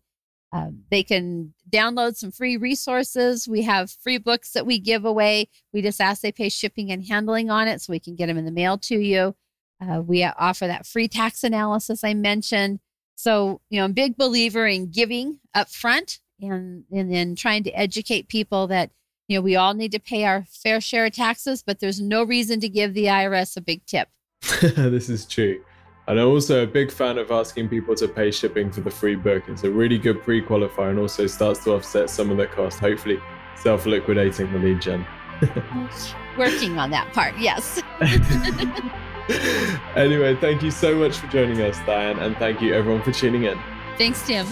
um, 0.53 0.83
they 0.89 1.03
can 1.03 1.53
download 1.69 2.15
some 2.15 2.31
free 2.31 2.55
resources. 2.55 3.49
We 3.49 3.63
have 3.63 3.91
free 3.91 4.17
books 4.17 4.53
that 4.53 4.65
we 4.65 4.79
give 4.79 5.03
away. 5.03 5.49
We 5.73 5.81
just 5.81 5.99
ask 5.99 6.21
they 6.21 6.31
pay 6.31 6.47
shipping 6.47 6.89
and 6.89 7.05
handling 7.05 7.49
on 7.49 7.67
it 7.67 7.81
so 7.81 7.91
we 7.91 7.99
can 7.99 8.15
get 8.15 8.27
them 8.27 8.37
in 8.37 8.45
the 8.45 8.51
mail 8.51 8.77
to 8.77 8.97
you. 8.97 9.35
Uh, 9.79 10.01
we 10.01 10.23
offer 10.23 10.67
that 10.67 10.85
free 10.85 11.07
tax 11.07 11.43
analysis 11.43 12.03
I 12.03 12.13
mentioned. 12.13 12.79
So, 13.15 13.61
you 13.69 13.79
know, 13.79 13.85
I'm 13.85 13.91
a 13.91 13.93
big 13.93 14.17
believer 14.17 14.67
in 14.67 14.91
giving 14.91 15.39
up 15.53 15.69
front 15.69 16.19
and, 16.41 16.83
and 16.91 17.11
then 17.11 17.35
trying 17.35 17.63
to 17.63 17.71
educate 17.71 18.27
people 18.27 18.67
that, 18.67 18.91
you 19.27 19.37
know, 19.37 19.41
we 19.41 19.55
all 19.55 19.73
need 19.73 19.91
to 19.91 19.99
pay 19.99 20.23
our 20.23 20.45
fair 20.49 20.79
share 20.79 21.05
of 21.05 21.13
taxes, 21.13 21.63
but 21.63 21.79
there's 21.79 21.99
no 21.99 22.23
reason 22.23 22.59
to 22.59 22.69
give 22.69 22.93
the 22.93 23.05
IRS 23.05 23.57
a 23.57 23.61
big 23.61 23.85
tip. 23.85 24.09
this 24.61 25.09
is 25.09 25.25
true. 25.25 25.61
And 26.07 26.19
I'm 26.19 26.27
also 26.27 26.63
a 26.63 26.67
big 26.67 26.91
fan 26.91 27.17
of 27.17 27.31
asking 27.31 27.67
people 27.67 27.93
to 27.95 28.07
pay 28.07 28.31
shipping 28.31 28.71
for 28.71 28.79
the 28.79 28.89
free 28.89 29.15
book. 29.15 29.43
It's 29.47 29.63
a 29.63 29.69
really 29.69 29.97
good 29.97 30.23
pre 30.23 30.41
qualifier 30.41 30.91
and 30.91 30.99
also 30.99 31.27
starts 31.27 31.63
to 31.65 31.73
offset 31.73 32.09
some 32.09 32.31
of 32.31 32.37
the 32.37 32.47
cost, 32.47 32.79
hopefully 32.79 33.19
self 33.55 33.85
liquidating 33.85 34.51
the 34.53 34.59
lead 34.59 34.81
gen. 34.81 35.05
Working 36.37 36.79
on 36.79 36.91
that 36.91 37.11
part, 37.13 37.37
yes. 37.37 37.81
anyway, 39.95 40.35
thank 40.35 40.63
you 40.63 40.71
so 40.71 40.95
much 40.95 41.17
for 41.17 41.27
joining 41.27 41.61
us, 41.61 41.77
Diane, 41.85 42.19
and 42.19 42.35
thank 42.37 42.61
you 42.61 42.73
everyone 42.73 43.01
for 43.01 43.11
tuning 43.11 43.43
in. 43.43 43.59
Thanks, 43.97 44.25
Tim. 44.25 44.45